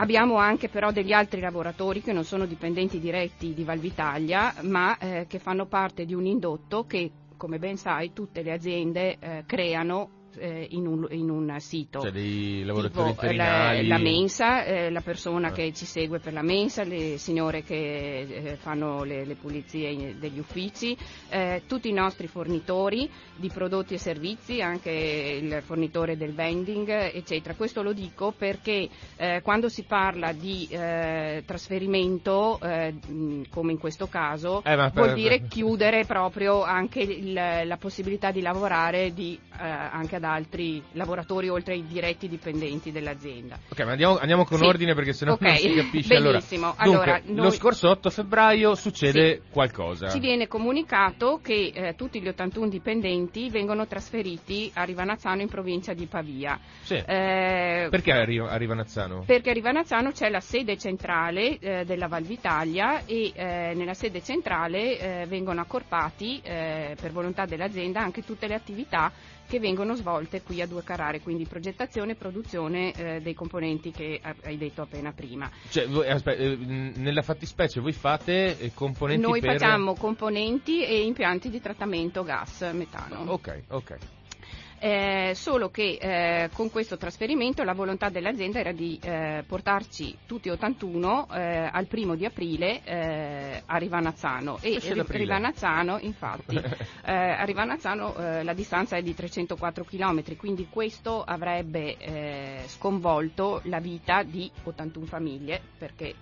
Abbiamo 0.00 0.36
anche 0.36 0.70
però 0.70 0.92
degli 0.92 1.12
altri 1.12 1.42
lavoratori 1.42 2.00
che 2.00 2.14
non 2.14 2.24
sono 2.24 2.46
dipendenti 2.46 2.98
diretti 2.98 3.52
di 3.52 3.64
Valvitaglia, 3.64 4.54
ma 4.62 4.96
eh, 4.96 5.26
che 5.28 5.38
fanno 5.38 5.66
parte 5.66 6.06
di 6.06 6.14
un 6.14 6.24
indotto 6.24 6.86
che, 6.86 7.10
come 7.36 7.58
ben 7.58 7.76
sai, 7.76 8.14
tutte 8.14 8.40
le 8.42 8.52
aziende 8.52 9.18
eh, 9.20 9.44
creano 9.44 10.19
eh, 10.40 10.68
in, 10.70 10.86
un, 10.86 11.06
in, 11.10 11.28
un, 11.28 11.54
sito. 11.58 12.00
Cioè 12.00 12.10
dei 12.10 12.64
lavoratori 12.64 13.10
tipo, 13.10 13.30
la, 13.32 13.80
la, 13.82 13.98
mensa, 13.98 14.64
eh, 14.64 14.90
la 14.90 15.02
persona 15.02 15.48
ah. 15.48 15.52
che 15.52 15.72
ci 15.74 15.84
segue 15.84 16.18
per 16.18 16.32
la 16.32 16.42
mensa, 16.42 16.82
le 16.82 17.18
signore 17.18 17.62
che 17.62 18.20
eh, 18.20 18.56
fanno 18.56 19.04
le, 19.04 19.24
le, 19.24 19.34
pulizie 19.34 20.16
degli 20.18 20.38
uffici, 20.38 20.96
eh, 21.28 21.62
tutti 21.66 21.88
i 21.88 21.92
nostri 21.92 22.26
fornitori 22.26 23.08
di 23.36 23.50
prodotti 23.52 23.94
e 23.94 23.98
servizi, 23.98 24.62
anche 24.62 24.90
il 24.90 25.62
fornitore 25.62 26.16
del 26.16 26.32
vending, 26.32 26.88
eccetera. 26.88 27.54
Questo 27.54 27.82
lo 27.82 27.92
dico 27.92 28.32
perché 28.36 28.88
eh, 29.16 29.40
quando 29.42 29.68
si 29.68 29.82
parla 29.82 30.32
di 30.32 30.66
eh, 30.70 31.42
trasferimento, 31.44 32.58
come 32.60 33.72
in 33.72 33.78
questo 33.78 34.06
caso, 34.08 34.62
vuol 34.64 34.90
per, 34.92 35.14
dire 35.14 35.40
per... 35.40 35.48
chiudere 35.48 36.04
proprio 36.04 36.62
anche 36.62 37.00
il, 37.00 37.32
la 37.32 37.76
possibilità 37.78 38.30
di 38.30 38.40
lavorare 38.40 39.12
di, 39.12 39.38
anche 39.50 40.16
ad 40.16 40.24
altri 40.32 40.82
lavoratori 40.92 41.48
oltre 41.48 41.74
ai 41.74 41.86
diretti 41.86 42.28
dipendenti 42.28 42.90
dell'azienda. 42.92 43.58
Ok, 43.68 43.80
ma 43.80 43.90
andiamo, 43.92 44.18
andiamo 44.18 44.44
con 44.44 44.58
sì. 44.58 44.64
ordine 44.64 44.94
perché 44.94 45.12
sennò 45.12 45.32
okay. 45.32 45.48
non 45.48 45.74
si 45.74 45.74
capisce. 45.74 46.20
Benissimo. 46.20 46.74
Allora, 46.76 47.18
Dunque, 47.18 47.32
noi... 47.34 47.44
lo 47.44 47.50
scorso 47.50 47.88
8 47.90 48.10
febbraio 48.10 48.74
succede 48.74 49.34
sì. 49.34 49.52
qualcosa. 49.52 50.08
Ci 50.08 50.18
viene 50.18 50.46
comunicato 50.46 51.40
che 51.42 51.72
eh, 51.74 51.94
tutti 51.94 52.20
gli 52.20 52.28
81 52.28 52.68
dipendenti 52.68 53.50
vengono 53.50 53.86
trasferiti 53.86 54.70
a 54.74 54.84
Rivanazzano 54.84 55.40
in 55.40 55.48
provincia 55.48 55.92
di 55.92 56.06
Pavia. 56.06 56.58
Sì. 56.82 56.94
Eh, 56.94 57.88
perché 57.90 58.12
a 58.12 58.56
Rivanazzano? 58.56 59.24
Perché 59.26 59.50
a 59.50 59.52
Rivanazzano 59.52 60.10
c'è 60.12 60.28
la 60.28 60.40
sede 60.40 60.76
centrale 60.76 61.58
eh, 61.58 61.84
della 61.84 62.08
Valvitaglia 62.08 63.04
e 63.04 63.32
eh, 63.34 63.72
nella 63.74 63.94
sede 63.94 64.22
centrale 64.22 64.98
eh, 64.98 65.26
vengono 65.26 65.60
accorpati 65.60 66.40
eh, 66.42 66.96
per 67.00 67.12
volontà 67.12 67.44
dell'azienda 67.44 68.00
anche 68.00 68.22
tutte 68.22 68.46
le 68.46 68.54
attività 68.54 69.12
che 69.50 69.58
vengono 69.58 69.96
svolte 69.96 70.42
qui 70.42 70.62
a 70.62 70.66
Due 70.66 70.84
Carrare, 70.84 71.20
quindi 71.20 71.44
progettazione 71.44 72.12
e 72.12 72.14
produzione 72.14 72.92
eh, 72.92 73.20
dei 73.20 73.34
componenti 73.34 73.90
che 73.90 74.20
hai 74.44 74.56
detto 74.56 74.82
appena 74.82 75.12
prima. 75.12 75.50
Cioè, 75.68 75.88
voi, 75.88 76.08
aspetta, 76.08 76.40
eh, 76.40 76.56
nella 76.56 77.22
fattispecie 77.22 77.80
voi 77.80 77.92
fate 77.92 78.56
eh, 78.60 78.70
componenti 78.72 79.20
Noi 79.26 79.40
per... 79.40 79.58
facciamo 79.58 79.94
componenti 79.94 80.84
e 80.84 81.02
impianti 81.02 81.50
di 81.50 81.60
trattamento 81.60 82.22
gas 82.22 82.70
metano. 82.72 83.32
Ok, 83.32 83.62
ok 83.70 83.98
eh, 84.82 85.32
solo 85.34 85.68
che 85.68 85.98
eh, 86.00 86.50
con 86.54 86.70
questo 86.70 86.96
trasferimento 86.96 87.62
la 87.64 87.74
volontà 87.74 88.08
dell'azienda 88.08 88.60
era 88.60 88.72
di 88.72 88.98
eh, 89.02 89.44
portarci 89.46 90.16
tutti 90.26 90.48
81 90.48 91.28
eh, 91.32 91.68
al 91.70 91.86
primo 91.86 92.14
di 92.14 92.24
aprile 92.24 92.80
eh, 92.84 93.62
a 93.66 93.76
Rivanazzano 93.76 94.58
e 94.62 94.78
Rivanazzano 94.80 95.98
infatti 96.00 96.56
eh, 97.04 97.12
a 97.12 97.44
Rivanazzano 97.44 98.14
la 98.42 98.54
distanza 98.54 98.96
è 98.96 99.02
di 99.02 99.14
304 99.14 99.84
km 99.84 100.36
quindi 100.36 100.68
questo 100.70 101.22
avrebbe 101.22 102.64
sconvolto 102.66 103.60
la 103.64 103.80
vita 103.80 104.22
di 104.22 104.50
81 104.64 105.04
famiglie 105.06 105.60
perché 105.78 106.14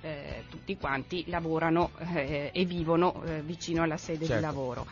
tutti 0.49 0.77
quanti 0.77 1.25
lavorano 1.29 1.91
e 2.13 2.65
vivono 2.67 3.23
vicino 3.45 3.83
alla 3.83 3.97
sede 3.97 4.27
certo. 4.27 4.35
di 4.35 4.41
lavoro. 4.41 4.87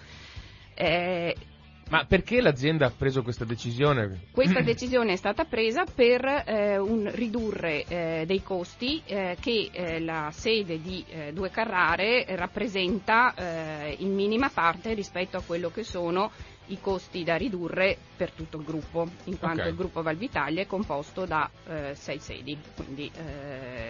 Ma 1.89 2.05
perché 2.05 2.41
l'azienda 2.41 2.87
ha 2.87 2.91
preso 2.91 3.23
questa 3.23 3.45
decisione? 3.45 4.23
Questa 4.33 4.61
decisione 4.61 5.13
è 5.13 5.17
stata 5.17 5.45
presa 5.45 5.85
per 5.85 6.25
eh, 6.25 6.79
un, 6.79 7.09
ridurre 7.15 7.85
eh, 7.85 8.25
dei 8.27 8.43
costi 8.43 9.01
eh, 9.07 9.37
che 9.39 9.71
eh, 9.71 10.01
la 10.01 10.31
sede 10.33 10.81
di 10.81 11.05
eh, 11.09 11.33
Due 11.33 11.49
Carrare 11.51 12.25
rappresenta 12.31 13.35
eh, 13.35 13.95
in 14.01 14.13
minima 14.15 14.51
parte 14.53 14.95
rispetto 14.95 15.37
a 15.37 15.43
quello 15.47 15.71
che 15.71 15.85
sono 15.85 16.33
i 16.69 16.81
costi 16.81 17.23
da 17.23 17.37
ridurre 17.37 17.97
per 18.17 18.33
tutto 18.33 18.57
il 18.57 18.65
gruppo, 18.65 19.07
in 19.25 19.39
quanto 19.39 19.61
okay. 19.61 19.71
il 19.71 19.77
gruppo 19.77 20.03
Valvitalia 20.03 20.63
è 20.63 20.67
composto 20.67 21.25
da 21.25 21.49
sei 21.93 22.19
sedi, 22.19 22.59
quindi 22.75 23.09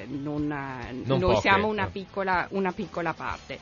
non, 0.08 0.46
non 0.46 1.04
noi 1.06 1.20
poche, 1.20 1.40
siamo 1.40 1.68
una 1.68 1.86
piccola, 1.86 2.46
una 2.50 2.72
piccola 2.72 3.14
parte. 3.14 3.58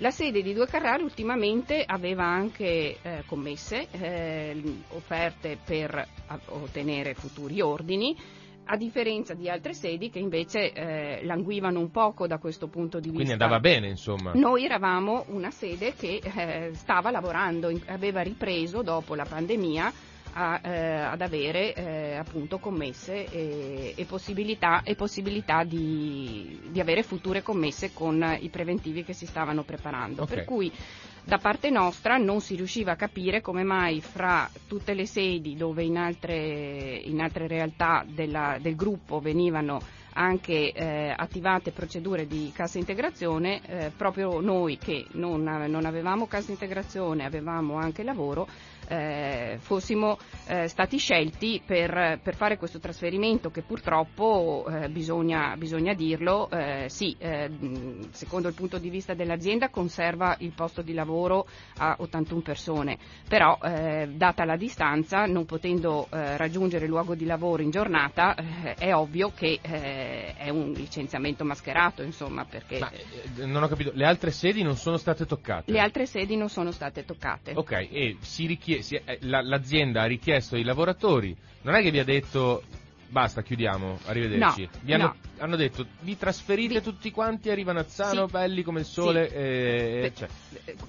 La 0.00 0.12
sede 0.12 0.42
di 0.42 0.54
Due 0.54 0.66
Carrari 0.66 1.02
ultimamente 1.02 1.82
aveva 1.84 2.24
anche 2.24 2.98
eh, 3.02 3.24
commesse 3.26 3.88
eh, 3.90 4.62
offerte 4.90 5.58
per 5.64 6.06
ottenere 6.50 7.14
futuri 7.14 7.60
ordini, 7.60 8.16
a 8.66 8.76
differenza 8.76 9.34
di 9.34 9.48
altre 9.48 9.74
sedi 9.74 10.08
che 10.08 10.20
invece 10.20 10.72
eh, 10.72 11.24
languivano 11.24 11.80
un 11.80 11.90
poco 11.90 12.28
da 12.28 12.38
questo 12.38 12.68
punto 12.68 12.98
di 13.00 13.08
vista. 13.08 13.24
Quindi 13.24 13.32
andava 13.32 13.58
bene, 13.58 13.88
insomma. 13.88 14.32
Noi 14.34 14.64
eravamo 14.64 15.24
una 15.30 15.50
sede 15.50 15.94
che 15.94 16.20
eh, 16.22 16.70
stava 16.74 17.10
lavorando, 17.10 17.72
aveva 17.86 18.20
ripreso 18.20 18.82
dopo 18.82 19.16
la 19.16 19.24
pandemia 19.24 19.92
a, 20.32 20.60
eh, 20.62 20.92
ad 21.00 21.20
avere 21.20 21.74
eh, 21.74 22.14
appunto 22.16 22.58
commesse 22.58 23.26
e, 23.30 23.94
e 23.96 24.04
possibilità, 24.04 24.82
e 24.84 24.94
possibilità 24.94 25.64
di, 25.64 26.60
di, 26.70 26.80
avere 26.80 27.02
future 27.02 27.42
commesse 27.42 27.92
con 27.92 28.36
i 28.40 28.48
preventivi 28.48 29.04
che 29.04 29.12
si 29.12 29.26
stavano 29.26 29.62
preparando. 29.64 30.22
Okay. 30.22 30.36
Per 30.36 30.44
cui 30.44 30.72
da 31.24 31.36
parte 31.38 31.68
nostra 31.68 32.16
non 32.16 32.40
si 32.40 32.54
riusciva 32.56 32.92
a 32.92 32.96
capire 32.96 33.42
come 33.42 33.62
mai 33.62 34.00
fra 34.00 34.48
tutte 34.66 34.94
le 34.94 35.04
sedi 35.06 35.56
dove 35.56 35.82
in 35.82 35.98
altre, 35.98 37.00
in 37.04 37.20
altre 37.20 37.46
realtà 37.46 38.02
della, 38.08 38.56
del 38.60 38.74
gruppo 38.76 39.20
venivano 39.20 39.78
anche 40.14 40.72
eh, 40.72 41.14
attivate 41.16 41.70
procedure 41.70 42.26
di 42.26 42.50
cassa 42.54 42.78
integrazione, 42.78 43.60
eh, 43.66 43.92
proprio 43.96 44.40
noi 44.40 44.76
che 44.78 45.06
non, 45.12 45.42
non 45.42 45.84
avevamo 45.84 46.26
cassa 46.26 46.50
integrazione, 46.50 47.24
avevamo 47.24 47.76
anche 47.76 48.02
lavoro, 48.02 48.48
eh, 48.88 49.58
fossimo 49.60 50.18
eh, 50.46 50.66
stati 50.66 50.96
scelti 50.96 51.62
per, 51.64 52.20
per, 52.22 52.34
fare 52.34 52.56
questo 52.56 52.78
trasferimento 52.78 53.50
che 53.50 53.62
purtroppo 53.62 54.66
eh, 54.68 54.88
bisogna, 54.88 55.54
bisogna, 55.56 55.92
dirlo, 55.92 56.48
eh, 56.50 56.86
sì, 56.88 57.14
eh, 57.18 57.50
secondo 58.10 58.48
il 58.48 58.54
punto 58.54 58.78
di 58.78 58.88
vista 58.88 59.12
dell'azienda 59.14 59.68
conserva 59.68 60.36
il 60.40 60.52
posto 60.52 60.80
di 60.80 60.94
lavoro 60.94 61.46
a 61.78 61.96
81 61.98 62.40
persone, 62.40 62.98
però 63.28 63.58
eh, 63.62 64.08
data 64.14 64.44
la 64.44 64.56
distanza, 64.56 65.26
non 65.26 65.44
potendo 65.44 66.06
raggiungere 66.10 66.84
il 66.84 66.90
luogo 66.90 67.14
di 67.14 67.24
lavoro 67.24 67.62
in 67.62 67.70
giornata, 67.70 68.34
è 68.78 68.94
ovvio 68.94 69.32
che 69.34 69.58
è 69.60 70.48
un 70.48 70.72
licenziamento 70.72 71.44
mascherato, 71.44 72.02
insomma, 72.02 72.44
perché... 72.44 72.78
Ma, 72.78 72.90
non 73.44 73.62
ho 73.62 73.68
capito, 73.68 73.90
le 73.94 74.06
altre 74.06 74.30
sedi 74.30 74.62
non 74.62 74.76
sono 74.76 74.96
state 74.96 75.26
toccate? 75.26 75.70
Le 75.70 75.80
altre 75.80 76.06
sedi 76.06 76.36
non 76.36 76.48
sono 76.48 76.70
state 76.70 77.04
toccate. 77.04 77.52
Ok, 77.54 77.72
e 77.72 78.16
si 78.20 78.46
richiede 78.46 78.77
si, 78.82 78.96
eh, 78.96 79.18
la, 79.22 79.42
l'azienda 79.42 80.02
ha 80.02 80.06
richiesto 80.06 80.56
ai 80.56 80.64
lavoratori, 80.64 81.36
non 81.62 81.74
è 81.74 81.82
che 81.82 81.90
vi 81.90 81.98
ha 81.98 82.04
detto 82.04 82.62
basta, 83.08 83.42
chiudiamo, 83.42 83.98
arrivederci. 84.06 84.68
No, 84.82 84.94
hanno, 84.94 85.04
no. 85.04 85.14
hanno, 85.38 85.56
detto 85.56 85.86
vi 86.00 86.16
trasferite 86.16 86.74
vi... 86.74 86.82
tutti 86.82 87.10
quanti 87.10 87.50
a 87.50 87.54
Rivanazzano, 87.54 88.26
sì. 88.26 88.32
belli 88.32 88.62
come 88.62 88.80
il 88.80 88.86
sole. 88.86 89.28
Sì. 89.28 89.34
E, 89.34 90.12
cioè, 90.14 90.28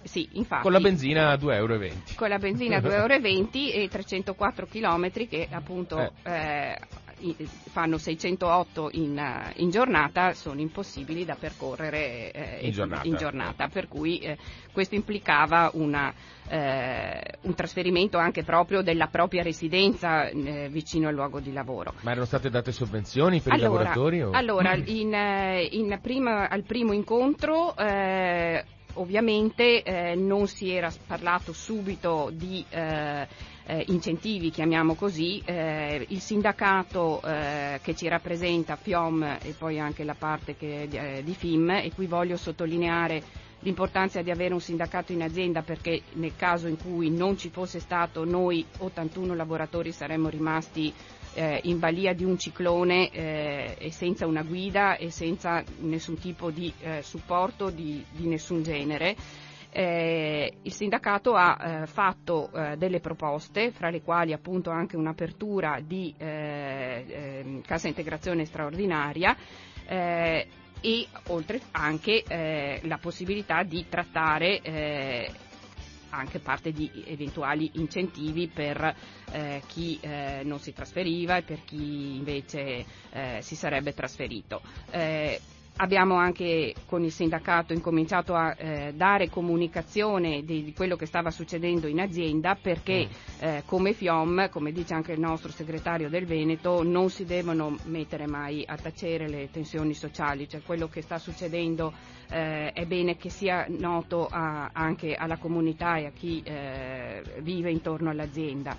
sì, 0.03 0.29
infatti. 0.33 0.63
Con 0.63 0.71
la 0.71 0.79
benzina 0.79 1.31
a 1.31 1.35
2,20 1.35 1.53
euro. 1.53 1.79
Con 2.15 2.29
la 2.29 2.37
benzina 2.37 2.77
a 2.77 2.81
2,20 2.81 2.89
euro 2.91 3.13
e 3.13 3.87
304 3.89 4.67
km 4.67 5.11
che 5.27 5.47
appunto 5.49 5.97
eh. 6.23 6.31
Eh, 6.31 6.79
fanno 7.69 7.97
608 7.97 8.89
in, 8.93 9.51
in, 9.55 9.69
giornata 9.69 10.33
sono 10.33 10.59
impossibili 10.59 11.25
da 11.25 11.35
percorrere 11.35 12.31
eh, 12.31 12.59
in, 12.65 12.71
giornata. 12.71 13.07
in, 13.07 13.15
giornata. 13.15 13.67
per 13.67 13.87
cui 13.87 14.19
eh, 14.19 14.37
questo 14.71 14.95
implicava 14.95 15.69
una, 15.73 16.13
eh, 16.47 17.21
un 17.41 17.53
trasferimento 17.53 18.17
anche 18.17 18.43
proprio 18.43 18.81
della 18.81 19.07
propria 19.07 19.43
residenza 19.43 20.27
eh, 20.27 20.69
vicino 20.69 21.07
al 21.07 21.13
luogo 21.13 21.39
di 21.39 21.51
lavoro. 21.51 21.93
Ma 22.01 22.11
erano 22.11 22.25
state 22.25 22.49
date 22.49 22.71
sovvenzioni 22.71 23.41
per 23.41 23.53
allora, 23.53 23.69
i 23.69 23.73
lavoratori? 23.73 24.21
O? 24.23 24.31
Allora, 24.31 24.75
in, 24.75 25.13
eh, 25.13 25.99
prima, 26.01 26.49
al 26.49 26.63
primo 26.63 26.93
incontro 26.93 27.75
eh, 27.75 28.63
ovviamente 28.93 29.83
eh, 29.83 30.15
non 30.15 30.47
si 30.47 30.71
era 30.71 30.91
parlato 31.05 31.53
subito 31.53 32.29
di 32.33 32.63
eh, 32.69 33.27
eh, 33.69 33.83
incentivi, 33.89 34.49
chiamiamo 34.49 34.95
così, 34.95 35.39
eh, 35.45 36.03
il 36.09 36.19
sindacato 36.21 37.21
eh, 37.21 37.79
che 37.83 37.93
ci 37.95 38.07
rappresenta, 38.07 38.75
FIOM 38.75 39.37
e 39.43 39.53
poi 39.55 39.79
anche 39.79 40.03
la 40.03 40.15
parte 40.17 40.55
che, 40.57 40.87
eh, 40.89 41.21
di 41.23 41.35
FIM, 41.35 41.69
e 41.69 41.91
qui 41.93 42.07
voglio 42.07 42.35
sottolineare 42.35 43.21
l'importanza 43.59 44.23
di 44.23 44.31
avere 44.31 44.55
un 44.55 44.59
sindacato 44.61 45.11
in 45.11 45.21
azienda 45.21 45.61
perché 45.61 46.01
nel 46.13 46.35
caso 46.35 46.65
in 46.67 46.77
cui 46.77 47.11
non 47.11 47.37
ci 47.37 47.49
fosse 47.49 47.79
stato 47.79 48.23
noi 48.25 48.65
81 48.79 49.35
lavoratori 49.35 49.91
saremmo 49.91 50.29
rimasti 50.29 50.91
eh, 51.35 51.59
in 51.65 51.77
balia 51.77 52.13
di 52.13 52.23
un 52.23 52.39
ciclone 52.39 53.11
eh, 53.11 53.75
e 53.77 53.91
senza 53.91 54.25
una 54.25 54.41
guida 54.41 54.95
e 54.97 55.11
senza 55.11 55.61
nessun 55.81 56.17
tipo 56.17 56.49
di 56.49 56.73
supporto 57.01 57.69
di, 57.69 58.03
di 58.11 58.25
nessun 58.27 58.63
genere 58.63 59.15
eh, 59.71 60.53
il 60.63 60.71
sindacato 60.73 61.33
ha 61.35 61.57
eh, 61.81 61.85
fatto 61.87 62.51
eh, 62.51 62.77
delle 62.77 62.99
proposte, 62.99 63.71
fra 63.71 63.89
le 63.89 64.01
quali 64.01 64.33
appunto 64.33 64.69
anche 64.69 64.97
un'apertura 64.97 65.79
di 65.85 66.13
eh, 66.17 67.05
ehm, 67.07 67.61
cassa 67.61 67.87
integrazione 67.87 68.45
straordinaria 68.45 69.35
eh, 69.87 70.47
e 70.81 71.07
oltre 71.27 71.59
anche 71.71 72.23
eh, 72.23 72.79
la 72.83 72.97
possibilità 72.97 73.63
di 73.63 73.85
trattare 73.89 74.61
anche 76.11 76.39
parte 76.39 76.71
di 76.71 76.89
eventuali 77.05 77.69
incentivi 77.75 78.47
per 78.47 78.95
eh, 79.31 79.61
chi 79.67 79.99
eh, 80.01 80.41
non 80.43 80.59
si 80.59 80.73
trasferiva 80.73 81.37
e 81.37 81.43
per 81.43 81.63
chi 81.65 82.15
invece 82.15 82.85
eh, 83.11 83.39
si 83.41 83.55
sarebbe 83.55 83.93
trasferito. 83.93 84.61
Abbiamo 85.81 86.15
anche 86.15 86.75
con 86.85 87.05
il 87.05 87.11
sindacato 87.11 87.71
incominciato 87.71 88.35
a 88.35 88.53
eh, 88.57 88.91
dare 88.93 89.29
comunicazione 89.29 90.43
di, 90.43 90.61
di, 90.65 90.73
quello 90.73 90.97
che 90.97 91.05
stava 91.05 91.31
succedendo 91.31 91.87
in 91.87 92.01
azienda 92.01 92.57
perché 92.61 93.07
mm. 93.07 93.43
eh, 93.43 93.63
come 93.65 93.93
FIOM, 93.93 94.49
come 94.49 94.73
dice 94.73 94.93
anche 94.93 95.13
il 95.13 95.21
nostro 95.21 95.51
segretario 95.51 96.09
del 96.09 96.25
Veneto, 96.25 96.83
non 96.83 97.09
si 97.09 97.23
devono 97.23 97.77
mettere 97.85 98.27
mai 98.27 98.61
a 98.67 98.75
tacere 98.75 99.29
le 99.29 99.49
tensioni 99.51 99.93
sociali, 99.93 100.49
cioè 100.49 100.61
quello 100.65 100.89
che 100.89 101.01
sta 101.01 101.17
succedendo 101.17 101.93
eh, 102.29 102.73
è 102.73 102.85
bene 102.85 103.15
che 103.15 103.29
sia 103.29 103.65
noto 103.69 104.27
a, 104.29 104.71
anche 104.73 105.15
alla 105.15 105.37
comunità 105.37 105.95
e 105.95 106.07
a 106.07 106.11
chi 106.11 106.41
eh, 106.43 107.23
vive 107.39 107.71
intorno 107.71 108.09
all'azienda. 108.09 108.75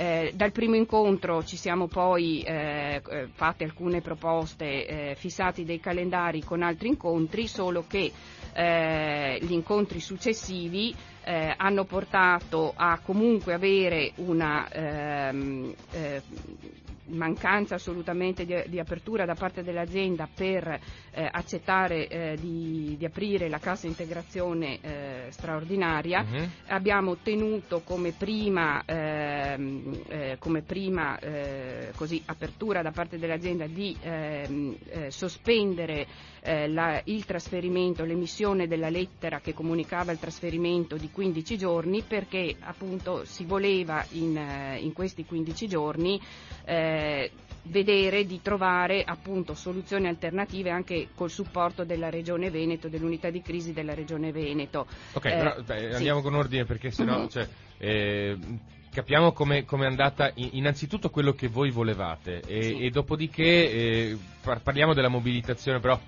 Eh, 0.00 0.30
dal 0.32 0.52
primo 0.52 0.76
incontro 0.76 1.42
ci 1.42 1.56
siamo 1.56 1.88
poi 1.88 2.40
eh, 2.42 3.02
eh, 3.10 3.26
fatte 3.32 3.64
alcune 3.64 4.00
proposte, 4.00 4.86
eh, 5.10 5.14
fissati 5.16 5.64
dei 5.64 5.80
calendari 5.80 6.44
con 6.44 6.62
altri 6.62 6.86
incontri, 6.86 7.48
solo 7.48 7.84
che 7.88 8.12
eh, 8.52 9.38
gli 9.42 9.50
incontri 9.50 9.98
successivi 9.98 10.94
eh, 11.24 11.52
hanno 11.56 11.82
portato 11.82 12.74
a 12.76 13.00
comunque 13.02 13.54
avere 13.54 14.12
una 14.18 14.68
ehm, 14.70 15.74
mancanza 17.08 17.74
assolutamente 17.76 18.44
di, 18.44 18.54
di, 18.66 18.78
apertura 18.78 19.24
da 19.24 19.34
parte 19.34 19.62
dell'azienda 19.62 20.28
per 20.32 20.66
eh, 21.10 21.28
accettare 21.30 22.08
eh, 22.08 22.36
di, 22.40 22.96
di, 22.98 23.04
aprire 23.04 23.48
la 23.48 23.58
cassa 23.58 23.86
integrazione 23.86 24.78
eh, 24.80 25.26
straordinaria. 25.30 26.24
Uh-huh. 26.28 26.48
Abbiamo 26.68 27.12
ottenuto 27.12 27.82
come 27.84 28.12
prima, 28.12 28.82
ehm, 28.84 30.00
eh, 30.08 30.36
come 30.38 30.62
prima 30.62 31.18
eh, 31.18 31.92
così, 31.94 32.22
apertura 32.26 32.82
da 32.82 32.90
parte 32.90 33.18
dell'azienda 33.18 33.66
di 33.66 33.96
ehm, 34.00 34.76
eh, 34.88 35.10
sospendere 35.10 36.06
la, 36.48 37.02
il 37.04 37.26
trasferimento, 37.26 38.04
l'emissione 38.04 38.66
della 38.66 38.88
lettera 38.88 39.40
che 39.40 39.52
comunicava 39.52 40.12
il 40.12 40.18
trasferimento 40.18 40.96
di 40.96 41.10
15 41.10 41.58
giorni 41.58 42.02
perché 42.02 42.54
appunto 42.60 43.24
si 43.26 43.44
voleva 43.44 44.02
in, 44.12 44.78
in 44.78 44.92
questi 44.94 45.26
15 45.26 45.68
giorni 45.68 46.18
eh, 46.64 46.97
vedere 47.68 48.26
di 48.26 48.40
trovare 48.42 49.04
appunto 49.04 49.54
soluzioni 49.54 50.06
alternative 50.06 50.70
anche 50.70 51.08
col 51.14 51.30
supporto 51.30 51.84
della 51.84 52.10
Regione 52.10 52.50
Veneto, 52.50 52.88
dell'unità 52.88 53.30
di 53.30 53.42
crisi 53.42 53.72
della 53.72 53.94
Regione 53.94 54.32
Veneto. 54.32 54.86
Ok, 55.12 55.24
eh, 55.26 55.30
però 55.30 55.54
beh, 55.62 55.94
andiamo 55.94 56.18
sì. 56.18 56.24
con 56.24 56.34
ordine 56.34 56.64
perché 56.64 56.90
sennò 56.90 57.18
mm-hmm. 57.18 57.28
cioè, 57.28 57.48
eh, 57.78 58.36
capiamo 58.90 59.32
come 59.32 59.64
è 59.64 59.84
andata 59.84 60.32
innanzitutto 60.34 61.10
quello 61.10 61.32
che 61.32 61.48
voi 61.48 61.70
volevate 61.70 62.40
e, 62.40 62.62
sì. 62.62 62.78
e 62.80 62.90
dopodiché 62.90 63.44
eh, 63.44 64.18
parliamo 64.62 64.94
della 64.94 65.08
mobilitazione 65.08 65.78
però 65.78 65.98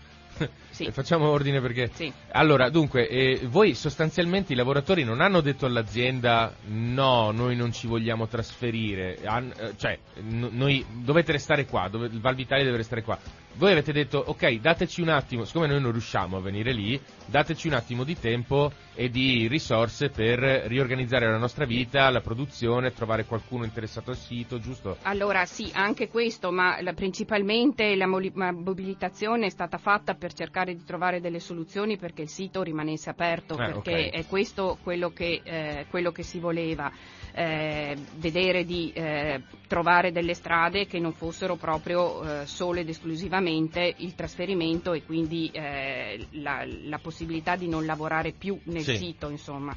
sì. 0.81 0.87
Eh, 0.87 0.93
facciamo 0.93 1.28
ordine 1.28 1.61
perché... 1.61 1.91
Sì. 1.93 2.12
Allora, 2.33 2.70
dunque, 2.70 3.09
eh, 3.09 3.41
voi 3.45 3.74
sostanzialmente 3.74 4.53
i 4.53 4.57
lavoratori 4.57 5.05
non 5.05 5.20
hanno 5.20 5.41
detto 5.41 5.66
all'azienda 5.66 6.55
no, 6.66 7.31
noi 7.33 7.57
non 7.57 7.72
ci 7.72 7.87
vogliamo 7.87 8.26
trasferire, 8.28 9.18
Han, 9.24 9.53
eh, 9.57 9.72
cioè, 9.76 9.99
n- 10.22 10.49
noi 10.53 10.85
dovete 10.89 11.33
restare 11.33 11.66
qua, 11.66 11.89
dove, 11.89 12.07
il 12.07 12.20
Val 12.20 12.35
Vitalia 12.35 12.64
deve 12.64 12.78
restare 12.78 13.03
qua. 13.03 13.18
Voi 13.55 13.72
avete 13.72 13.93
detto, 13.93 14.22
ok, 14.24 14.53
dateci 14.61 15.03
un 15.03 15.09
attimo, 15.09 15.45
siccome 15.45 15.66
noi 15.66 15.81
non 15.81 15.91
riusciamo 15.91 16.37
a 16.37 16.41
venire 16.41 16.72
lì, 16.72 16.99
dateci 17.26 17.66
un 17.66 17.74
attimo 17.74 18.05
di 18.05 18.16
tempo 18.18 18.70
e 18.95 19.11
di 19.11 19.49
risorse 19.49 20.09
per 20.09 20.39
riorganizzare 20.39 21.28
la 21.28 21.37
nostra 21.37 21.64
vita, 21.64 22.09
la 22.11 22.20
produzione, 22.20 22.93
trovare 22.93 23.24
qualcuno 23.24 23.64
interessato 23.64 24.11
al 24.11 24.16
sito, 24.16 24.61
giusto? 24.61 24.99
Allora 25.03 25.45
sì, 25.47 25.68
anche 25.74 26.09
questo, 26.09 26.53
ma 26.53 26.81
la, 26.81 26.93
principalmente 26.93 27.97
la 27.97 28.07
mobilitazione 28.07 29.47
è 29.47 29.51
stata 29.51 29.78
fatta 29.78 30.14
per 30.14 30.33
cercare 30.33 30.69
di 30.74 30.84
trovare 30.84 31.20
delle 31.20 31.40
soluzioni 31.40 31.96
perché 31.96 32.22
il 32.22 32.28
sito 32.28 32.62
rimanesse 32.62 33.10
aperto, 33.10 33.54
eh, 33.54 33.56
perché 33.56 33.90
okay. 33.90 34.10
è 34.10 34.26
questo 34.26 34.78
quello 34.82 35.10
che, 35.10 35.40
eh, 35.42 35.86
quello 35.88 36.12
che 36.12 36.22
si 36.22 36.38
voleva 36.38 36.90
eh, 37.32 37.96
vedere 38.16 38.64
di 38.64 38.92
eh, 38.92 39.42
trovare 39.66 40.12
delle 40.12 40.34
strade 40.34 40.86
che 40.86 40.98
non 40.98 41.12
fossero 41.12 41.56
proprio 41.56 42.40
eh, 42.42 42.46
solo 42.46 42.80
ed 42.80 42.88
esclusivamente 42.88 43.94
il 43.98 44.14
trasferimento 44.14 44.92
e 44.92 45.04
quindi 45.04 45.50
eh, 45.52 46.26
la, 46.32 46.64
la, 46.66 46.98
possibilità 46.98 47.56
di 47.56 47.68
non 47.68 47.86
lavorare 47.86 48.32
più 48.32 48.58
nel 48.64 48.82
sì. 48.82 48.96
sito, 48.96 49.28
insomma. 49.28 49.74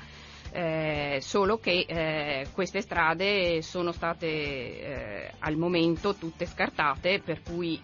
Eh, 0.56 1.18
solo 1.20 1.58
che 1.58 1.84
eh, 1.88 2.48
queste 2.54 2.82
strade 2.82 3.64
sono 3.64 3.92
state 3.92 4.28
eh, 4.28 5.32
al 5.40 5.56
momento 5.58 6.14
tutte 6.14 6.46
scartate, 6.46 7.20
per 7.20 7.42
cui 7.42 7.80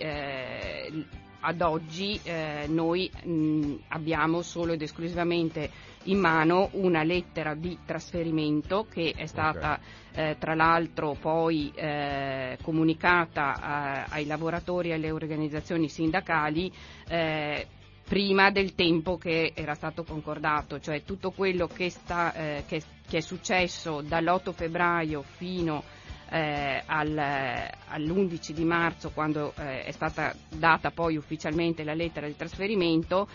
ad 1.42 1.62
oggi 1.62 2.20
eh, 2.24 2.66
noi 2.68 3.10
mh, 3.24 3.76
abbiamo 3.90 4.42
solo 4.42 4.74
ed 4.74 4.82
esclusivamente 4.82 5.70
in 6.04 6.20
mano 6.20 6.70
una 6.74 7.04
lettera 7.04 7.54
di 7.56 7.78
trasferimento 7.86 8.88
che 8.90 9.14
è 9.16 9.26
stata 9.26 9.80
okay. 10.12 10.32
eh, 10.32 10.38
tra 10.38 10.56
l'altro 10.56 11.16
poi 11.20 11.72
eh, 11.76 12.58
comunicata 12.62 13.60
a, 13.60 14.06
ai 14.10 14.26
lavoratori 14.26 14.90
e 14.90 14.94
alle 14.94 15.12
organizzazioni 15.12 15.90
sindacali 15.90 16.72
eh, 17.08 17.68
prima 18.10 18.50
del 18.50 18.74
tempo 18.74 19.18
che 19.18 19.54
era 19.54 19.76
stato 19.76 20.04
concordato, 20.04 20.80
cioè 20.80 21.04
tutto 21.04 21.30
quello 21.30 21.68
che, 21.68 21.92
sta, 21.92 22.34
eh, 22.34 22.64
che, 22.68 22.82
che 23.08 23.18
è 23.18 23.22
successo 23.22 24.02
dall'8 24.02 24.52
febbraio 24.52 25.22
fino 25.22 25.84
eh, 26.30 26.84
al, 26.86 27.18
all'11 27.18 28.52
di 28.52 28.64
marzo, 28.64 29.12
quando 29.12 29.54
eh, 29.58 29.84
è 29.84 29.92
stata 29.92 30.34
data 30.50 30.92
poi 30.92 31.18
ufficialmente 31.18 31.84
la 31.84 31.94
lettera 31.94 32.28
di 32.28 32.36
trasferimento, 32.36 33.28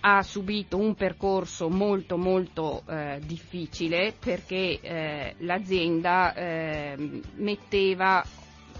ha 0.00 0.22
subito 0.22 0.76
un 0.76 0.94
percorso 0.94 1.68
molto 1.68 2.16
molto 2.16 2.82
eh, 2.88 3.20
difficile 3.24 4.14
perché 4.18 4.78
eh, 4.80 5.34
l'azienda 5.38 6.32
ehm, 6.34 7.20
metteva 7.36 8.24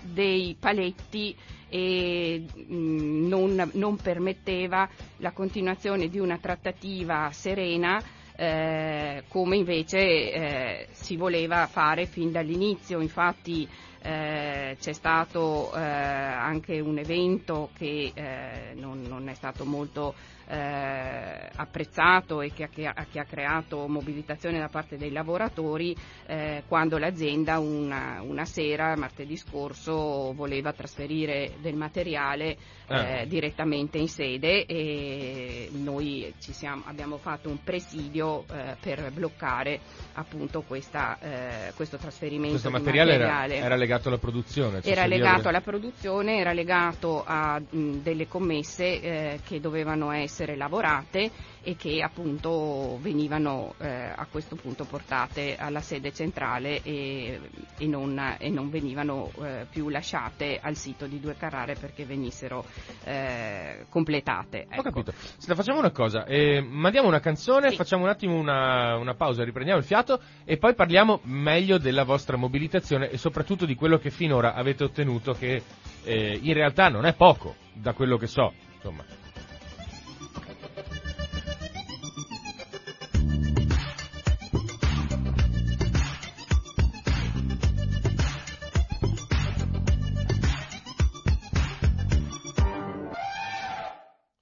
dei 0.01 0.57
paletti 0.59 1.35
e 1.69 2.45
mh, 2.55 2.75
mm, 2.75 3.27
non, 3.29 3.71
non, 3.75 3.97
permetteva 3.97 4.89
la 5.19 5.33
continuazione 5.33 6.09
di 6.09 6.19
una 6.19 6.39
trattativa 6.39 7.31
serena 7.33 8.01
eh, 8.41 9.25
come 9.27 9.57
invece 9.57 9.99
eh, 9.99 10.87
si 10.93 11.17
voleva 11.17 11.67
fare 11.67 12.07
fin 12.07 12.31
dall'inizio. 12.31 13.01
Infatti 13.01 13.69
eh, 14.01 14.77
c'è 14.79 14.93
stato 14.93 15.75
eh, 15.75 15.81
anche 15.81 16.79
un 16.79 16.99
evento 16.99 17.71
che 17.77 18.13
eh, 18.15 18.75
non, 18.75 19.03
non, 19.03 19.29
è 19.29 19.35
stato 19.35 19.65
molto 19.65 20.15
eh, 20.49 21.51
apprezzato 21.57 22.41
e 22.41 22.53
che 22.53 22.65
ha, 22.65 22.69
che, 22.69 22.87
ha, 22.87 23.07
che 23.11 23.21
ha, 23.21 23.25
creato 23.25 23.87
mobilitazione 23.87 24.59
da 24.59 24.69
parte 24.69 24.97
dei 24.97 25.13
lavoratori 25.13 25.95
eh, 26.27 26.63
quando 26.67 26.97
l'azienda 26.97 27.59
una, 27.59 28.21
una, 28.23 28.45
sera, 28.47 28.97
martedì 28.97 29.37
scorso, 29.37 30.33
voleva 30.33 30.73
trasferire 30.73 31.53
del 31.61 31.75
materiale 31.75 32.57
eh, 32.89 33.27
direttamente 33.29 33.99
in 33.99 34.09
sede 34.09 34.65
e 34.65 35.69
noi 35.73 36.33
siamo, 36.39 36.85
abbiamo 36.87 37.19
fatto 37.19 37.51
un 37.51 37.63
presidio 37.63 38.45
eh, 38.51 38.77
per 38.81 39.13
bloccare 39.13 39.81
appunto 40.15 40.63
questa, 40.63 41.19
eh, 41.21 41.73
questo 41.75 41.99
trasferimento 41.99 42.53
questo 42.53 42.71
materiale, 42.71 43.19
materiale. 43.19 43.57
Era, 43.57 43.67
era, 43.67 43.77
legato 43.77 44.09
alla 44.09 44.19
produzione? 44.19 44.81
Cioè 44.81 44.93
era 44.93 45.07
legato 45.07 45.49
alla 45.49 45.61
produzione, 45.61 46.39
era 46.39 46.53
legato 46.53 47.23
a 47.27 47.61
mh, 47.61 47.97
delle 48.03 48.27
commesse 48.27 49.01
eh, 49.01 49.41
che 49.45 49.61
dovevano 49.61 50.11
essere 50.11 50.38
lavorate 50.57 51.31
e 51.63 51.77
che 51.77 52.03
appunto 52.03 52.99
venivano 53.01 53.75
eh, 53.79 53.89
a 53.89 54.27
questo 54.31 54.57
punto 54.57 54.85
portate 54.85 55.57
alla 55.57 55.81
sede 55.81 56.13
centrale 56.13 56.83
e, 56.83 57.41
e, 57.77 57.87
non, 57.87 58.37
e 58.39 58.49
non, 58.49 58.71
venivano 58.71 59.31
eh, 59.43 59.67
più 59.71 59.89
lasciate 59.89 60.59
al 60.63 60.77
sito 60.77 61.07
di 61.07 61.21
Due 61.21 61.37
Carrare 61.37 61.75
perché 61.75 62.05
venissero 62.05 62.65
eh, 63.05 63.85
completate. 63.89 64.67
Ecco. 64.69 64.81
Ho 64.81 64.83
capito. 64.83 65.13
Senta, 65.17 65.55
facciamo 65.55 65.79
una 65.79 65.91
cosa, 65.91 66.25
eh, 66.25 66.61
mandiamo 66.61 67.09
una 67.09 67.21
canzone, 67.21 67.71
sì. 67.71 67.77
facciamo 67.77 68.05
un 68.05 68.09
attimo 68.09 68.37
una, 68.37 68.97
una 68.97 69.15
pausa, 69.15 69.45
riprendiamo 69.45 69.81
il 69.81 69.87
fiato 69.87 70.21
e 70.45 70.57
poi 70.57 70.75
parliamo 70.75 71.21
meglio 71.25 71.79
della 71.79 72.05
vostra 72.05 72.37
mobilitazione 72.37 73.11
e 73.11 73.19
soprattutto 73.19 73.67
di 73.67 73.75
quello 73.75 73.99
che 73.99 74.11
finora 74.11 74.55
avete 74.55 74.85
ottenuto 74.85 75.33
che 75.33 75.63
eh, 76.05 76.39
in 76.41 76.55
realtà 76.55 76.89
non 76.89 77.05
è 77.05 77.15
poco, 77.15 77.57
da 77.73 77.93
quello 77.93 78.17
che 78.17 78.27
so. 78.27 78.53
Insomma. 78.77 79.18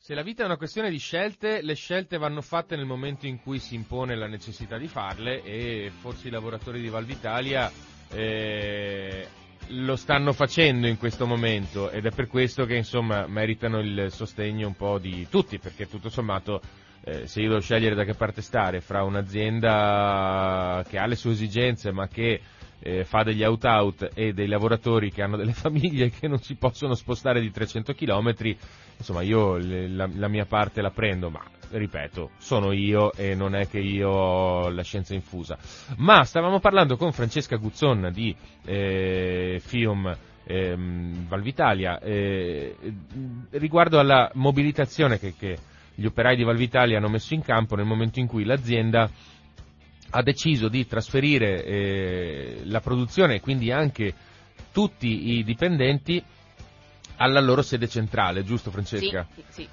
Se 0.07 0.15
la 0.15 0.23
vita 0.23 0.45
è 0.45 0.47
una 0.47 0.57
questione 0.57 0.89
di 0.89 0.99
scelte, 0.99 1.63
le 1.63 1.75
scelte 1.75 2.17
vanno 2.17 2.41
fatte 2.41 2.77
nel 2.77 2.85
momento 2.85 3.27
in 3.27 3.41
cui 3.43 3.59
si 3.59 3.75
impone 3.75 4.15
la 4.15 4.29
necessità 4.29 4.79
di 4.79 4.87
farle 4.87 5.43
e 5.43 5.91
forse 5.99 6.29
i 6.29 6.31
lavoratori 6.31 6.81
di 6.81 6.89
Valvitalia 6.89 7.69
eh, 8.13 9.27
lo 9.71 9.97
stanno 9.97 10.33
facendo 10.33 10.87
in 10.87 10.97
questo 10.97 11.27
momento 11.27 11.91
ed 11.91 12.07
è 12.07 12.13
per 12.13 12.29
questo 12.29 12.67
che 12.67 12.77
insomma 12.77 13.27
meritano 13.27 13.81
il 13.81 14.07
sostegno 14.13 14.69
un 14.69 14.77
po' 14.77 14.99
di 15.01 15.27
tutti 15.29 15.59
perché 15.59 15.89
tutto 15.89 16.09
sommato 16.09 16.61
eh, 17.03 17.27
se 17.27 17.41
io 17.41 17.49
devo 17.49 17.61
scegliere 17.61 17.97
da 17.97 18.05
che 18.05 18.15
parte 18.15 18.43
stare 18.43 18.81
fra 18.81 19.03
un'azienda 19.03 20.85
che 20.89 20.99
ha 20.99 21.07
le 21.07 21.17
sue 21.17 21.33
esigenze 21.33 21.91
ma 21.91 22.07
che 22.07 22.41
eh, 22.81 23.05
fa 23.05 23.23
degli 23.23 23.43
out-out 23.43 24.11
e 24.15 24.33
dei 24.33 24.47
lavoratori 24.47 25.11
che 25.11 25.23
hanno 25.23 25.37
delle 25.37 25.53
famiglie 25.55 26.11
che 26.11 26.29
non 26.29 26.39
si 26.39 26.55
possono 26.57 26.95
spostare 26.95 27.41
di 27.41 27.51
300 27.51 27.95
km, 27.95 28.35
insomma 28.97 29.23
io 29.23 29.57
le, 29.57 29.89
la, 29.89 30.09
la, 30.15 30.29
mia 30.29 30.45
parte 30.47 30.81
la 30.81 30.91
prendo, 30.91 31.31
ma 31.31 31.43
ripeto, 31.71 32.31
sono 32.39 32.73
io 32.73 33.13
e 33.13 33.35
non 33.35 33.55
è 33.55 33.69
che 33.69 33.79
io 33.79 34.09
ho 34.11 34.69
la 34.69 34.83
scienza 34.83 35.15
infusa. 35.15 35.59
Ma 35.97 36.25
stavamo 36.25 36.61
parlando 36.61 36.97
con 36.97 37.13
Francesca 37.13 37.57
Guzzon 37.57 38.11
di 38.13 38.35
eh, 38.65 39.61
FIOM 39.65 40.17
ehm, 40.45 41.27
Valvitalia 41.27 41.99
eh, 41.99 42.77
riguardo 43.51 43.99
alla 43.99 44.31
mobilitazione 44.35 45.19
che, 45.19 45.35
che 45.37 45.59
gli 45.95 46.05
operai 46.05 46.37
di 46.37 46.45
Valvitalia 46.45 46.99
hanno 46.99 47.09
messo 47.09 47.35
in 47.35 47.43
campo 47.43 47.75
nel 47.75 47.87
momento 47.87 48.21
in 48.21 48.27
cui 48.27 48.45
l'azienda 48.45 49.11
ha 50.11 50.23
deciso 50.23 50.69
di 50.69 50.87
trasferire 50.87 51.65
eh, 51.65 52.61
la 52.65 52.81
produzione 52.81 53.37
e 53.37 53.41
quindi 53.41 53.71
anche 53.71 54.15
tutti 54.73 55.37
i 55.39 55.45
dipendenti 55.45 56.23
alla 57.17 57.41
loro 57.41 57.63
sede 57.63 57.89
centrale, 57.89 58.45
giusto 58.45 58.71
Francesca? 58.71 59.27
Sì, 59.35 59.43
sì. 59.49 59.69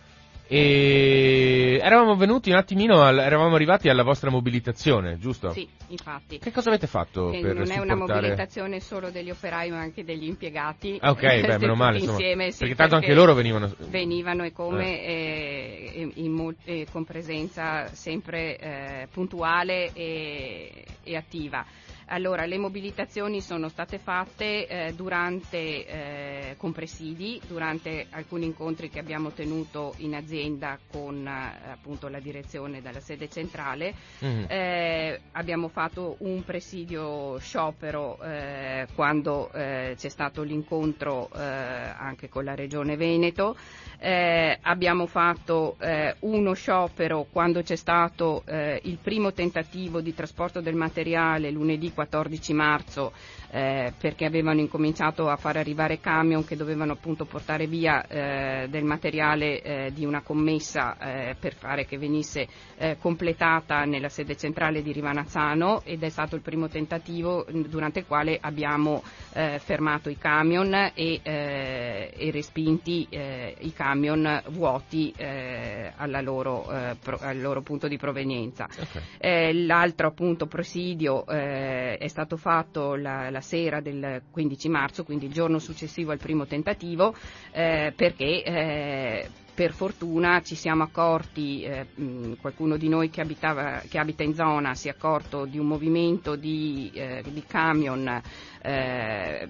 E 0.48 1.80
eravamo 1.82 2.16
venuti 2.16 2.50
un 2.50 2.58
attimino, 2.58 3.02
al, 3.02 3.20
eravamo 3.20 3.56
arrivati 3.56 3.90
alla 3.90 4.04
vostra 4.04 4.30
mobilitazione, 4.30 5.18
giusto? 5.18 5.52
Sì, 5.52 5.68
infatti. 5.88 6.38
Che 6.40 6.52
cosa 6.52 6.70
avete 6.70 6.88
fatto 6.88 7.30
che 7.30 7.40
per 7.40 7.56
Non 7.56 7.66
supportare... 7.66 7.80
è 7.80 7.94
una 7.94 7.96
mobilitazione 7.96 8.80
solo 8.80 9.10
degli 9.10 9.30
operai 9.30 9.70
ma 9.72 9.80
anche 9.80 10.04
degli 10.04 10.26
impiegati. 10.26 10.98
Ah, 11.02 11.12
ok, 11.12 11.22
beh, 11.22 11.58
meno 11.60 11.76
male, 11.76 11.98
insomma, 11.98 12.18
insieme, 12.18 12.52
sì, 12.52 12.60
perché 12.60 12.76
tanto 12.76 12.96
anche 12.96 13.14
loro 13.14 13.34
venivano... 13.34 13.74
Venivano 13.90 14.44
e 14.44 14.52
come, 14.52 15.04
eh. 15.06 15.92
e, 15.96 16.12
in, 16.16 16.56
e 16.66 16.88
con 16.92 17.06
presenza 17.06 17.88
sempre 17.88 18.58
eh, 18.58 19.08
puntuale 19.12 19.92
e, 19.94 20.86
e 21.04 21.16
attiva. 21.16 21.66
Allora, 22.08 22.46
le 22.46 22.58
mobilitazioni 22.58 23.42
sono 23.42 23.70
state 23.70 23.98
fatte 23.98 24.68
eh, 24.68 24.94
durante, 24.94 25.86
eh, 25.86 26.56
con 26.58 26.72
presidi, 26.74 27.40
durante 27.48 28.08
alcuni 28.10 28.46
incontri 28.46 28.90
che 28.90 29.00
abbiamo 29.00 29.32
tenuto 29.32 29.94
in 29.98 30.16
azienda 30.16 30.78
con 30.92 31.26
eh, 31.26 31.72
appunto 31.72 32.10
la 32.10 32.20
direzione 32.20 32.82
della 32.82 33.00
sede 33.00 33.30
centrale. 33.30 33.94
Mm-hmm. 34.24 35.16
abbiamo 35.32 35.68
fatto 35.68 36.16
un 36.20 36.44
presidio 36.44 37.38
sciopero 37.40 38.22
eh, 38.22 38.88
quando 38.96 39.52
eh, 39.52 39.96
c'è 39.98 40.10
stato 40.10 40.42
l'incontro 40.44 41.30
anche 41.34 42.30
con 42.30 42.44
la 42.44 42.56
Regione 42.56 42.96
Veneto. 42.96 43.56
abbiamo 44.00 45.06
fatto 45.06 45.78
uno 46.20 46.54
sciopero 46.54 47.28
quando 47.32 47.62
c'è 47.62 47.76
stato 47.76 48.44
il 48.46 48.98
primo 49.02 49.32
tentativo 49.34 50.02
di 50.02 50.14
trasporto 50.14 50.62
del 50.62 50.76
materiale 50.76 51.52
lunedì 51.52 51.93
14 51.94 52.54
marzo 52.54 53.12
eh, 53.54 53.94
perché 54.00 54.26
avevano 54.26 54.60
incominciato 54.60 55.30
a 55.30 55.36
far 55.36 55.58
arrivare 55.58 56.00
camion 56.00 56.44
che 56.44 56.56
dovevano 56.56 56.94
appunto 56.94 57.26
portare 57.26 57.68
via 57.68 58.04
eh, 58.08 58.68
del 58.68 58.84
materiale 58.84 59.62
eh, 59.62 59.92
di 59.94 60.06
una 60.06 60.22
commessa 60.22 60.98
eh, 60.98 61.36
per 61.40 61.54
fare 61.54 61.86
che 61.86 62.00
venisse 62.00 62.48
eh, 62.78 62.98
completata 63.00 63.86
nella 63.86 64.10
sede 64.10 64.36
centrale 64.36 64.82
di 64.82 64.92
Rivanazzano 64.92 65.84
ed 65.84 66.02
è 66.02 66.10
stato 66.10 66.36
il 66.36 66.42
primo 66.42 66.68
tentativo 66.68 67.46
durante 67.68 68.00
il 68.00 68.06
quale 68.08 68.40
abbiamo 68.42 69.04
eh, 69.34 69.60
fermato 69.60 70.10
i 70.10 70.18
camion 70.18 70.74
e, 70.96 71.20
e 71.24 72.32
respinti 72.32 73.08
i 73.12 73.74
camion 73.74 74.42
vuoti 74.50 75.14
loro, 76.22 76.66
pro, 77.02 77.18
al 77.22 77.40
loro 77.40 77.62
punto 77.62 77.88
di 77.88 77.98
provenienza. 77.98 78.68
Okay. 78.68 79.66
l'altro 79.66 80.08
appunto 80.08 80.48
presidio 80.48 81.24
è 81.98 82.08
stato 82.08 82.38
fatto 82.38 82.96
la, 82.96 83.30
la 83.30 83.42
sera 83.42 83.82
del 83.82 84.22
15 84.32 84.70
marzo, 84.70 85.04
quindi 85.04 85.26
il 85.26 85.34
giorno 85.34 85.60
successivo 85.60 86.12
al 86.12 86.18
primo 86.20 86.46
tentativo, 86.46 87.16
eh, 87.52 87.94
perché 87.96 88.44
eh, 88.44 89.30
per 89.54 89.72
fortuna 89.72 90.42
ci 90.42 90.56
siamo 90.56 90.84
accorti, 90.84 91.62
eh, 91.64 91.86
qualcuno 92.42 92.76
di 92.76 92.90
noi 92.90 93.10
che, 93.10 93.22
abitava, 93.22 93.82
che, 93.88 94.00
abita 94.00 94.24
in 94.24 94.34
zona 94.34 94.74
si 94.74 94.88
è 94.88 94.92
accorto 94.92 95.46
di 95.46 95.60
un 95.60 95.68
movimento 95.68 96.36
di, 96.36 96.90
eh, 96.94 97.24
di 97.28 97.44
camion 97.46 98.22
eh, 98.64 99.48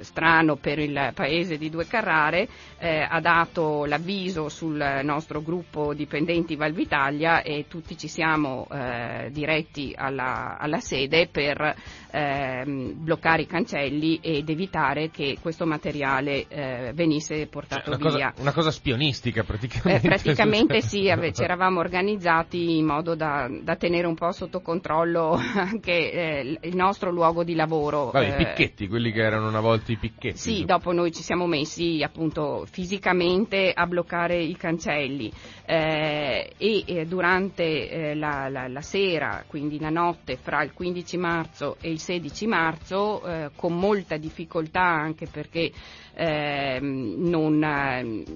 strano 0.00 0.56
per 0.56 0.78
il 0.78 1.12
paese 1.14 1.56
di 1.56 1.70
Due 1.70 1.86
Carrare, 1.86 2.48
eh, 2.78 3.06
ha 3.08 3.20
dato 3.20 3.84
l'avviso 3.84 4.48
sul 4.48 5.00
nostro 5.02 5.40
gruppo 5.40 5.94
dipendenti 5.94 6.56
Valvitalia 6.56 7.42
e 7.42 7.66
tutti 7.68 7.96
ci 7.96 8.08
siamo 8.08 8.66
eh, 8.70 9.30
diretti 9.30 9.94
alla, 9.96 10.58
alla, 10.58 10.80
sede 10.80 11.28
per 11.28 11.74
ehm, 12.10 12.92
bloccare 13.02 13.42
i 13.42 13.46
cancelli 13.46 14.18
ed 14.20 14.48
evitare 14.48 15.10
che 15.10 15.38
questo 15.40 15.64
materiale 15.64 16.46
eh, 16.48 16.92
venisse 16.92 17.46
portato 17.46 17.92
cioè, 17.92 18.00
una 18.00 18.16
via. 18.16 18.30
Cosa, 18.30 18.42
una 18.42 18.52
cosa 18.52 18.70
spionistica 18.70 19.44
praticamente. 19.44 20.06
Eh, 20.06 20.08
praticamente 20.08 20.80
sì, 20.80 21.04
ci 21.32 21.42
eravamo 21.42 21.80
organizzati 21.80 22.78
in 22.78 22.84
modo 22.84 23.14
da, 23.14 23.48
da, 23.62 23.76
tenere 23.76 24.06
un 24.06 24.14
po' 24.14 24.32
sotto 24.32 24.60
controllo 24.60 25.32
anche 25.54 26.12
eh, 26.12 26.58
il 26.62 26.76
nostro 26.76 27.10
luogo 27.10 27.44
di 27.44 27.54
lavoro. 27.54 28.10
Vabbè, 28.10 28.54
picchetti, 28.56 28.88
quelli 28.88 29.12
che 29.12 29.20
erano 29.20 29.48
una 29.48 29.60
volta 29.60 29.92
i 29.92 29.96
picchetti. 29.96 30.38
Sì, 30.38 30.64
dopo 30.64 30.92
noi 30.92 31.12
ci 31.12 31.22
siamo 31.22 31.46
messi 31.46 32.02
appunto 32.02 32.64
fisicamente 32.64 33.70
a 33.74 33.86
bloccare 33.86 34.42
i 34.42 34.56
cancelli 34.56 35.30
eh, 35.66 36.52
e 36.56 37.04
durante 37.06 37.90
eh, 37.90 38.14
la, 38.14 38.48
la, 38.48 38.66
la, 38.66 38.80
sera, 38.80 39.44
quindi 39.46 39.78
la 39.78 39.90
notte 39.90 40.36
fra 40.36 40.62
il 40.62 40.72
15 40.72 41.16
marzo 41.18 41.76
e 41.82 41.90
il 41.90 42.00
16 42.00 42.46
marzo, 42.46 43.26
eh, 43.26 43.50
con 43.54 43.76
molta 43.78 44.16
difficoltà 44.16 44.80
anche 44.84 45.26
perché 45.26 45.70
eh, 46.18 46.78
non, 46.80 47.58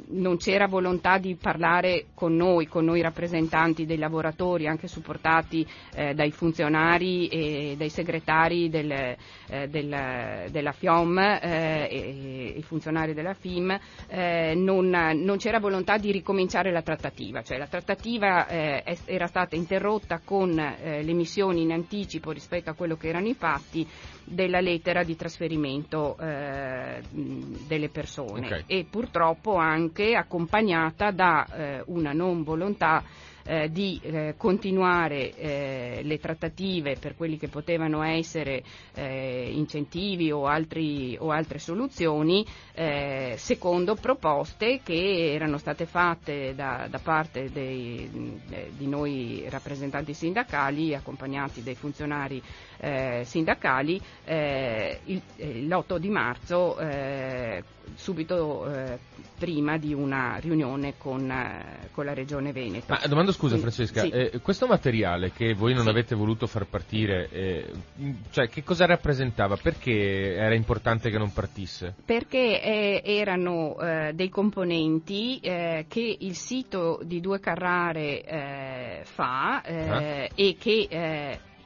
non, 0.08 0.36
c'era 0.36 0.66
volontà 0.66 1.16
di 1.16 1.34
parlare 1.34 2.06
con 2.14 2.36
noi, 2.36 2.66
con 2.66 2.84
noi 2.84 3.00
rappresentanti 3.00 3.86
dei 3.86 3.96
lavoratori, 3.96 4.66
anche 4.66 4.86
supportati 4.86 5.66
eh, 5.94 6.12
dai 6.12 6.30
funzionari 6.30 7.28
e 7.28 7.74
dai 7.78 7.88
segretari 7.88 8.68
del, 8.68 8.90
eh, 8.90 9.68
del, 9.68 10.50
della 10.50 10.72
FIOM 10.72 11.18
eh, 11.18 11.88
e 11.90 12.54
i 12.58 12.62
funzionari 12.62 13.14
della 13.14 13.32
FIM, 13.34 13.78
eh, 14.08 14.52
non, 14.54 14.88
non, 14.90 15.38
c'era 15.38 15.58
volontà 15.58 15.96
di 15.96 16.12
ricominciare 16.12 16.70
la 16.70 16.82
trattativa, 16.82 17.42
cioè 17.42 17.56
la 17.56 17.66
trattativa 17.66 18.46
eh, 18.46 18.98
era 19.06 19.26
stata 19.26 19.56
interrotta 19.56 20.20
con 20.22 20.50
le 20.50 21.12
missioni 21.12 21.62
in 21.62 21.72
anticipo 21.72 22.30
rispetto 22.30 22.68
a 22.70 22.74
quello 22.74 22.96
che 22.96 23.08
erano 23.08 23.28
i 23.28 23.34
fatti 23.34 23.86
della 24.30 24.60
lettera 24.60 25.02
di 25.02 25.16
trasferimento 25.16 26.16
eh, 26.18 27.02
delle 27.10 27.88
persone 27.88 28.46
okay. 28.46 28.62
e 28.66 28.86
purtroppo 28.88 29.56
anche 29.56 30.14
accompagnata 30.14 31.10
da 31.10 31.46
eh, 31.52 31.82
una 31.86 32.12
non 32.12 32.42
volontà 32.44 33.02
eh, 33.50 33.68
di 33.68 33.98
eh, 34.00 34.34
continuare 34.36 35.34
eh, 35.34 36.00
le 36.04 36.18
trattative 36.20 36.96
per 37.00 37.16
quelli 37.16 37.36
che 37.36 37.48
potevano 37.48 38.02
essere 38.02 38.62
eh, 38.94 39.50
incentivi 39.52 40.30
o, 40.30 40.46
altri, 40.46 41.16
o, 41.18 41.32
altre 41.32 41.58
soluzioni 41.58 42.46
eh, 42.74 43.34
secondo 43.38 43.96
proposte 43.96 44.80
che 44.84 45.32
erano 45.34 45.58
state 45.58 45.84
fatte 45.86 46.54
da, 46.54 46.86
da 46.88 47.00
parte 47.00 47.50
dei, 47.50 48.08
di 48.76 48.86
noi 48.86 49.44
rappresentanti 49.48 50.14
sindacali 50.14 50.94
accompagnati 50.94 51.64
dai 51.64 51.74
funzionari 51.74 52.40
eh, 52.78 53.22
sindacali 53.24 54.00
il, 54.26 55.20
l'8 55.66 55.96
di 55.98 56.08
marzo 56.08 56.76
subito 57.94 58.66
eh, 58.72 58.98
prima 59.38 59.76
di 59.78 59.92
una 59.94 60.36
riunione 60.38 60.94
con, 60.98 61.30
eh, 61.30 61.88
con, 61.92 62.04
la 62.04 62.14
Regione 62.14 62.52
Veneto. 62.52 62.86
Ma 62.88 63.00
scusa 63.40 63.56
Francesca, 63.56 64.02
sì. 64.02 64.08
eh, 64.10 64.40
questo 64.42 64.66
materiale 64.66 65.32
che 65.32 65.54
voi 65.54 65.72
non 65.72 65.84
sì. 65.84 65.88
avete 65.88 66.14
voluto 66.14 66.46
far 66.46 66.66
partire, 66.66 67.28
eh, 67.30 67.70
cioè, 68.30 68.48
che 68.48 68.62
cosa 68.62 68.84
rappresentava? 68.84 69.56
Perché 69.56 70.34
era 70.34 70.54
importante 70.54 71.08
che 71.08 71.16
non 71.16 71.32
partisse? 71.32 71.94
Perché 72.04 72.62
eh, 72.62 73.02
erano 73.02 73.78
eh, 73.80 74.12
dei 74.14 74.28
componenti 74.28 75.40
che 75.40 76.16
il 76.18 76.34
sito 76.34 77.00
di 77.02 77.20
Due 77.20 77.40
Carrare 77.40 79.02
fa 79.04 79.60
ah. 79.60 80.28
e 80.34 80.56
che 80.58 80.86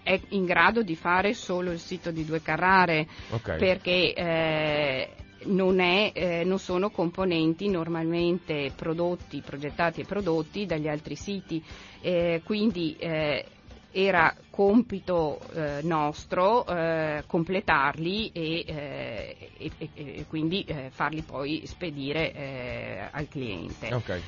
è 0.04 0.20
in 0.28 0.44
grado 0.44 0.82
di 0.82 0.94
fare 0.94 1.34
solo 1.34 1.72
il 1.72 1.78
sito 1.78 2.10
di 2.10 2.24
Due 2.24 2.40
Carrare 2.40 3.06
okay. 3.30 3.58
perché 3.58 4.12
eh, 4.12 5.08
non, 5.46 5.80
è, 5.80 6.12
eh, 6.14 6.44
non, 6.44 6.58
sono 6.58 6.90
componenti 6.90 7.68
normalmente 7.68 8.72
prodotti, 8.74 9.40
progettati 9.40 10.00
e 10.00 10.04
prodotti 10.04 10.66
dagli 10.66 10.88
altri 10.88 11.16
siti, 11.16 11.62
eh, 12.00 12.40
quindi 12.44 12.96
eh, 12.98 13.44
era 13.90 14.34
compito 14.50 15.40
eh, 15.54 15.80
nostro 15.82 16.66
eh, 16.66 17.24
completarli 17.26 18.30
e, 18.32 18.64
eh, 18.66 19.50
e, 19.56 19.90
e 19.94 20.24
quindi 20.26 20.66
farli 20.90 21.22
poi 21.22 21.62
spedire 21.64 23.08
al 23.12 23.28
cliente. 23.28 23.94
Okay. 23.94 24.20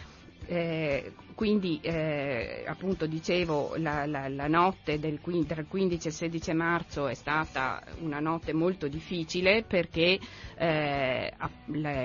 Eh, 0.48 1.12
quindi 1.36 1.78
eh, 1.82 2.64
appunto 2.66 3.06
dicevo 3.06 3.74
la, 3.76 4.06
la, 4.06 4.26
la 4.26 4.48
notte 4.48 4.98
del, 4.98 5.20
tra 5.46 5.60
il 5.60 5.66
15 5.68 6.06
e 6.06 6.10
il 6.10 6.16
16 6.16 6.52
marzo 6.54 7.08
è 7.08 7.14
stata 7.14 7.82
una 8.00 8.20
notte 8.20 8.54
molto 8.54 8.88
difficile 8.88 9.62
perché 9.62 10.18
eh, 10.56 11.32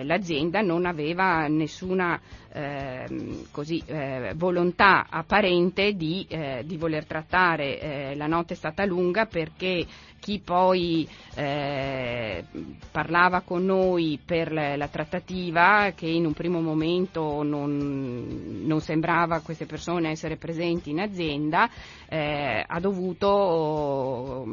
l'azienda 0.03 0.59
non 0.59 0.86
aveva 0.86 1.47
nessuna 1.47 2.19
ehm, 2.51 3.45
così, 3.51 3.82
eh, 3.86 4.34
volontà 4.36 5.07
apparente 5.09 5.93
di, 5.93 6.25
eh, 6.27 6.63
di 6.65 6.75
voler 6.75 7.05
trattare, 7.05 7.79
eh, 7.79 8.15
la 8.15 8.27
notte 8.27 8.53
è 8.53 8.57
stata 8.57 8.84
lunga 8.86 9.27
perché 9.27 9.86
chi 10.21 10.39
poi 10.39 11.07
eh, 11.34 12.45
parlava 12.91 13.41
con 13.41 13.65
noi 13.65 14.19
per 14.23 14.51
la, 14.53 14.88
trattativa, 14.88 15.91
che 15.95 16.05
in 16.05 16.27
un 16.27 16.34
primo 16.34 16.61
momento 16.61 17.41
non, 17.41 18.61
non, 18.63 18.79
sembrava 18.82 19.20
a 19.30 19.41
queste 19.41 19.65
persone 19.65 20.09
essere 20.09 20.38
presenti 20.38 20.89
in 20.89 20.99
azienda, 20.99 21.69
eh, 22.07 22.63
ha 22.65 22.80
dovuto 22.80 24.45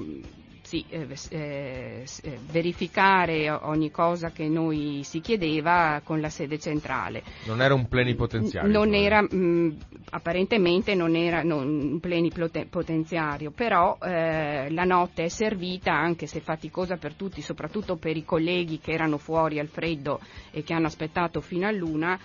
sì, 0.68 0.84
eh, 0.90 1.06
eh, 1.30 2.04
eh, 2.22 2.38
verificare 2.50 3.50
ogni 3.50 3.90
cosa 3.90 4.32
che 4.32 4.48
noi 4.48 5.00
si 5.02 5.20
chiedeva 5.22 6.02
con 6.04 6.20
la 6.20 6.28
sede 6.28 6.58
centrale. 6.58 7.22
Non 7.46 7.62
era 7.62 7.72
un 7.72 7.88
plenipotenziario? 7.88 8.70
Non 8.70 8.92
era, 8.92 9.22
mh, 9.22 9.78
apparentemente 10.10 10.94
non 10.94 11.14
era 11.16 11.42
non, 11.42 11.66
un 11.92 12.00
plenipotenziario, 12.00 13.50
però 13.50 13.96
eh, 14.02 14.70
la 14.70 14.84
notte 14.84 15.24
è 15.24 15.28
servita, 15.28 15.92
anche 15.94 16.26
se 16.26 16.40
faticosa 16.40 16.96
per 16.96 17.14
tutti, 17.14 17.40
soprattutto 17.40 17.96
per 17.96 18.18
i 18.18 18.26
colleghi 18.26 18.78
che 18.78 18.92
erano 18.92 19.16
fuori 19.16 19.58
al 19.58 19.68
freddo 19.68 20.20
e 20.50 20.62
che 20.64 20.74
hanno 20.74 20.88
aspettato 20.88 21.40
fino 21.40 21.66
a 21.66 21.70
luna, 21.70 22.18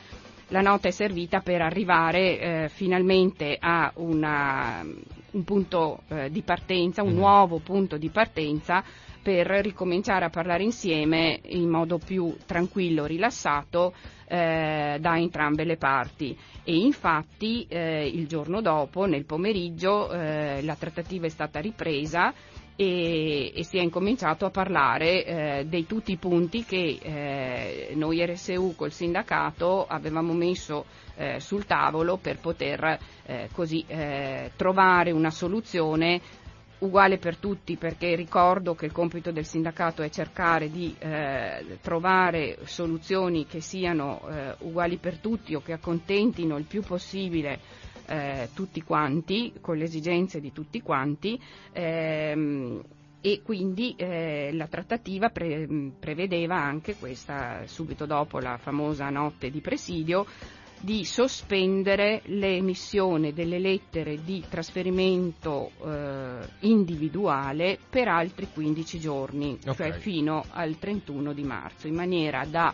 la 0.53 0.61
notte 0.61 0.89
è 0.89 0.91
servita 0.91 1.39
per 1.41 1.61
arrivare 1.63 2.39
eh, 2.39 2.69
finalmente 2.69 3.57
a 3.59 3.91
una, 3.95 4.85
un 5.31 5.43
punto 5.43 6.03
eh, 6.09 6.29
di 6.29 6.43
partenza, 6.43 7.01
un 7.01 7.13
mm. 7.13 7.17
nuovo 7.17 7.57
punto 7.57 7.97
di 7.97 8.09
partenza 8.09 8.83
per 9.19 9.47
ricominciare 9.47 10.25
a 10.25 10.29
parlare 10.29 10.61
insieme 10.61 11.39
in 11.45 11.67
modo 11.69 11.97
più 11.97 12.35
tranquillo, 12.45 13.05
rilassato 13.05 13.93
eh, 14.27 14.97
da 14.99 15.17
entrambe 15.17 15.63
le 15.63 15.77
parti. 15.77 16.37
E 16.63 16.75
infatti 16.75 17.65
eh, 17.67 18.05
il 18.05 18.27
giorno 18.27 18.61
dopo, 18.61 19.05
nel 19.05 19.25
pomeriggio, 19.25 20.11
eh, 20.11 20.61
la 20.61 20.75
trattativa 20.75 21.25
è 21.25 21.29
stata 21.29 21.59
ripresa 21.59 22.31
e, 22.75 23.51
e, 23.55 23.63
si 23.63 23.77
è 23.77 23.81
incominciato 23.81 24.45
a 24.45 24.49
parlare 24.49 25.25
eh, 25.25 25.65
dei 25.67 25.85
tutti 25.85 26.11
i 26.11 26.17
punti 26.17 26.63
che 26.63 26.99
eh, 27.01 27.91
noi 27.95 28.25
RSU 28.25 28.73
col 28.75 28.91
sindacato 28.91 29.85
avevamo 29.87 30.33
messo 30.33 30.85
eh, 31.15 31.39
sul 31.39 31.65
tavolo 31.65 32.17
per 32.17 32.39
poter 32.39 32.97
eh, 33.25 33.49
così 33.53 33.83
eh, 33.87 34.51
trovare 34.55 35.11
una 35.11 35.29
soluzione 35.29 36.19
uguale 36.79 37.17
per 37.17 37.37
tutti 37.37 37.77
perché 37.77 38.13
ricordo 38.15 38.75
che 38.75 38.85
il 38.87 38.91
compito 38.91 39.31
del 39.31 39.45
sindacato 39.45 40.01
è 40.01 40.09
cercare 40.09 40.69
di 40.69 40.93
eh, 40.99 41.77
trovare 41.81 42.57
soluzioni 42.65 43.45
che 43.45 43.61
siano 43.61 44.21
uguali 44.59 44.97
per 44.97 45.17
tutti 45.19 45.55
o 45.55 45.61
che 45.61 45.71
accontentino 45.73 46.57
il 46.57 46.65
più 46.65 46.81
possibile 46.81 47.59
eh, 48.07 48.49
tutti 48.53 48.81
quanti, 48.81 49.53
con 49.61 49.77
le 49.77 49.85
esigenze 49.85 50.39
di 50.39 50.51
tutti 50.51 50.81
quanti. 50.81 51.39
Ehm, 51.71 52.81
e 53.25 53.41
quindi 53.41 53.95
eh, 53.95 54.49
la 54.51 54.67
trattativa 54.67 55.29
pre- 55.29 55.65
prevedeva 55.97 56.57
anche 56.57 56.97
questa, 56.97 57.61
subito 57.67 58.05
dopo 58.05 58.39
la 58.39 58.57
famosa 58.57 59.09
notte 59.09 59.49
di 59.49 59.61
presidio, 59.61 60.25
di 60.83 61.05
sospendere 61.05 62.21
l'emissione 62.25 63.31
delle 63.31 63.59
lettere 63.59 64.21
di 64.21 64.43
trasferimento 64.49 65.71
eh, 65.85 66.45
individuale 66.67 67.79
per 67.89 68.09
altri 68.09 68.49
15 68.51 68.99
giorni, 68.99 69.57
cioè 69.61 69.71
okay. 69.71 69.91
cioè 69.91 69.99
fino 69.99 70.43
al 70.49 70.77
31 70.77 71.31
di 71.31 71.43
marzo, 71.43 71.87
in 71.87 71.95
maniera 71.95 72.43
da 72.43 72.73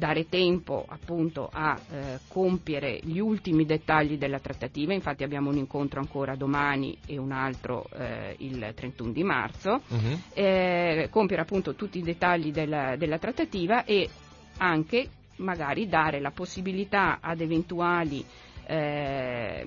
dare 0.00 0.26
tempo 0.28 0.84
appunto 0.88 1.48
a 1.52 1.78
eh, 1.90 2.18
compiere 2.26 2.98
gli 3.02 3.18
ultimi 3.18 3.66
dettagli 3.66 4.16
della 4.16 4.40
trattativa, 4.40 4.94
infatti 4.94 5.22
abbiamo 5.22 5.50
un 5.50 5.58
incontro 5.58 6.00
ancora 6.00 6.34
domani 6.34 6.96
e 7.06 7.18
un 7.18 7.30
altro 7.30 7.86
eh, 7.92 8.34
il 8.38 8.72
31 8.74 9.12
di 9.12 9.22
marzo, 9.22 9.82
Mhm. 9.88 10.22
eh, 10.32 11.08
compiere 11.10 11.42
appunto 11.42 11.74
tutti 11.74 11.98
i 11.98 12.02
dettagli 12.02 12.50
della, 12.50 12.96
della 12.96 13.18
trattativa 13.18 13.84
e 13.84 14.08
anche 14.56 15.08
magari 15.36 15.86
dare 15.86 16.18
la 16.20 16.30
possibilità 16.30 17.18
ad 17.20 17.40
eventuali 17.40 18.24
eh, 18.66 19.64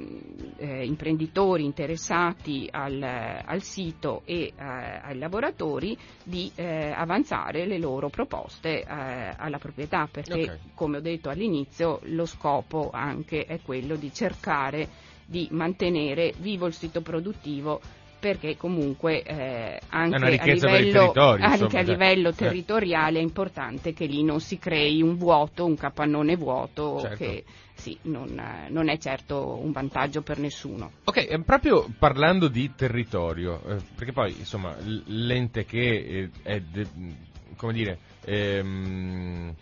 eh, 0.57 0.85
imprenditori 0.85 1.63
interessati 1.63 2.67
al, 2.71 3.01
al 3.01 3.61
sito 3.61 4.21
e 4.25 4.53
eh, 4.55 4.63
ai 4.63 5.17
lavoratori 5.17 5.97
di 6.23 6.51
eh, 6.55 6.91
avanzare 6.91 7.65
le 7.65 7.79
loro 7.79 8.09
proposte 8.09 8.81
eh, 8.81 8.85
alla 8.85 9.57
proprietà 9.57 10.07
perché 10.11 10.41
Ok. 10.43 10.57
come 10.73 10.97
ho 10.97 11.01
detto 11.01 11.29
all'inizio 11.29 11.99
lo 12.03 12.25
scopo 12.25 12.89
anche 12.91 13.45
è 13.45 13.59
quello 13.61 13.95
di 13.95 14.11
cercare 14.13 14.87
di 15.25 15.47
mantenere 15.51 16.33
vivo 16.37 16.65
il 16.67 16.73
sito 16.73 17.01
produttivo 17.01 17.79
perché 18.23 18.55
comunque 18.55 19.21
eh, 19.21 19.81
anche 19.89 20.15
a 20.15 20.45
livello, 20.45 21.11
anche 21.13 21.65
a 21.65 21.67
cioè, 21.67 21.83
livello 21.83 22.29
eh. 22.29 22.33
territoriale 22.33 23.19
è 23.19 23.21
importante 23.21 23.91
che 23.91 24.05
lì 24.05 24.23
non 24.23 24.39
si 24.39 24.57
crei 24.57 25.01
un 25.01 25.17
vuoto, 25.17 25.65
un 25.65 25.75
capannone 25.75 26.37
vuoto 26.37 27.01
Certo. 27.01 27.17
che 27.17 27.43
sì, 27.75 27.97
non, 28.03 28.37
eh, 28.37 28.69
non 28.69 28.89
è 28.89 28.97
certo 28.97 29.59
un 29.61 29.71
vantaggio 29.71 30.21
per 30.21 30.39
nessuno. 30.39 30.91
Ok, 31.03 31.17
eh, 31.29 31.39
proprio 31.43 31.87
parlando 31.97 32.47
di 32.47 32.73
territorio, 32.75 33.61
eh, 33.65 33.81
perché 33.95 34.11
poi 34.11 34.35
insomma 34.37 34.75
l'ente 35.05 35.65
che 35.65 36.29
è, 36.43 36.59
de- 36.59 36.87
come 37.55 37.73
dire, 37.73 37.99
ehm, 38.25 39.53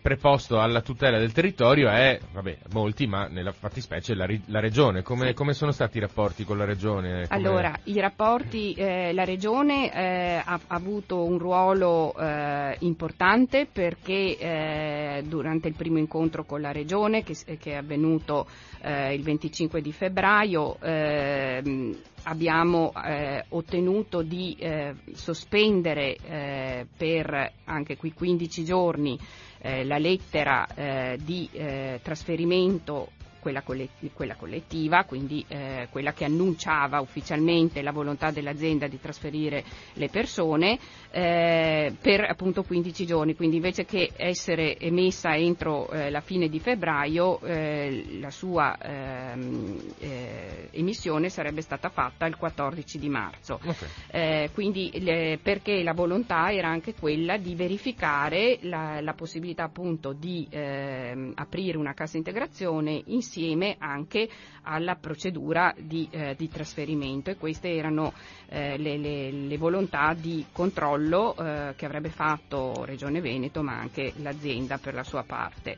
preposto 0.00 0.60
alla 0.60 0.80
tutela 0.80 1.18
del 1.18 1.32
territorio 1.32 1.88
è, 1.88 2.18
vabbè, 2.32 2.58
molti, 2.72 3.06
ma 3.06 3.26
nella 3.26 3.52
fattispecie 3.52 4.14
la, 4.14 4.26
la 4.46 4.60
regione. 4.60 5.02
Come, 5.02 5.34
come 5.34 5.52
sono 5.52 5.72
stati 5.72 5.98
i 5.98 6.00
rapporti 6.00 6.44
con 6.44 6.58
la 6.58 6.64
regione? 6.64 7.26
Come- 7.26 7.40
Allora, 7.40 7.78
i 7.84 7.98
rapporti, 8.00 8.74
eh, 8.74 9.12
la 9.12 9.24
Regione 9.24 9.92
eh, 9.92 10.42
ha, 10.44 10.60
ha 10.66 10.74
avuto 10.74 11.24
un 11.24 11.38
ruolo 11.38 12.14
eh, 12.18 12.76
importante 12.80 13.66
perché 13.70 14.36
eh, 14.38 15.22
durante 15.26 15.68
il 15.68 15.74
primo 15.74 15.98
incontro 15.98 16.44
con 16.44 16.60
la 16.60 16.72
Regione, 16.72 17.22
che, 17.22 17.34
s- 17.34 17.44
che 17.58 17.72
è 17.72 17.74
avvenuto 17.76 18.46
eh, 18.82 19.14
il 19.14 19.22
25 19.22 19.80
di 19.80 19.92
febbraio, 19.92 20.78
ehm, 20.80 21.96
abbiamo 22.24 22.92
eh, 23.04 23.44
ottenuto 23.50 24.22
di 24.22 24.56
eh, 24.58 24.94
sospendere 25.12 26.16
eh, 26.16 26.86
per 26.96 27.52
anche 27.64 27.96
qui 27.96 28.12
15 28.12 28.64
giorni 28.64 29.18
eh, 29.60 29.84
la 29.84 29.98
lettera 29.98 30.66
eh, 30.74 31.18
di 31.22 31.48
eh, 31.52 32.00
trasferimento 32.02 33.10
quella, 33.40 33.62
colle- 33.62 33.88
quella 34.12 34.36
collettiva, 34.36 35.04
quindi 35.04 35.44
eh, 35.48 35.88
quella 35.90 36.12
che 36.12 36.24
annunciava 36.24 37.00
ufficialmente 37.00 37.82
la 37.82 37.92
volontà 37.92 38.30
dell'azienda 38.30 38.86
di 38.86 39.00
trasferire 39.00 39.64
le 39.94 40.08
persone 40.08 40.78
eh, 41.10 41.94
per 42.00 42.20
appunto 42.22 42.62
15 42.62 43.06
giorni, 43.06 43.34
quindi 43.34 43.56
invece 43.56 43.84
che 43.84 44.10
essere 44.16 44.78
emessa 44.78 45.36
entro 45.36 45.88
eh, 45.90 46.10
la 46.10 46.20
fine 46.20 46.48
di 46.48 46.58
febbraio 46.60 47.40
eh, 47.40 48.18
la 48.20 48.30
sua 48.30 48.76
ehm, 48.78 49.78
eh, 49.98 50.68
emissione 50.72 51.28
sarebbe 51.28 51.62
stata 51.62 51.88
fatta 51.88 52.26
il 52.26 52.36
14 52.36 52.98
di 52.98 53.08
marzo. 53.08 53.60
Ok. 53.64 53.86
Eh, 54.10 54.50
quindi 54.52 54.90
le- 55.00 55.38
perché 55.42 55.82
la 55.82 55.92
volontà 55.92 56.52
era 56.52 56.68
anche 56.68 56.94
quella 56.94 57.36
di 57.36 57.54
verificare 57.54 58.58
la, 58.62 59.00
la 59.00 59.12
possibilità 59.14 59.64
appunto 59.64 60.12
di 60.12 60.46
ehm, 60.50 61.32
aprire 61.36 61.78
una 61.78 61.94
cassa 61.94 62.16
integrazione 62.16 63.02
insieme 63.28 63.76
anche 63.78 64.26
alla 64.62 64.96
procedura 64.96 65.74
di, 65.78 66.08
eh, 66.10 66.34
di 66.36 66.48
trasferimento 66.48 67.30
e 67.30 67.36
queste 67.36 67.68
erano 67.74 68.12
eh, 68.48 68.78
le, 68.78 68.96
le- 68.96 69.30
le 69.30 69.56
volontà 69.58 70.14
di 70.14 70.46
controllo 70.50 71.36
eh, 71.36 71.74
che 71.76 71.84
avrebbe 71.84 72.08
fatto 72.08 72.84
Regione 72.86 73.20
Veneto 73.20 73.62
ma 73.62 73.78
anche 73.78 74.14
l'azienda 74.16 74.78
per 74.78 74.94
la 74.94 75.04
sua 75.04 75.22
parte. 75.24 75.76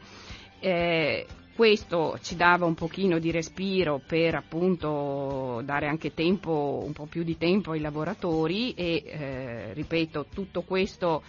Eh, 0.61 1.27
questo 1.55 2.19
ci 2.23 2.37
dava 2.37 2.65
un 2.65 2.75
pochino 2.75 3.19
di 3.19 3.31
respiro 3.31 4.01
per 4.07 4.35
appunto 4.35 5.61
dare 5.65 5.89
anche 5.89 6.15
tempo, 6.15 6.83
un 6.85 6.93
po' 6.93 7.07
più 7.07 7.23
di 7.23 7.37
tempo 7.37 7.73
ai 7.73 7.81
lavoratori 7.81 8.73
e 8.75 9.03
eh, 9.05 9.73
ripeto 9.75 10.27
tutto 10.33 10.63
questo 10.63 11.23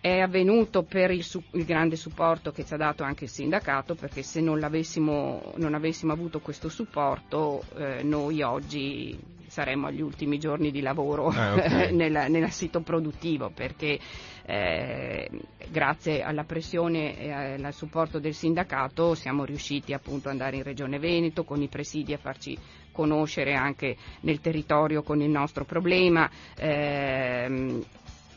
è 0.00 0.20
avvenuto 0.20 0.84
per 0.84 1.10
il, 1.10 1.24
su- 1.24 1.42
il 1.52 1.64
grande 1.64 1.96
supporto 1.96 2.50
che 2.52 2.64
ci 2.64 2.74
ha 2.74 2.76
dato 2.76 3.02
anche 3.02 3.24
il 3.24 3.30
sindacato 3.30 3.94
perché 3.94 4.22
se 4.22 4.40
non, 4.40 4.60
l'avessimo, 4.60 5.52
non 5.56 5.74
avessimo 5.74 6.12
avuto 6.12 6.40
questo 6.40 6.68
supporto 6.68 7.64
eh, 7.76 8.02
noi 8.02 8.42
oggi 8.42 9.18
saremmo 9.48 9.86
agli 9.86 10.00
ultimi 10.02 10.38
giorni 10.38 10.70
di 10.70 10.80
lavoro 10.80 11.28
Ah, 11.28 11.54
ok. 11.54 11.90
nel, 11.92 12.26
nel 12.28 12.50
sito 12.50 12.80
produttivo 12.80 13.50
perché 13.50 13.98
eh, 14.46 15.28
grazie 15.70 16.22
alla 16.22 16.44
pressione 16.44 17.18
e 17.18 17.30
al 17.32 17.72
supporto 17.74 18.18
del 18.18 18.34
sindacato 18.34 19.14
siamo 19.14 19.44
riusciti 19.44 19.92
appunto 19.92 20.28
ad 20.28 20.34
andare 20.34 20.56
in 20.56 20.62
Regione 20.62 20.98
Veneto 20.98 21.44
con 21.44 21.60
i 21.60 21.68
presidi 21.68 22.12
a 22.12 22.18
farci 22.18 22.56
conoscere 22.92 23.54
anche 23.54 23.96
nel 24.22 24.40
territorio 24.40 25.02
con 25.02 25.20
il 25.20 25.30
nostro 25.30 25.64
problema. 25.64 26.30
ehm, 26.56 27.84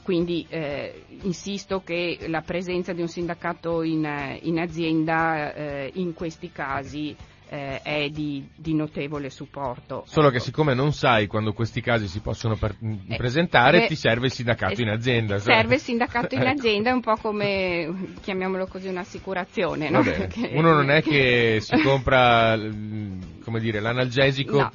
quindi 0.04 0.45
eh, 0.49 1.04
insisto 1.22 1.82
che 1.84 2.18
la 2.28 2.41
presenza 2.41 2.93
di 2.93 3.02
un 3.02 3.08
sindacato 3.08 3.84
in, 3.84 4.06
eh, 4.06 4.39
in 4.43 4.60
azienda 4.60 5.54
eh, 5.54 5.91
in 5.95 6.14
questi 6.14 6.52
casi 6.52 7.16
eh, 7.54 7.82
è 7.82 8.10
di, 8.10 8.47
di 8.56 8.74
notevole 8.74 9.30
supporto. 9.30 10.04
Solo 10.08 10.30
che 10.30 10.38
Ecco. 10.38 10.45
siccome 10.45 10.74
non 10.74 10.93
sai 10.93 11.28
quando 11.28 11.52
questi 11.52 11.82
casi 11.82 12.08
si 12.08 12.22
possono 12.22 12.56
par- 12.56 12.78
Eh, 12.82 13.16
presentare, 13.18 13.80
beh, 13.82 13.88
ti 13.88 13.95
serve 13.95 14.28
il 14.28 14.32
sindacato 14.32 14.80
eh, 14.80 14.84
in 14.84 14.89
azienda. 14.89 15.38
cioè. 15.38 15.56
Serve 15.56 15.76
il 15.76 15.82
sindacato 15.82 16.36
in 16.36 16.41
Ecco. 16.47 16.52
azienda, 16.60 16.89
è 16.91 16.93
un 16.93 17.02
po' 17.02 17.16
come, 17.18 18.14
chiamiamolo 18.22 18.68
così, 18.68 18.88
un'assicurazione. 18.88 19.89
No? 19.89 19.99
Che- 20.32 20.52
Uno 20.54 20.72
non 20.74 20.89
è 20.91 21.02
che 21.04 21.58
si 21.60 21.78
compra, 21.82 22.56
mm, 22.56 23.22
come 23.43 23.60
dire, 23.60 23.82
l'analgesico 23.82 24.58
No. 24.58 24.72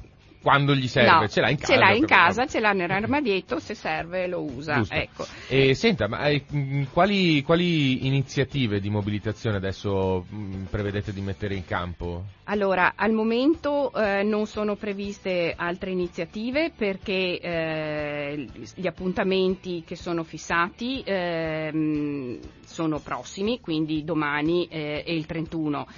Quando 0.47 0.77
gli 0.77 0.87
serve, 0.87 1.11
No, 1.11 1.27
ce 1.29 1.41
l'ha 1.41 1.51
in 1.51 1.57
casa. 1.57 1.73
Ce 1.73 1.77
l'ha 1.77 1.93
in 1.93 2.07
casa, 2.07 2.47
ce 2.47 2.61
l'ha 2.61 2.71
nell'armadietto, 2.71 3.59
se 3.59 3.75
serve 3.75 4.29
lo 4.29 4.43
usa. 4.43 4.81
Ecco. 4.89 5.27
E 5.49 5.75
senta, 5.75 6.07
ma 6.07 6.29
eh, 6.29 6.45
mm, 6.55 6.85
quali, 6.93 7.43
quali 7.43 8.07
iniziative 8.07 8.79
di 8.79 8.89
mobilitazione 8.89 9.57
adesso 9.57 10.25
mm, 10.33 10.67
prevedete 10.67 11.13
di 11.13 11.21
mettere 11.21 11.57
in 11.57 11.65
campo? 11.65 12.27
Allora, 12.45 12.93
al 12.95 13.11
momento 13.11 13.93
eh, 13.93 14.23
non 14.23 14.47
sono 14.47 14.77
previste 14.77 15.53
altre 15.57 15.91
iniziative 15.91 16.71
perché 16.71 17.41
eh, 17.41 18.49
gli 18.77 18.87
appuntamenti 18.87 19.83
che 19.85 19.97
sono 19.97 20.23
fissati 20.23 21.03
ehm, 21.05 22.39
sono 22.65 23.01
prossimi, 23.01 23.59
quindi 23.59 24.05
domani 24.05 24.69
eh, 24.69 25.03
e 25.05 25.13
il 25.13 25.27
31. 25.27 25.89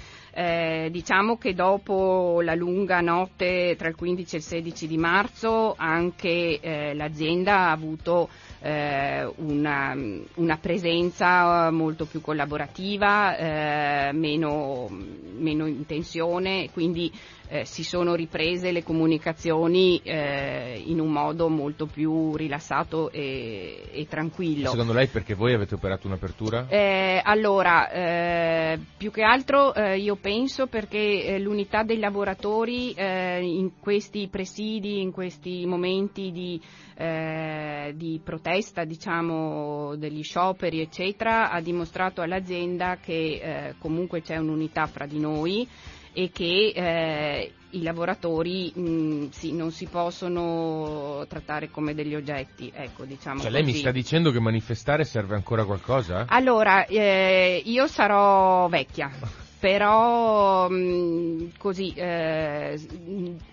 Eh, 0.41 0.87
diciamo 0.93 1.37
che 1.37 1.53
dopo 1.53 2.41
la 2.43 2.55
lunga 2.55 3.01
notte 3.01 3.75
tra 3.77 3.89
il 3.89 3.97
15 3.97 4.37
e 4.37 4.39
il 4.39 4.45
16 4.45 4.87
di 4.87 4.97
marzo 4.97 5.75
anche 5.77 6.61
eh, 6.61 6.95
l'azienda 6.95 7.57
ha 7.57 7.71
avuto 7.73 8.29
eh, 8.61 9.31
una, 9.37 9.97
una 10.35 10.57
presenza 10.57 11.71
molto 11.71 12.07
più 12.07 12.21
collaborativa, 12.21 13.37
eh, 13.37 14.13
meno, 14.13 14.89
meno 14.91 15.67
in 15.67 15.87
tensione, 15.87 16.71
quindi 16.73 17.13
eh, 17.49 17.65
si 17.65 17.83
sono 17.83 18.15
riprese 18.15 18.73
le 18.73 18.83
comunicazioni 18.83 20.01
eh, 20.03 20.83
in 20.85 21.01
un 21.01 21.11
modo 21.11 21.49
molto 21.49 21.87
più 21.87 22.37
rilassato 22.37 23.11
e, 23.11 23.89
e 23.91 24.07
tranquillo. 24.07 24.69
Secondo 24.71 24.93
lei 24.93 25.07
perché 25.07 25.35
voi 25.35 25.55
avete 25.55 25.75
operato 25.75 26.07
un'apertura? 26.07 26.67
Eh, 26.69 27.21
allora, 27.25 27.91
eh, 27.91 28.79
più 28.97 29.11
che 29.11 29.23
altro 29.23 29.75
eh, 29.75 29.99
io 29.99 30.17
penso 30.17 30.67
perché 30.67 31.25
eh, 31.25 31.39
l'unità 31.39 31.83
dei 31.83 31.99
lavoratori 31.99 32.93
eh, 32.93 33.41
in 33.43 33.73
questi 33.81 34.29
presidi, 34.29 35.01
in 35.01 35.11
questi 35.11 35.65
momenti 35.65 36.31
di, 36.31 36.61
eh, 36.97 37.93
di 37.97 38.21
protesta, 38.23 38.48
diciamo, 38.85 39.95
degli 39.97 40.23
scioperi, 40.23 40.81
eccetera, 40.81 41.51
ha 41.51 41.61
dimostrato 41.61 42.23
all'azienda 42.23 42.97
che 42.97 43.41
eh, 43.43 43.75
comunque 43.79 44.23
c'è 44.23 44.37
un'unità 44.37 44.87
fra 44.87 45.07
di 45.07 45.19
noi 45.19 45.69
e 46.13 46.31
che 46.33 46.73
eh, 46.75 47.53
i 47.71 47.83
lavoratori 47.83 48.73
mh, 48.75 49.29
sì, 49.31 49.53
non 49.53 49.71
si 49.71 49.87
possono 49.87 51.25
trattare 51.29 51.71
come 51.71 51.95
degli 51.95 52.15
oggetti, 52.15 52.73
ecco, 52.75 53.05
diciamo 53.05 53.41
Cioè 53.41 53.51
lei 53.51 53.63
mi 53.63 53.75
sta 53.75 53.91
dicendo 53.91 54.31
che 54.31 54.41
manifestare 54.41 55.05
serve 55.05 55.35
ancora 55.35 55.63
a 55.63 55.67
qualcosa? 55.67 56.25
Allora, 56.29 56.87
eh, 56.87 57.63
io 57.65 57.87
sarò 57.87 58.69
vecchia, 58.69 59.11
però 59.59 60.69
mh, 60.69 61.53
così 61.59 61.93
eh, 61.95 62.79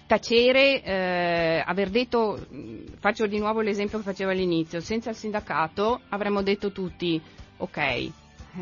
tacere, 0.05 0.83
eh, 0.83 1.63
aver 1.65 1.89
detto, 1.89 2.45
mh, 2.47 2.97
faccio 2.99 3.25
di 3.27 3.39
nuovo 3.39 3.61
l'esempio 3.61 3.97
che 3.97 4.03
facevo 4.03 4.31
all'inizio, 4.31 4.79
senza 4.81 5.09
il 5.09 5.15
sindacato 5.15 6.01
avremmo 6.09 6.41
detto 6.43 6.71
tutti 6.71 7.21
ok, 7.57 8.11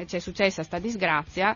c'è 0.05 0.19
successa 0.19 0.63
sta 0.63 0.79
disgrazia, 0.79 1.55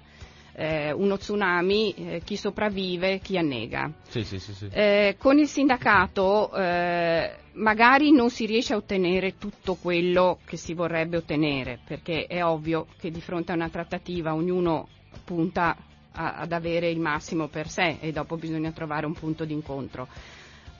eh, 0.53 0.91
uno 0.91 1.17
tsunami, 1.17 1.93
eh, 1.93 2.21
chi 2.23 2.35
sopravvive, 2.35 3.19
chi 3.19 3.37
annega. 3.37 3.91
Sì, 4.09 4.23
sì, 4.23 4.39
sì, 4.39 4.53
sì. 4.53 4.67
Eh, 4.71 5.15
con 5.17 5.37
il 5.37 5.47
sindacato 5.47 6.51
eh, 6.55 7.31
magari 7.53 8.11
non 8.11 8.29
si 8.29 8.45
riesce 8.45 8.73
a 8.73 8.77
ottenere 8.77 9.37
tutto 9.37 9.75
quello 9.75 10.39
che 10.45 10.57
si 10.57 10.73
vorrebbe 10.73 11.17
ottenere, 11.17 11.79
perché 11.85 12.25
è 12.25 12.43
ovvio 12.43 12.87
che 12.97 13.11
di 13.11 13.21
fronte 13.21 13.51
a 13.51 13.55
una 13.55 13.69
trattativa 13.69 14.33
ognuno 14.33 14.87
punta 15.23 15.75
a, 16.11 16.35
ad 16.35 16.51
avere 16.51 16.89
il 16.89 16.99
massimo 16.99 17.47
per 17.47 17.69
sé 17.69 17.97
e 17.99 18.11
dopo 18.11 18.35
bisogna 18.37 18.71
trovare 18.71 19.05
un 19.05 19.13
punto 19.13 19.45
d'incontro. 19.45 20.07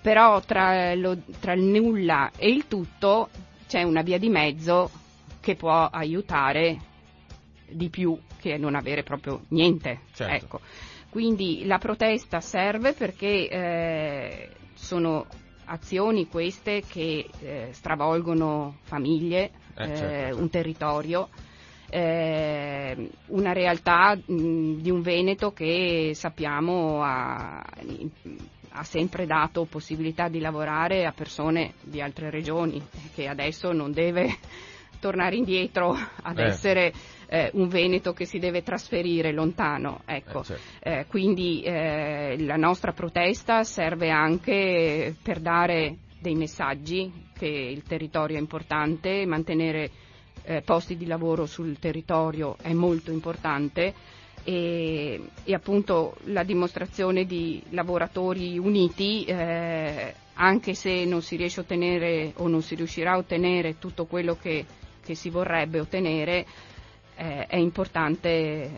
Però 0.02 0.40
tra, 0.42 0.94
lo, 0.96 1.18
tra 1.40 1.54
il 1.54 1.64
nulla 1.64 2.32
e 2.38 2.50
il 2.50 2.68
tutto 2.68 3.30
c'è 3.68 3.84
una 3.84 4.02
via 4.02 4.18
di 4.18 4.30
mezzo 4.30 4.90
che 5.42 5.56
può 5.56 5.86
aiutare 5.86 6.78
di 7.70 7.90
più 7.90 8.18
che 8.40 8.58
non 8.58 8.76
avere 8.76 9.04
proprio 9.04 9.42
niente. 9.50 10.02
Certo. 10.14 10.46
Ecco. 10.46 10.60
Quindi 11.10 11.66
la 11.66 11.78
protesta 11.78 12.40
serve 12.42 12.94
perché 12.94 13.50
eh, 13.50 14.50
sono 14.74 15.26
azioni 15.66 16.28
queste 16.28 16.84
che 16.88 17.28
eh, 17.40 17.70
stravolgono 17.72 18.78
famiglie, 18.84 19.52
Eh, 19.76 19.84
eh, 19.92 19.96
certo. 19.96 20.38
un 20.38 20.50
territorio, 20.50 21.30
eh, 21.90 23.10
una 23.28 23.54
realtà 23.54 24.16
mh, 24.16 24.82
di 24.82 24.92
un 24.92 25.02
Veneto 25.02 25.52
che 25.52 26.12
sappiamo 26.14 27.02
ha, 27.04 27.64
ha 28.70 28.84
sempre 28.84 29.26
dato 29.26 29.66
possibilità 29.66 30.28
di 30.28 30.40
lavorare 30.40 31.06
a 31.06 31.12
persone 31.12 31.74
di 31.82 32.02
altre 32.02 32.30
regioni, 32.30 32.82
che 33.14 33.28
adesso 33.28 33.72
non 33.72 33.92
deve 33.92 34.28
tornare 35.00 35.36
indietro 35.36 35.96
ad 36.22 36.40
Eh. 36.40 36.46
essere 36.46 36.94
eh, 37.30 37.52
un 37.54 37.68
Veneto 37.68 38.14
che 38.14 38.26
si 38.26 38.40
deve 38.40 38.64
trasferire 38.64 39.32
lontano. 39.32 40.02
Ecco. 40.06 40.42
Eh, 40.42 40.44
certo. 40.44 40.64
Eh, 40.90 41.06
quindi 41.08 41.62
eh, 41.62 42.36
la 42.40 42.56
nostra 42.56 42.94
protesta 42.94 43.64
serve 43.64 44.10
anche 44.10 45.16
per 45.22 45.40
dare 45.40 45.98
dei 46.20 46.36
messaggi 46.36 47.12
che 47.38 47.46
il 47.48 47.84
territorio 47.84 48.38
è 48.38 48.40
importante, 48.40 49.26
mantenere 49.26 49.92
eh, 50.48 50.62
posti 50.62 50.96
di 50.96 51.06
lavoro 51.06 51.46
sul 51.46 51.78
territorio 51.78 52.56
è 52.62 52.72
molto 52.72 53.12
importante 53.12 53.94
e, 54.46 55.22
e 55.44 55.54
appunto 55.54 56.16
la 56.26 56.44
dimostrazione 56.44 57.26
di 57.26 57.62
lavoratori 57.72 58.58
uniti, 58.58 59.26
eh, 59.26 60.14
anche 60.36 60.74
se 60.74 61.04
non 61.04 61.22
si 61.22 61.36
riesce 61.36 61.60
a 61.60 61.64
ottenere 61.64 62.32
o 62.38 62.48
non 62.48 62.62
si 62.62 62.76
riuscirà 62.76 63.12
a 63.14 63.18
ottenere 63.18 63.78
tutto 63.78 64.06
quello 64.06 64.38
che, 64.38 64.66
che 65.04 65.16
si 65.16 65.30
vorrebbe 65.30 65.82
ottenere, 65.82 66.46
eh, 67.18 67.46
è 67.46 67.58
importante 67.58 68.70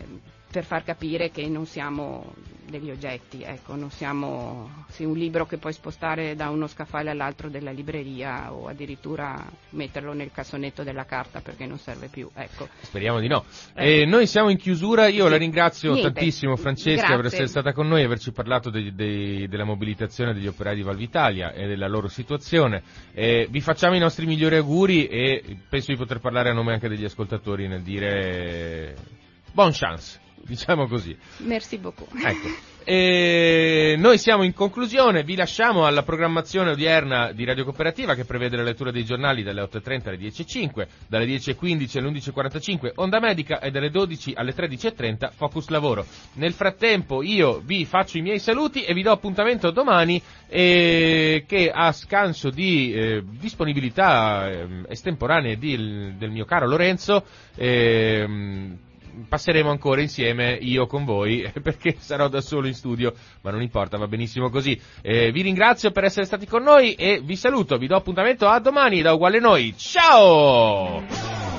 per 0.50 0.64
far 0.64 0.82
capire 0.84 1.30
che 1.30 1.46
non 1.48 1.64
siamo 1.66 2.34
degli 2.70 2.90
oggetti, 2.90 3.42
ecco, 3.42 3.74
non 3.74 3.90
siamo 3.90 4.84
sì, 4.90 5.04
un 5.04 5.16
libro 5.16 5.44
che 5.44 5.58
puoi 5.58 5.72
spostare 5.72 6.36
da 6.36 6.50
uno 6.50 6.68
scaffale 6.68 7.10
all'altro 7.10 7.48
della 7.48 7.72
libreria 7.72 8.52
o 8.52 8.68
addirittura 8.68 9.44
metterlo 9.70 10.12
nel 10.12 10.30
cassonetto 10.32 10.84
della 10.84 11.04
carta 11.04 11.40
perché 11.40 11.66
non 11.66 11.78
serve 11.78 12.06
più, 12.08 12.28
ecco. 12.32 12.68
Speriamo 12.82 13.18
di 13.18 13.26
no. 13.26 13.44
Eh. 13.74 14.02
Eh, 14.02 14.04
noi 14.06 14.26
siamo 14.28 14.50
in 14.50 14.56
chiusura, 14.56 15.08
io 15.08 15.24
Sì. 15.24 15.30
la 15.30 15.36
ringrazio 15.36 15.92
Niente. 15.92 16.12
tantissimo 16.12 16.56
Francesca 16.56 17.00
Grazie. 17.06 17.16
per 17.16 17.26
essere 17.26 17.46
stata 17.48 17.72
con 17.72 17.88
noi 17.88 18.02
e 18.02 18.04
averci 18.04 18.30
parlato 18.32 18.70
dei- 18.70 18.94
dei- 18.94 19.48
della 19.48 19.64
mobilitazione 19.64 20.32
degli 20.32 20.46
operai 20.46 20.76
di 20.76 20.82
Valvitalia 20.82 21.52
e 21.52 21.66
della 21.66 21.88
loro 21.88 22.06
situazione. 22.08 22.82
Eh, 23.12 23.48
vi 23.50 23.60
facciamo 23.60 23.96
i 23.96 24.00
nostri 24.00 24.26
migliori 24.26 24.56
auguri 24.56 25.06
e 25.08 25.56
penso 25.68 25.90
di 25.90 25.98
poter 25.98 26.20
parlare 26.20 26.50
a 26.50 26.52
nome 26.52 26.72
anche 26.72 26.88
degli 26.88 27.04
ascoltatori 27.04 27.66
nel 27.66 27.82
dire 27.82 28.94
buon 29.52 29.70
chance, 29.72 30.20
diciamo 30.46 30.86
così. 30.86 31.16
Merci 31.38 31.78
beaucoup. 31.78 32.10
Ecco. 32.22 32.48
E 32.82 33.94
noi 33.98 34.16
siamo 34.16 34.42
in 34.42 34.54
conclusione, 34.54 35.22
vi 35.22 35.36
lasciamo 35.36 35.86
alla 35.86 36.02
programmazione 36.02 36.70
odierna 36.70 37.30
di 37.32 37.44
Radio 37.44 37.64
Cooperativa 37.64 38.14
che 38.14 38.24
prevede 38.24 38.56
la 38.56 38.62
lettura 38.62 38.90
dei 38.90 39.04
giornali 39.04 39.42
dalle 39.42 39.60
8.30 39.62 40.08
alle 40.08 40.16
10.05, 40.16 40.86
dalle 41.06 41.26
10.15 41.26 41.98
alle 41.98 42.10
11.45 42.10 42.92
Onda 42.96 43.20
Medica 43.20 43.60
e 43.60 43.70
dalle 43.70 43.90
12 43.90 44.32
alle 44.34 44.54
13.30 44.54 45.30
Focus 45.30 45.68
Lavoro. 45.68 46.06
Nel 46.34 46.52
frattempo 46.52 47.22
io 47.22 47.60
vi 47.62 47.84
faccio 47.84 48.16
i 48.16 48.22
miei 48.22 48.38
saluti 48.38 48.82
e 48.82 48.94
vi 48.94 49.02
do 49.02 49.12
appuntamento 49.12 49.70
domani 49.70 50.20
eh, 50.48 51.44
che 51.46 51.70
a 51.72 51.92
scanso 51.92 52.48
di 52.50 52.92
eh, 52.92 53.22
disponibilità 53.38 54.50
eh, 54.50 54.66
estemporanee 54.88 55.58
di- 55.58 56.16
del 56.16 56.30
mio 56.30 56.44
caro 56.46 56.66
Lorenzo 56.66 57.24
ehm, 57.56 58.78
passeremo 59.28 59.70
ancora 59.70 60.00
insieme 60.00 60.58
io 60.60 60.86
con 60.86 61.04
voi 61.04 61.50
perché 61.62 61.96
sarò 61.98 62.28
da 62.28 62.40
solo 62.40 62.66
in 62.66 62.74
studio, 62.74 63.14
ma 63.42 63.50
non 63.50 63.62
importa, 63.62 63.98
va 63.98 64.06
benissimo 64.06 64.50
così. 64.50 64.78
Eh, 65.02 65.30
vi 65.32 65.42
ringrazio 65.42 65.90
per 65.90 66.04
essere 66.04 66.26
stati 66.26 66.46
con 66.46 66.62
noi 66.62 66.94
e 66.94 67.20
vi 67.22 67.36
saluto, 67.36 67.76
vi 67.76 67.86
do 67.86 67.96
appuntamento 67.96 68.46
a 68.46 68.58
domani 68.60 69.02
da 69.02 69.12
Uguale 69.12 69.40
Noi. 69.40 69.74
Ciao! 69.76 71.49